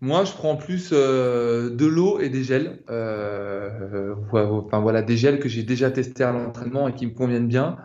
[0.00, 2.80] Moi, je prends plus euh, de l'eau et des gels.
[2.90, 7.48] Euh, enfin voilà, des gels que j'ai déjà testés à l'entraînement et qui me conviennent
[7.48, 7.78] bien.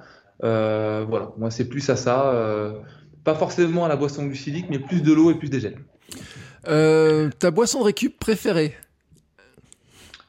[0.43, 2.33] Euh, voilà, moi c'est plus à ça.
[3.23, 5.79] pas forcément à la boisson glucidique, mais plus de l'eau et plus des gels.
[6.65, 8.75] ta boisson de récup préférée?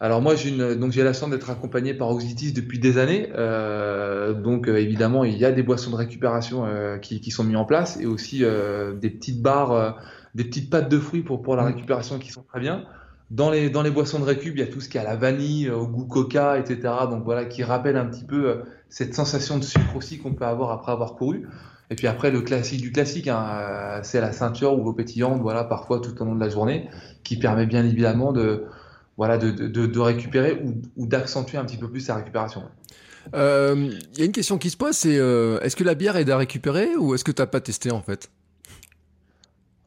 [0.03, 3.29] Alors moi, j'ai donc j'ai la chance d'être accompagné par Oxitis depuis des années.
[3.37, 7.45] Euh, donc euh, évidemment, il y a des boissons de récupération euh, qui, qui, sont
[7.45, 10.01] mises en place et aussi des petites barres,
[10.35, 11.67] des petites pâtes de fruits pour pour la mm.
[11.67, 12.85] récupération qui sont très bien.
[13.31, 15.05] Dans les dans les boissons de récup, il y a tout ce qui est à
[15.05, 16.81] la vanille, au goût coca, etc.
[17.11, 20.71] Donc voilà, qui rappelle un petit peu cette sensation de sucre aussi qu'on peut avoir
[20.71, 21.49] après avoir couru.
[21.91, 25.65] Et puis après, le classique du classique, hein, c'est la ceinture ou l'eau pétillante, voilà,
[25.65, 26.89] parfois tout au long de la journée,
[27.23, 28.65] qui permet bien évidemment de
[29.17, 32.63] voilà, de, de, de récupérer ou, ou d'accentuer un petit peu plus sa récupération.
[33.27, 36.17] Il euh, y a une question qui se pose, c'est euh, est-ce que la bière
[36.17, 38.31] aide à récupérer ou est-ce que tu n'as pas testé en fait?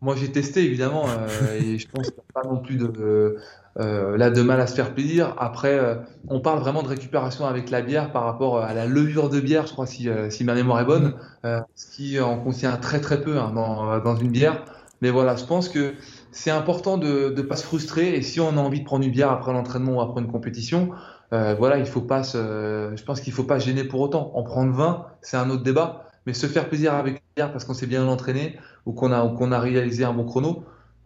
[0.02, 3.38] Moi j'ai testé évidemment euh, et je pense qu'il n'y a pas non plus de,
[3.76, 5.36] là, de mal à se faire plaisir.
[5.38, 5.80] Après,
[6.28, 9.68] on parle vraiment de récupération avec la bière par rapport à la levure de bière,
[9.68, 13.38] je crois si, si ma mémoire est bonne, ce qui en contient très très peu
[13.38, 14.64] hein, dans, dans une bière.
[15.02, 15.93] Mais voilà, je pense que
[16.32, 18.16] c'est important de ne pas se frustrer.
[18.16, 20.91] Et si on a envie de prendre une bière après l'entraînement ou après une compétition,
[21.34, 24.32] euh, voilà, il faut pas se, je pense qu'il faut pas gêner pour autant.
[24.36, 26.05] En prendre 20, c'est un autre débat.
[26.26, 29.28] Mais se faire plaisir avec une bière parce qu'on s'est bien entraîné ou qu'on a,
[29.30, 30.64] qu'on a réalisé un bon chrono,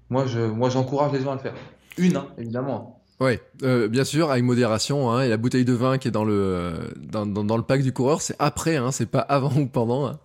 [0.10, 1.54] moi, je, moi, j'encourage les gens à le faire.
[1.98, 3.02] Une, hein, évidemment.
[3.20, 5.12] Oui, euh, bien sûr, avec modération.
[5.12, 7.92] Hein, et la bouteille de vin qui est dans le, dans, dans, le pack du
[7.92, 10.08] coureur, c'est après, hein, c'est pas avant ou pendant.
[10.08, 10.20] Hein.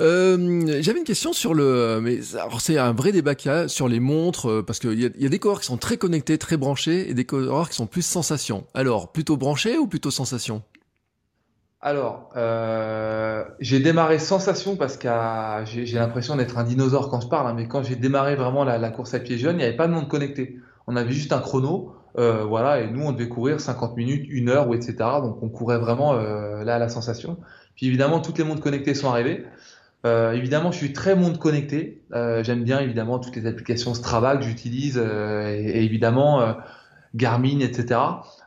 [0.00, 2.20] Euh, j'avais une question sur le, mais
[2.58, 5.26] c'est un vrai débat qu'il y a sur les montres euh, parce qu'il y, y,
[5.26, 8.02] a des coureurs qui sont très connectés, très branchés, et des coureurs qui sont plus
[8.02, 8.64] sensations.
[8.74, 10.62] Alors, plutôt branchés ou plutôt sensations?
[11.84, 15.08] Alors, euh, j'ai démarré sensation parce que
[15.66, 18.90] j'ai l'impression d'être un dinosaure quand je parle, hein, mais quand j'ai démarré vraiment la,
[18.90, 20.58] course à pied jeune, il n'y avait pas de monde connecté.
[20.86, 24.68] On avait juste un chrono, voilà, et nous on devait courir 50 minutes, une heure
[24.68, 24.94] ou etc.
[25.22, 27.36] Donc on courait vraiment là à la sensation.
[27.76, 29.44] Puis évidemment, toutes les montres connectées sont arrivées.
[30.04, 32.02] Euh, évidemment, je suis très monde connecté.
[32.12, 36.52] Euh, J'aime bien évidemment toutes les applications Strava que j'utilise euh, et, évidemment euh,
[37.14, 38.00] Garmin, etc.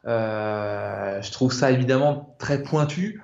[0.06, 3.22] Euh, je trouve ça évidemment très pointu,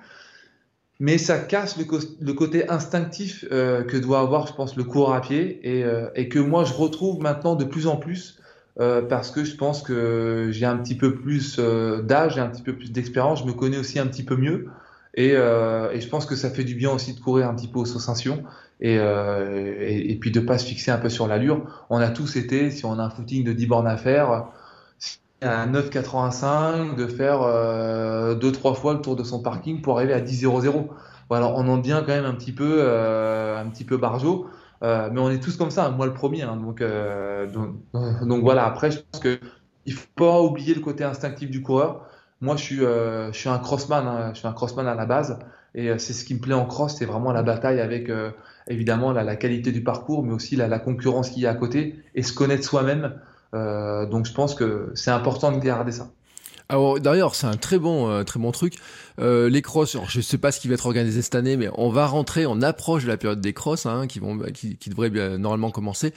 [1.00, 1.86] mais ça casse le,
[2.22, 5.84] le côté instinctif que doit avoir, je pense, le cours à pied et,
[6.16, 8.40] et, que moi je retrouve maintenant de plus en plus
[8.78, 12.74] parce que je pense que j'ai un petit peu plus d'âge, j'ai un petit peu
[12.74, 14.68] plus d'expérience, je me connais aussi un petit peu mieux.
[15.16, 17.68] Et, euh, et, je pense que ça fait du bien aussi de courir un petit
[17.68, 18.44] peu aux sensations
[18.82, 21.86] et, euh, et, et, puis de pas se fixer un peu sur l'allure.
[21.90, 24.48] On a tous été, si on a un footing de 10 bornes à faire,
[25.44, 30.14] à 9,85, de faire euh, deux trois fois le tour de son parking pour arriver
[30.14, 30.88] à 10,00.
[31.30, 34.48] Voilà, on en devient quand même un petit peu, euh, un petit peu barjot.
[34.84, 36.42] Euh, mais on est tous comme ça, moi le premier.
[36.42, 38.66] Hein, donc, euh, donc, donc, voilà.
[38.66, 39.40] Après, je pense que
[39.86, 42.06] il faut pas oublier le côté instinctif du coureur.
[42.42, 44.32] Moi, je suis, euh, je suis un crossman, hein.
[44.34, 45.40] je suis un crossman à la base,
[45.76, 48.32] et euh, c'est ce qui me plaît en cross, c'est vraiment la bataille avec euh,
[48.68, 51.56] évidemment la, la, qualité du parcours, mais aussi la, la concurrence qu'il y a à
[51.56, 53.16] côté, et se connaître soi-même.
[53.54, 56.10] Donc, je pense que c'est important de garder ça.
[56.70, 58.76] Alors d'ailleurs, c'est un très bon, euh, très bon truc.
[59.20, 61.90] Euh, les crosses, je sais pas ce qui va être organisé cette année, mais on
[61.90, 65.10] va rentrer, on approche de la période des crosses, hein, qui vont, qui, qui devrait
[65.10, 66.14] bien, normalement commencer.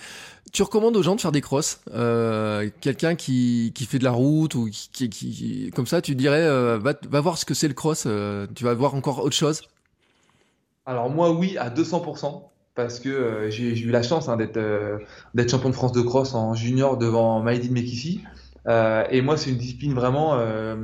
[0.52, 4.12] Tu recommandes aux gens de faire des crosses euh, Quelqu'un qui, qui fait de la
[4.12, 7.68] route ou qui, qui, comme ça, tu dirais, euh, va, va voir ce que c'est
[7.68, 8.04] le cross.
[8.06, 9.62] Euh, tu vas voir encore autre chose?
[10.86, 12.42] Alors moi, oui, à 200%
[12.76, 14.60] parce que j'ai eu la chance hein, d'être
[15.34, 18.20] d'être champion de France de cross en junior devant Maïdine Mekissi.
[18.68, 20.38] Euh, et moi, c'est une discipline vraiment.
[20.38, 20.76] Euh,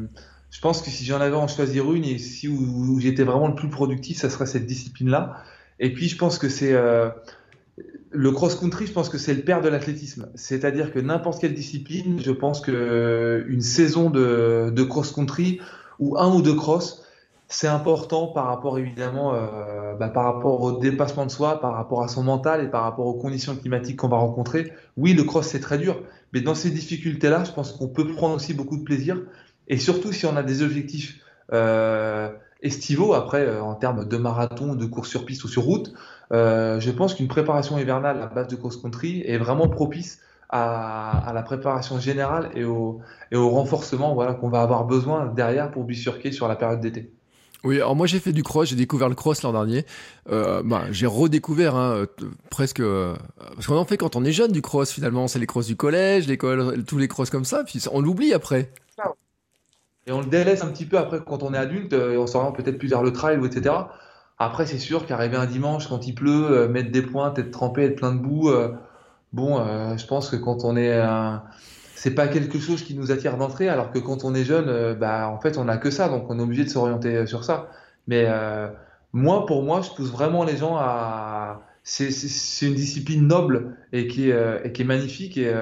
[0.50, 2.48] je pense que si j'en avais en choisir une et si
[2.98, 5.36] j'étais vraiment le plus productif, ça serait cette discipline-là.
[5.80, 7.08] Et puis, je pense que c'est euh,
[8.10, 10.28] le cross-country, je pense que c'est le père de l'athlétisme.
[10.34, 15.60] C'est-à-dire que n'importe quelle discipline, je pense que une saison de, de cross-country
[15.98, 17.02] ou un ou deux cross,
[17.52, 22.02] c'est important par rapport évidemment euh, bah, par rapport au dépassement de soi, par rapport
[22.02, 24.72] à son mental et par rapport aux conditions climatiques qu'on va rencontrer.
[24.96, 28.34] Oui, le cross c'est très dur, mais dans ces difficultés-là, je pense qu'on peut prendre
[28.34, 29.20] aussi beaucoup de plaisir.
[29.68, 31.20] Et surtout si on a des objectifs
[31.52, 32.30] euh,
[32.62, 35.92] estivaux, après euh, en termes de marathon, de course sur piste ou sur route,
[36.32, 41.32] euh, je pense qu'une préparation hivernale à base de cross-country est vraiment propice à, à,
[41.34, 43.00] la préparation générale et au,
[43.30, 47.12] et au renforcement voilà, qu'on va avoir besoin derrière pour bifurquer sur la période d'été.
[47.64, 49.86] Oui, alors moi j'ai fait du cross, j'ai découvert le cross l'an dernier.
[50.30, 52.06] Euh, bah, j'ai redécouvert hein, euh,
[52.50, 53.14] presque euh,
[53.54, 55.76] parce qu'on en fait quand on est jeune du cross finalement, c'est les cross du
[55.76, 58.72] collège, l'école, tous les cross comme ça, puis on l'oublie après.
[60.08, 62.56] Et on le délaisse un petit peu après quand on est adulte, et on s'oriente
[62.56, 63.76] peut-être plus vers le trail ou etc.
[64.38, 67.94] Après c'est sûr qu'arriver un dimanche quand il pleut, mettre des pointes, être trempé, être
[67.94, 68.50] plein de boue,
[69.32, 69.64] bon,
[69.96, 71.44] je pense que quand on est un
[72.02, 74.92] c'est pas quelque chose qui nous attire d'entrer, alors que quand on est jeune, euh,
[74.92, 77.44] bah, en fait, on n'a que ça, donc on est obligé de s'orienter euh, sur
[77.44, 77.70] ça.
[78.08, 78.66] Mais euh,
[79.12, 81.62] moi, pour moi, je pousse vraiment les gens à.
[81.84, 82.08] C'est
[82.62, 85.52] une discipline noble et qui est, et qui est magnifique et,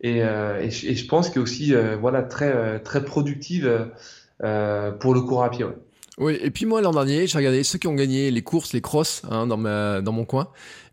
[0.00, 3.90] et, et, je, pense qu'elle est aussi voilà, très, très productive
[4.38, 5.64] pour le cours à pied.
[5.64, 5.76] Ouais.
[6.20, 8.82] Oui, et puis moi l'an dernier, j'ai regardé ceux qui ont gagné les courses, les
[8.82, 10.48] crosses hein, dans, ma, dans mon coin.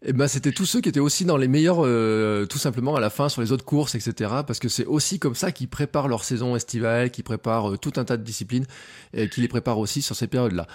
[0.06, 3.02] Et ben c'était tous ceux qui étaient aussi dans les meilleurs, euh, tout simplement à
[3.02, 4.32] la fin sur les autres courses, etc.
[4.48, 7.92] Parce que c'est aussi comme ça qu'ils préparent leur saison estivale, qu'ils préparent euh, tout
[7.98, 8.66] un tas de disciplines
[9.14, 10.66] et qu'ils les préparent aussi sur ces périodes-là.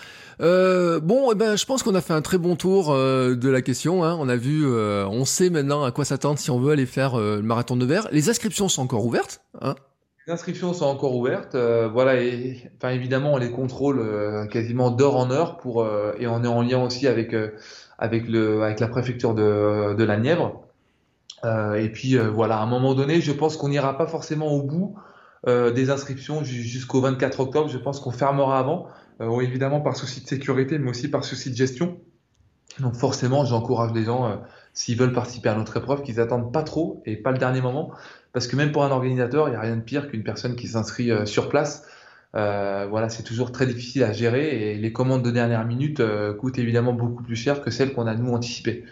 [0.43, 3.49] Euh, bon, et ben je pense qu'on a fait un très bon tour euh, de
[3.49, 4.05] la question.
[4.05, 4.19] Hein.
[4.21, 7.41] On a vu, on sait maintenant à quoi s'attendre si on veut aller faire le
[7.41, 8.07] marathon de verre.
[8.13, 9.41] Les inscriptions sont encore ouvertes.
[9.63, 9.77] Hein
[10.27, 11.55] les inscriptions sont encore ouvertes.
[11.55, 16.13] Euh, voilà, et enfin évidemment, on les contrôle euh, quasiment d'heure en heure pour euh,
[16.19, 17.35] et on est en lien aussi avec
[17.99, 20.63] avec le avec la préfecture de, de la Nièvre.
[21.45, 24.97] et puis voilà, à un moment donné, je pense qu'on n'ira pas forcément au bout
[25.47, 27.69] des inscriptions jusqu'au 24 octobre.
[27.69, 28.87] Je pense qu'on fermera avant,
[29.41, 31.99] évidemment par souci de sécurité, mais aussi par souci de gestion.
[32.79, 34.41] Donc forcément, j'encourage les gens
[34.75, 37.93] s'ils veulent participer à notre épreuve, qu'ils attendent pas trop et pas le dernier moment,
[38.33, 40.69] parce que même pour un organisateur, il n'y a rien de pire qu'une personne qui
[40.69, 41.87] s'inscrit euh, sur place.
[42.35, 46.33] Euh, voilà, c'est toujours très difficile à gérer et les commandes de dernière minute euh,
[46.33, 48.85] coûtent évidemment beaucoup plus cher que celles qu'on a nous anticipées.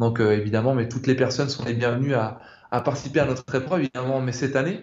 [0.00, 2.40] Donc évidemment, mais toutes les personnes sont les bienvenues à,
[2.70, 4.80] à, participer à notre épreuve, évidemment, mais cette année,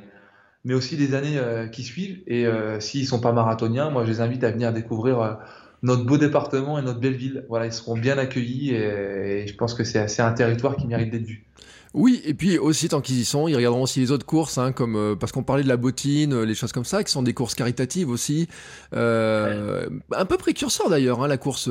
[0.63, 1.41] mais aussi les années
[1.71, 2.21] qui suivent.
[2.27, 2.45] Et
[2.79, 5.39] s'ils sont pas marathoniens, moi je les invite à venir découvrir
[5.83, 7.45] notre beau département et notre belle ville.
[7.49, 11.25] Voilà, ils seront bien accueillis et, je pense que c'est un territoire qui mérite d'être
[11.25, 11.47] vu.
[11.93, 14.71] Oui, et puis aussi tant qu'ils y sont, ils regarderont aussi les autres courses, hein,
[14.71, 17.23] comme euh, parce qu'on parlait de la bottine, euh, les choses comme ça, qui sont
[17.23, 18.47] des courses caritatives aussi,
[18.93, 21.69] euh, un peu précurseur d'ailleurs, hein, la course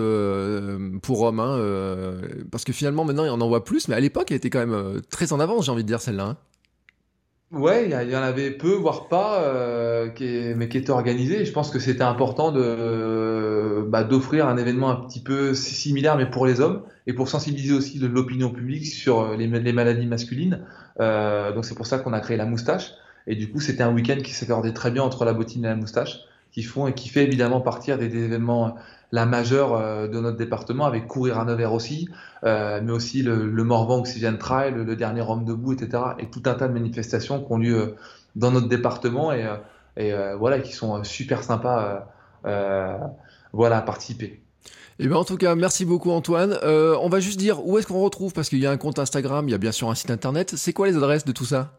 [1.03, 2.19] pour Rome, hein,
[2.51, 5.01] parce que finalement maintenant il en envoie plus, mais à l'époque elle était quand même
[5.11, 6.37] très en avance, j'ai envie de dire celle-là.
[7.52, 11.44] Ouais, il y, en avait peu, voire pas, euh, qui mais qui étaient organisés.
[11.44, 16.28] je pense que c'était important de bah, d'offrir un événement un petit peu similaire, mais
[16.28, 20.66] pour les hommes, et pour sensibiliser aussi l'opinion publique sur les, les maladies masculines.
[20.98, 22.94] Euh, donc c'est pour ça qu'on a créé la moustache.
[23.28, 25.77] Et du coup, c'était un week-end qui s'accordait très bien entre la bottine et la
[25.77, 26.20] moustache,
[26.51, 28.74] qui font et qui fait évidemment partir des événements
[29.12, 32.09] la majeure euh, de notre département, avec Courir à Nevers aussi,
[32.45, 36.03] euh, mais aussi le, Morvan Oxygen Trail, le, dernier Rome debout, etc.
[36.19, 37.95] Et tout un tas de manifestations qui ont lieu euh,
[38.35, 39.47] dans notre département et,
[40.39, 42.07] voilà, qui sont super sympas
[43.55, 44.43] voilà, à participer.
[44.99, 46.59] Eh bien, en tout cas, merci beaucoup Antoine.
[46.62, 49.49] on va juste dire où est-ce qu'on retrouve, parce qu'il y a un compte Instagram,
[49.49, 50.53] il y a bien sûr un site internet.
[50.55, 51.73] C'est quoi les adresses de tout ça?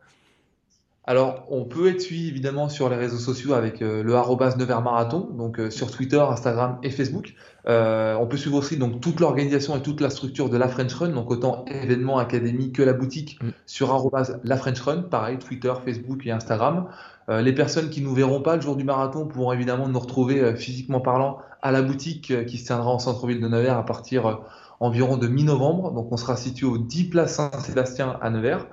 [1.10, 4.82] Alors, on peut être suivi évidemment sur les réseaux sociaux avec euh, le arrobas Nevers
[4.82, 7.34] Marathon, donc euh, sur Twitter, Instagram et Facebook.
[7.70, 10.94] Euh, on peut suivre aussi donc toute l'organisation et toute la structure de la French
[10.94, 13.52] Run, donc autant événements académiques que la boutique mm.
[13.66, 16.90] sur arrobas la French Run, pareil Twitter, Facebook et Instagram.
[17.30, 21.00] les personnes qui nous verront pas le jour du marathon pourront évidemment nous retrouver physiquement
[21.00, 24.42] parlant à la boutique qui se tiendra en centre-ville de Nevers à partir
[24.80, 25.92] environ de mi-novembre.
[25.92, 28.66] Donc on sera situé au 10 place Saint-Sébastien à Nevers.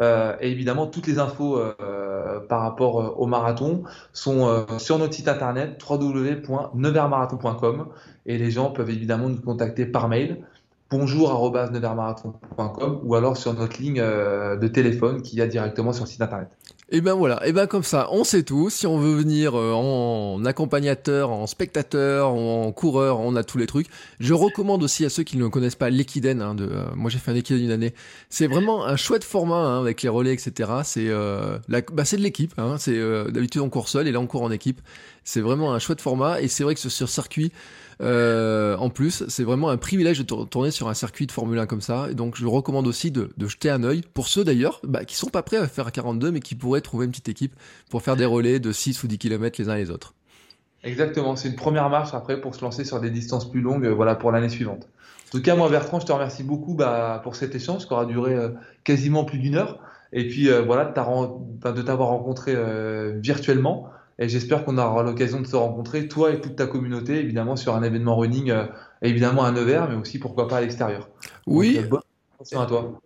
[0.00, 5.14] Euh, et évidemment, toutes les infos euh, par rapport euh, au marathon sont sur notre
[5.14, 7.86] site internet www.nevermarathon.com
[8.26, 10.44] et les gens peuvent évidemment nous contacter par mail
[10.90, 16.22] bonjour.nevermarathon.com ou alors sur notre ligne de téléphone qui y a directement sur le site
[16.22, 16.48] internet.
[16.90, 18.70] Et ben voilà, et ben comme ça, on sait tout.
[18.70, 23.66] Si on veut venir euh, en accompagnateur, en spectateur, en coureur, on a tous les
[23.66, 23.88] trucs.
[24.20, 26.40] Je recommande aussi à ceux qui ne connaissent pas l'Equiden.
[26.40, 27.92] Hein, euh, moi, j'ai fait un Equiden une année.
[28.30, 30.70] C'est vraiment un chouette format hein, avec les relais, etc.
[30.82, 32.54] C'est euh, bah, de l'équipe.
[32.56, 32.98] Hein, c'est
[33.30, 34.80] d'habitude on court seul et là on court en équipe.
[35.24, 37.52] C'est vraiment un chouette format et c'est vrai que sur circuit.
[38.00, 41.66] Euh, en plus, c'est vraiment un privilège de tourner sur un circuit de Formule 1
[41.66, 42.08] comme ça.
[42.10, 44.02] Et donc, je recommande aussi de, jeter un œil.
[44.14, 47.06] Pour ceux d'ailleurs bah, qui sont pas prêts à faire 42, mais qui pourraient trouver
[47.06, 47.54] une petite équipe
[47.90, 50.14] pour faire des relais de 6 ou 10 km les uns les autres.
[50.84, 53.92] Exactement, c'est une première marche après pour se lancer sur des distances plus longues, euh,
[53.92, 54.88] voilà, pour l'année suivante.
[55.26, 58.06] En tout cas, moi, Bertrand, je te remercie beaucoup bah, pour cet échange qui aura
[58.06, 58.50] duré euh,
[58.84, 59.80] quasiment plus d'une heure.
[60.12, 62.56] Et puis, voilà, de t'avoir rencontré
[63.20, 63.90] virtuellement.
[64.18, 67.76] Et j'espère qu'on aura l'occasion de se rencontrer, toi et toute ta communauté, évidemment, sur
[67.76, 68.66] un événement running, euh,
[69.00, 71.08] évidemment à Nevers, mais aussi pourquoi pas à l'extérieur.
[71.46, 71.78] Oui.
[71.78, 71.98] Euh,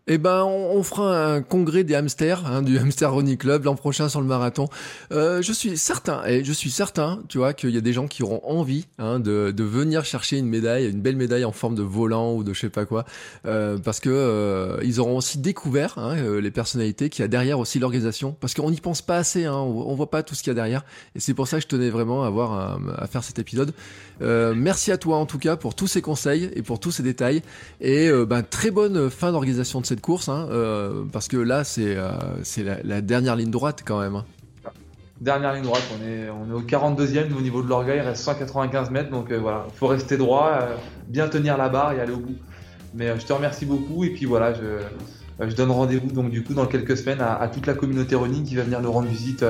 [0.07, 4.11] Eh ben, on, fera un congrès des hamsters, hein, du Hamster Running Club l'an prochain
[4.11, 4.69] sur le marathon.
[5.11, 8.09] Euh, je suis certain, et je suis certain, tu vois, qu'il y a des gens
[8.09, 11.75] qui auront envie hein, de, de venir chercher une médaille, une belle médaille en forme
[11.75, 13.07] de volant ou de je sais pas quoi,
[13.47, 17.29] euh, parce que euh, ils auront aussi découvert hein, euh, les personnalités qu'il y a
[17.29, 20.35] derrière aussi l'organisation, parce qu'on n'y pense pas assez, hein, on, on voit pas tout
[20.35, 20.85] ce qu'il y a derrière,
[21.15, 23.73] et c'est pour ça que je tenais vraiment à avoir à, à faire cet épisode.
[24.21, 27.03] Euh, merci à toi en tout cas pour tous ces conseils et pour tous ces
[27.03, 27.43] détails,
[27.81, 31.94] et ben très bonne fin d'organisation de cette course, hein, euh, parce que là, c'est
[31.97, 32.11] euh,
[32.82, 34.16] la, dernière ligne droite quand même.
[34.16, 34.24] Hein.
[35.20, 35.85] dernière ligne droite.
[35.97, 39.31] On est, on est au 42e au niveau de l'orgueil, il reste 195 mètres, donc
[39.31, 40.74] euh, voilà, il faut rester droit, euh,
[41.09, 42.36] bien tenir la barre et aller au bout.
[42.94, 46.43] Mais euh, je te remercie beaucoup et puis voilà, je, je donne rendez-vous donc du
[46.43, 49.44] coup dans quelques semaines à, toute la communauté running qui va venir nous rendre visite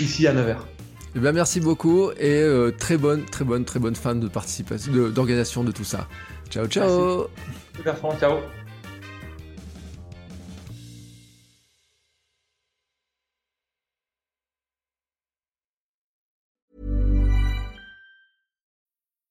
[0.00, 0.66] ici à Nevers.
[1.14, 2.46] Eh bien, merci beaucoup et
[2.78, 6.06] très bonne, très bonne, très bonne fin de participation, d'organisation de, tout ça.
[6.50, 7.28] Ciao, ciao.
[7.84, 8.20] Merci.
[8.20, 8.65] ciao.